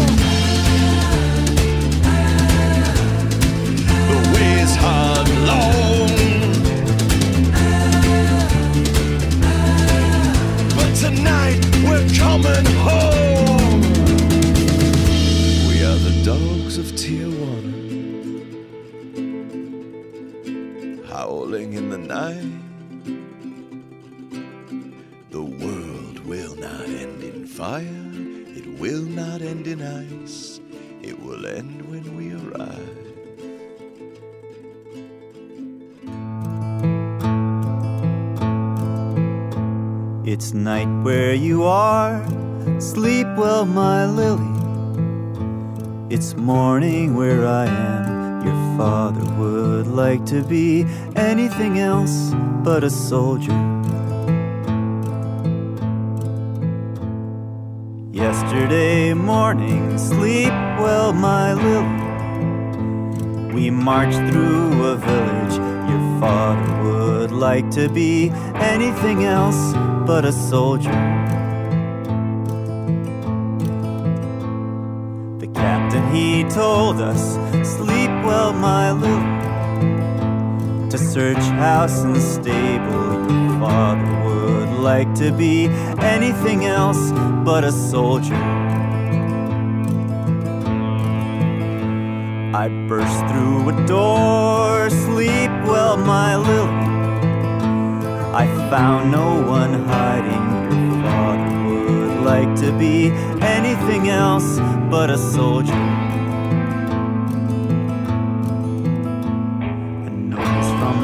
The 4.10 4.18
way 4.32 4.52
is 4.66 4.74
hard, 4.84 5.28
long. 5.50 6.10
But 10.76 10.90
tonight 11.04 11.60
we're 11.86 12.06
coming 12.20 12.66
home. 12.86 13.15
Dogs 16.36 16.76
of 16.76 16.86
Tijuana, 17.00 17.72
howling 21.08 21.72
in 21.72 21.88
the 21.88 21.98
night. 21.98 22.52
The 25.30 25.42
world 25.42 26.18
will 26.26 26.54
not 26.56 26.86
end 27.04 27.22
in 27.22 27.46
fire, 27.46 28.10
it 28.58 28.66
will 28.80 29.06
not 29.22 29.40
end 29.40 29.66
in 29.66 29.80
ice, 29.80 30.60
it 31.02 31.18
will 31.22 31.46
end 31.46 31.88
when 31.90 32.04
we 32.18 32.26
arrive. 32.40 33.04
It's 40.26 40.52
night 40.52 40.92
where 41.02 41.34
you 41.34 41.64
are. 41.64 42.22
Sleep 42.78 43.28
well, 43.38 43.64
my 43.64 44.04
lily. 44.04 44.55
It's 46.08 46.36
morning 46.36 47.16
where 47.16 47.44
I 47.48 47.66
am. 47.66 48.46
Your 48.46 48.78
father 48.78 49.24
would 49.34 49.88
like 49.88 50.24
to 50.26 50.44
be 50.44 50.86
anything 51.16 51.80
else 51.80 52.32
but 52.62 52.84
a 52.84 52.90
soldier. 52.90 53.50
Yesterday 58.12 59.14
morning, 59.14 59.98
sleep 59.98 60.52
well, 60.78 61.12
my 61.12 61.54
lily. 61.54 62.04
We 63.52 63.70
marched 63.70 64.30
through 64.30 64.84
a 64.84 64.94
village. 64.94 65.54
Your 65.90 66.20
father 66.20 66.84
would 66.84 67.32
like 67.32 67.68
to 67.72 67.88
be 67.88 68.30
anything 68.54 69.24
else 69.24 69.72
but 70.06 70.24
a 70.24 70.30
soldier. 70.30 71.15
Told 76.50 77.00
us, 77.00 77.34
sleep 77.76 78.10
well, 78.24 78.52
my 78.52 78.92
lily. 78.92 79.36
To 80.90 80.98
search 80.98 81.44
house 81.58 82.02
and 82.02 82.16
stable, 82.16 83.30
your 83.30 83.60
father 83.60 84.24
would 84.24 84.78
like 84.78 85.14
to 85.16 85.32
be 85.32 85.66
anything 85.98 86.64
else 86.64 87.10
but 87.44 87.64
a 87.64 87.72
soldier. 87.72 88.34
I 92.54 92.68
burst 92.88 93.26
through 93.28 93.68
a 93.68 93.86
door, 93.86 94.88
sleep 94.88 95.50
well, 95.66 95.96
my 95.96 96.36
lily. 96.36 96.96
I 98.34 98.46
found 98.70 99.10
no 99.10 99.42
one 99.42 99.84
hiding. 99.84 100.44
Your 100.72 101.02
father 101.04 101.50
would 101.68 102.24
like 102.24 102.54
to 102.60 102.72
be 102.78 103.10
anything 103.40 104.08
else 104.08 104.58
but 104.90 105.10
a 105.10 105.18
soldier. 105.18 105.95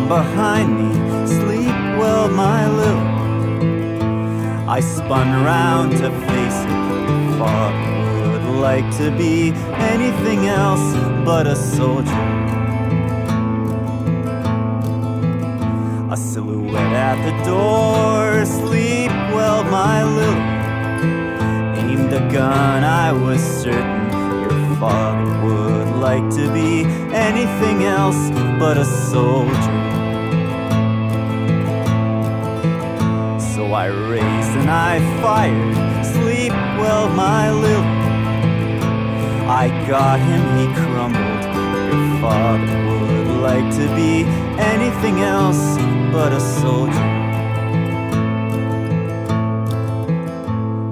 Behind 0.09 0.68
me, 0.78 1.26
sleep 1.26 1.76
well, 1.98 2.28
my 2.28 2.68
lily. 2.68 3.12
I 4.68 4.80
spun 4.80 5.44
round 5.44 5.92
to 5.92 6.11
face 6.26 6.61
it. 6.64 7.38
Father 7.38 8.30
would 8.30 8.61
like 8.61 8.88
to 8.96 9.11
be 9.16 9.53
anything 9.94 10.46
else 10.46 10.94
but 11.24 11.46
a 11.46 11.57
soldier. 11.57 12.26
A 16.11 16.16
silhouette 16.16 16.92
at 17.11 17.18
the 17.26 17.44
door, 17.44 18.44
sleep 18.44 19.11
well, 19.34 19.64
my 19.64 20.05
lily. 20.05 20.53
Aimed 21.82 22.12
a 22.12 22.32
gun, 22.32 22.84
I 22.84 23.12
was 23.12 23.40
certain 23.40 24.03
your 24.42 24.76
father 24.80 25.46
would 25.46 25.96
like 26.00 26.28
to 26.36 26.53
be 26.53 26.84
anything 27.14 27.84
else 27.84 28.30
but 28.59 28.78
a 28.78 28.84
soldier. 28.84 29.81
I 33.74 33.86
raised 33.86 34.50
and 34.50 34.70
I 34.70 35.00
fired, 35.22 36.04
sleep 36.04 36.52
well, 36.52 37.08
my 37.08 37.50
lily. 37.50 37.86
I 39.48 39.68
got 39.88 40.20
him, 40.20 40.44
he 40.58 40.66
crumbled. 40.74 41.42
Your 41.88 42.20
father 42.20 42.76
would 42.86 43.40
like 43.40 43.74
to 43.76 43.86
be 43.96 44.24
anything 44.60 45.20
else 45.20 45.78
but 46.12 46.32
a 46.32 46.40
soldier. 46.40 47.08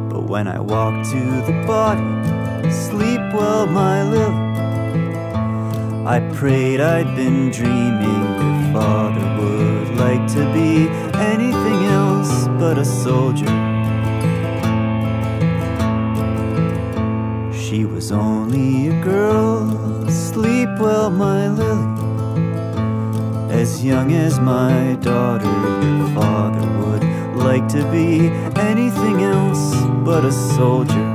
But 0.09 0.23
when 0.23 0.49
I 0.49 0.59
walked 0.59 1.11
to 1.11 1.21
the 1.43 1.63
body, 1.67 2.71
sleep 2.71 3.21
well, 3.35 3.67
my 3.67 4.03
lily. 4.03 4.51
I 6.07 6.19
prayed 6.33 6.81
I'd 6.81 7.15
been 7.15 7.51
dreaming. 7.51 8.25
Your 8.41 8.73
father 8.73 9.27
would 9.39 9.97
like 9.99 10.27
to 10.33 10.51
be 10.55 10.89
anything 11.19 11.60
but 12.61 12.77
a 12.77 12.85
soldier. 12.85 13.47
She 17.55 17.87
was 17.87 18.13
only 18.13 18.89
a 18.89 19.03
girl, 19.03 20.07
sleep 20.11 20.69
well, 20.79 21.09
my 21.09 21.49
lily. 21.49 21.89
As 23.51 23.83
young 23.83 24.13
as 24.13 24.39
my 24.39 24.99
daughter, 25.01 25.47
your 25.47 26.09
father 26.15 26.67
would 26.81 27.05
like 27.35 27.67
to 27.69 27.83
be 27.91 28.29
anything 28.61 29.23
else 29.23 29.75
but 30.05 30.27
a 30.27 30.33
soldier. 30.33 31.09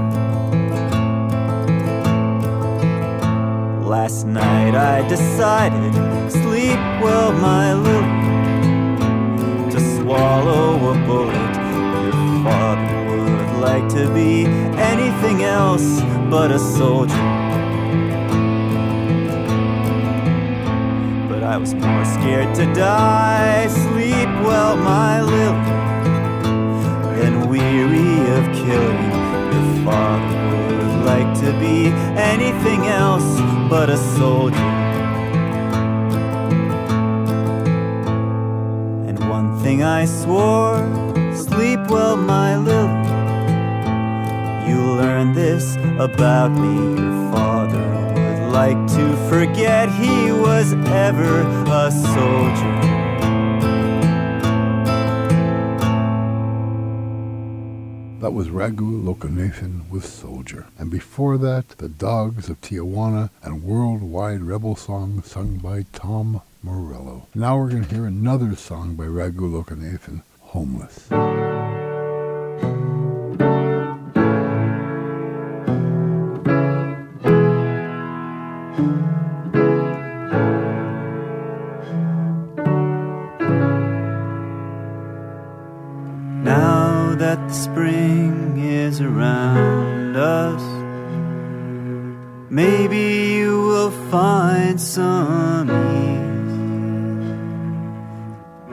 Last 3.85 4.25
night 4.25 4.73
I 4.73 5.07
decided, 5.07 5.93
sleep 6.31 6.81
well, 7.03 7.31
my 7.33 7.75
lily, 7.75 8.04
swallow 10.05 10.91
a 10.91 11.07
bullet. 11.07 11.53
Your 12.05 12.43
father 12.43 12.97
would 13.09 13.59
like 13.59 13.89
to 13.89 14.07
be 14.13 14.45
anything 14.93 15.41
else 15.41 15.99
but 16.29 16.51
a 16.51 16.59
soldier. 16.59 17.25
But 21.27 21.41
I 21.43 21.57
was 21.57 21.73
more 21.73 22.05
scared 22.05 22.53
to 22.55 22.65
die. 22.75 23.65
Sleep 23.67 24.29
well, 24.45 24.77
my 24.77 25.21
lily, 25.21 25.73
than 27.17 27.49
weary 27.49 28.15
of 28.37 28.43
killing. 28.61 29.11
Your 29.55 29.85
father 29.85 30.37
would 30.77 31.05
like 31.11 31.31
to 31.39 31.49
be 31.59 31.87
anything 32.33 32.81
else 32.85 33.39
but 33.71 33.89
a 33.89 33.97
soldier. 33.97 34.84
Thing 39.75 39.83
I 39.83 40.05
swore 40.05 40.79
sleep 41.35 41.79
well, 41.89 42.15
my 42.15 42.55
lily. 42.55 43.09
You 44.69 44.79
learn 44.95 45.33
this 45.33 45.75
about 45.99 46.51
me. 46.51 47.01
Your 47.01 47.31
father 47.31 47.87
would 48.13 48.51
like 48.51 48.79
to 48.95 49.15
forget 49.29 49.89
he 49.89 50.31
was 50.31 50.73
ever 51.07 51.41
a 51.67 51.91
soldier. 51.91 52.74
That 58.25 58.31
was 58.31 58.49
Raghu 58.49 59.03
Lokanathan 59.03 59.87
with 59.87 60.03
Soldier. 60.03 60.65
And 60.79 60.89
before 60.89 61.37
that, 61.37 61.77
The 61.77 61.87
Dogs 61.87 62.49
of 62.49 62.59
Tijuana 62.59 63.29
and 63.43 63.63
Worldwide 63.63 64.41
Rebel 64.41 64.75
Song 64.75 65.21
sung 65.21 65.57
by 65.57 65.85
Tom 65.93 66.41
Morello. 66.63 67.27
Now 67.35 67.59
we're 67.59 67.69
going 67.69 67.85
to 67.85 67.93
hear 67.93 68.07
another 68.07 68.55
song 68.55 68.95
by 68.95 69.05
Raghu 69.05 69.47
Lokanathan, 69.47 70.23
Homeless. 70.39 71.07
Spring 88.05 88.57
is 88.59 89.01
around 89.01 90.15
us, 90.15 90.61
maybe 92.51 93.33
you 93.37 93.61
will 93.61 93.91
find 94.11 94.79
some 94.79 95.69
ease. 95.69 96.55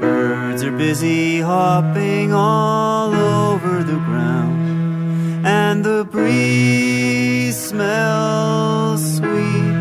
Birds 0.01 0.63
are 0.63 0.77
busy 0.77 1.41
hopping 1.41 2.35
all 2.35 3.15
over 3.15 3.83
the 3.83 4.01
ground, 4.09 5.47
and 5.47 5.83
the 5.83 6.05
breeze 6.05 7.57
smells 7.57 9.17
sweet. 9.17 9.79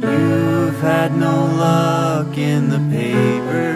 You've 0.00 0.80
had 0.80 1.14
no 1.16 1.36
luck 1.64 2.38
in 2.38 2.70
the 2.70 2.80
papers. 2.90 3.73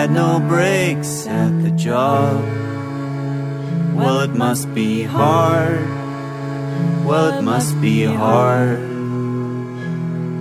Had 0.00 0.10
no 0.10 0.38
breaks 0.40 1.26
at 1.26 1.48
the 1.62 1.70
job. 1.70 2.44
Well, 3.96 4.20
it 4.20 4.34
must 4.34 4.74
be 4.74 5.04
hard. 5.04 5.88
Well, 7.06 7.38
it 7.38 7.42
must 7.42 7.80
be 7.80 8.04
hard. 8.04 8.78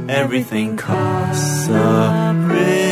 Everything 0.09 0.75
costs 0.75 1.69
a 1.69 2.35
pretty 2.47 2.84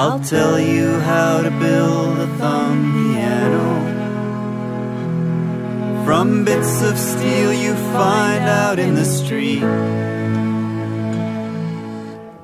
I'll 0.00 0.20
tell 0.20 0.60
you 0.60 1.00
how 1.00 1.42
to 1.42 1.50
build 1.50 2.18
a 2.20 2.28
thumb 2.38 2.92
piano. 2.92 3.68
From 6.04 6.44
bits 6.44 6.82
of 6.82 6.96
steel 6.96 7.52
you 7.52 7.74
find 7.74 8.44
out 8.44 8.78
in 8.78 8.94
the 8.94 9.04
street. 9.04 9.58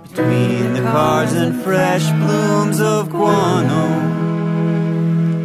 Between 0.02 0.72
the 0.72 0.80
cars 0.80 1.32
and 1.32 1.62
fresh 1.62 2.10
blooms 2.10 2.80
of 2.80 3.10
guano 3.10 3.86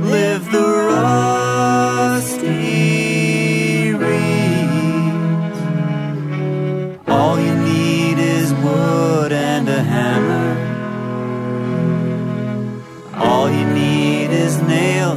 live 0.09 0.51
the 0.51 0.67
rusty 2.17 2.78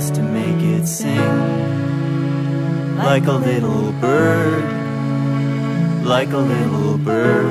nails 0.02 0.10
to 0.18 0.22
make 0.22 0.62
it 0.62 0.86
sing. 0.86 1.18
Like 2.96 3.26
a 3.26 3.32
little 3.32 3.92
bird, 4.00 4.64
like 6.04 6.32
a 6.32 6.38
little 6.38 6.98
bird 6.98 7.46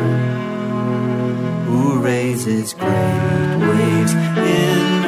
who 1.68 2.00
raises 2.00 2.74
great 2.74 3.58
waves 3.60 4.14
in 4.14 5.01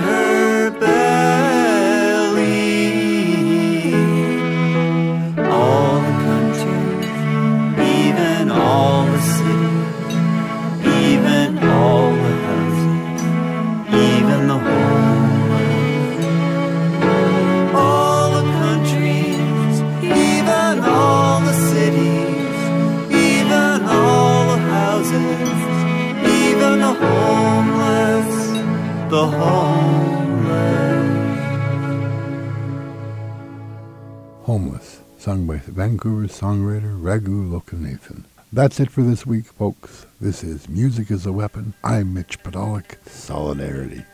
Vancouver 35.74 36.28
songwriter 36.28 36.96
Raghu 37.02 37.50
Lokanathan. 37.50 38.26
That's 38.52 38.80
it 38.80 38.92
for 38.92 39.02
this 39.02 39.26
week, 39.26 39.46
folks. 39.46 40.06
This 40.22 40.44
is 40.44 40.70
Music 40.70 41.10
is 41.10 41.26
a 41.26 41.34
Weapon. 41.34 41.74
I'm 41.84 42.14
Mitch 42.14 42.42
Podolak. 42.44 42.98
Solidarity. 43.10 44.06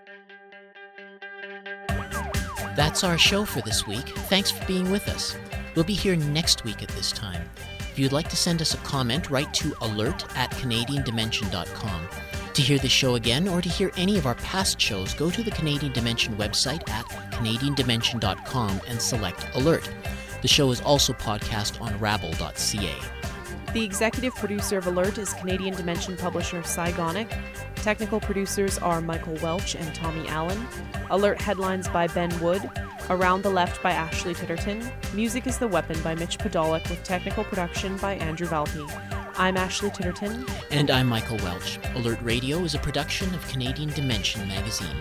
That's 2.78 3.04
our 3.04 3.18
show 3.18 3.44
for 3.44 3.60
this 3.60 3.86
week. 3.86 4.08
Thanks 4.30 4.52
for 4.52 4.66
being 4.66 4.90
with 4.90 5.10
us. 5.10 5.36
We'll 5.76 5.84
be 5.84 5.94
here 5.94 6.16
next 6.16 6.64
week 6.64 6.82
at 6.82 6.90
this 6.90 7.12
time. 7.12 7.42
If 7.92 8.00
you'd 8.00 8.14
like 8.14 8.30
to 8.30 8.38
send 8.38 8.62
us 8.62 8.74
a 8.74 8.78
comment, 8.78 9.30
write 9.30 9.54
to 9.56 9.76
alert 9.82 10.26
at 10.38 10.52
canadiandimension.com. 10.52 12.08
To 12.54 12.62
hear 12.62 12.80
the 12.80 12.88
show 12.88 13.16
again 13.16 13.50
or 13.50 13.62
to 13.62 13.68
hear 13.68 13.92
any 13.98 14.18
of 14.18 14.26
our 14.26 14.36
past 14.36 14.80
shows, 14.80 15.14
go 15.14 15.30
to 15.30 15.44
the 15.44 15.52
Canadian 15.52 15.92
Dimension 15.92 16.38
website 16.38 16.88
at 16.90 17.06
canadiandimension.com 17.34 18.80
and 18.88 19.02
select 19.02 19.46
alert. 19.56 19.90
The 20.42 20.48
show 20.48 20.72
is 20.72 20.82
also 20.82 21.14
podcast 21.14 21.82
on 21.82 21.98
rabble.ca. 22.00 22.96
The 23.74 23.84
executive 23.84 24.34
producer 24.36 24.80
of 24.80 24.88
Alert 24.88 25.18
is 25.18 25.34
Canadian 25.34 25.76
Dimension 25.76 26.18
publisher 26.18 26.64
Cy 26.64 26.92
Gonick. 26.94 27.30
Technical 27.76 28.20
producers 28.20 28.80
are 28.80 29.00
Michael 29.00 29.36
Welch 29.44 29.76
and 29.76 29.94
Tommy 29.94 30.28
Allen. 30.28 30.66
Alert 31.12 31.40
headlines 31.40 31.88
by 31.88 32.08
Ben 32.08 32.38
Wood. 32.40 32.68
Around 33.10 33.44
the 33.44 33.50
Left 33.50 33.82
by 33.84 33.92
Ashley 33.92 34.34
Titterton. 34.34 34.90
Music 35.14 35.46
is 35.46 35.58
the 35.58 35.68
Weapon 35.68 36.00
by 36.02 36.16
Mitch 36.16 36.38
Podolak 36.38 36.90
with 36.90 37.04
technical 37.04 37.44
production 37.44 37.98
by 37.98 38.16
Andrew 38.16 38.48
Valpy. 38.48 38.88
I'm 39.38 39.56
Ashley 39.56 39.90
Titterton. 39.90 40.50
And 40.72 40.92
I'm 40.92 41.08
Michael 41.08 41.38
Welch. 41.38 41.80
Alert 41.96 42.20
Radio 42.22 42.60
is 42.60 42.76
a 42.76 42.80
production 42.80 43.34
of 43.34 43.48
Canadian 43.48 43.90
Dimension 43.90 44.48
magazine. 44.48 44.98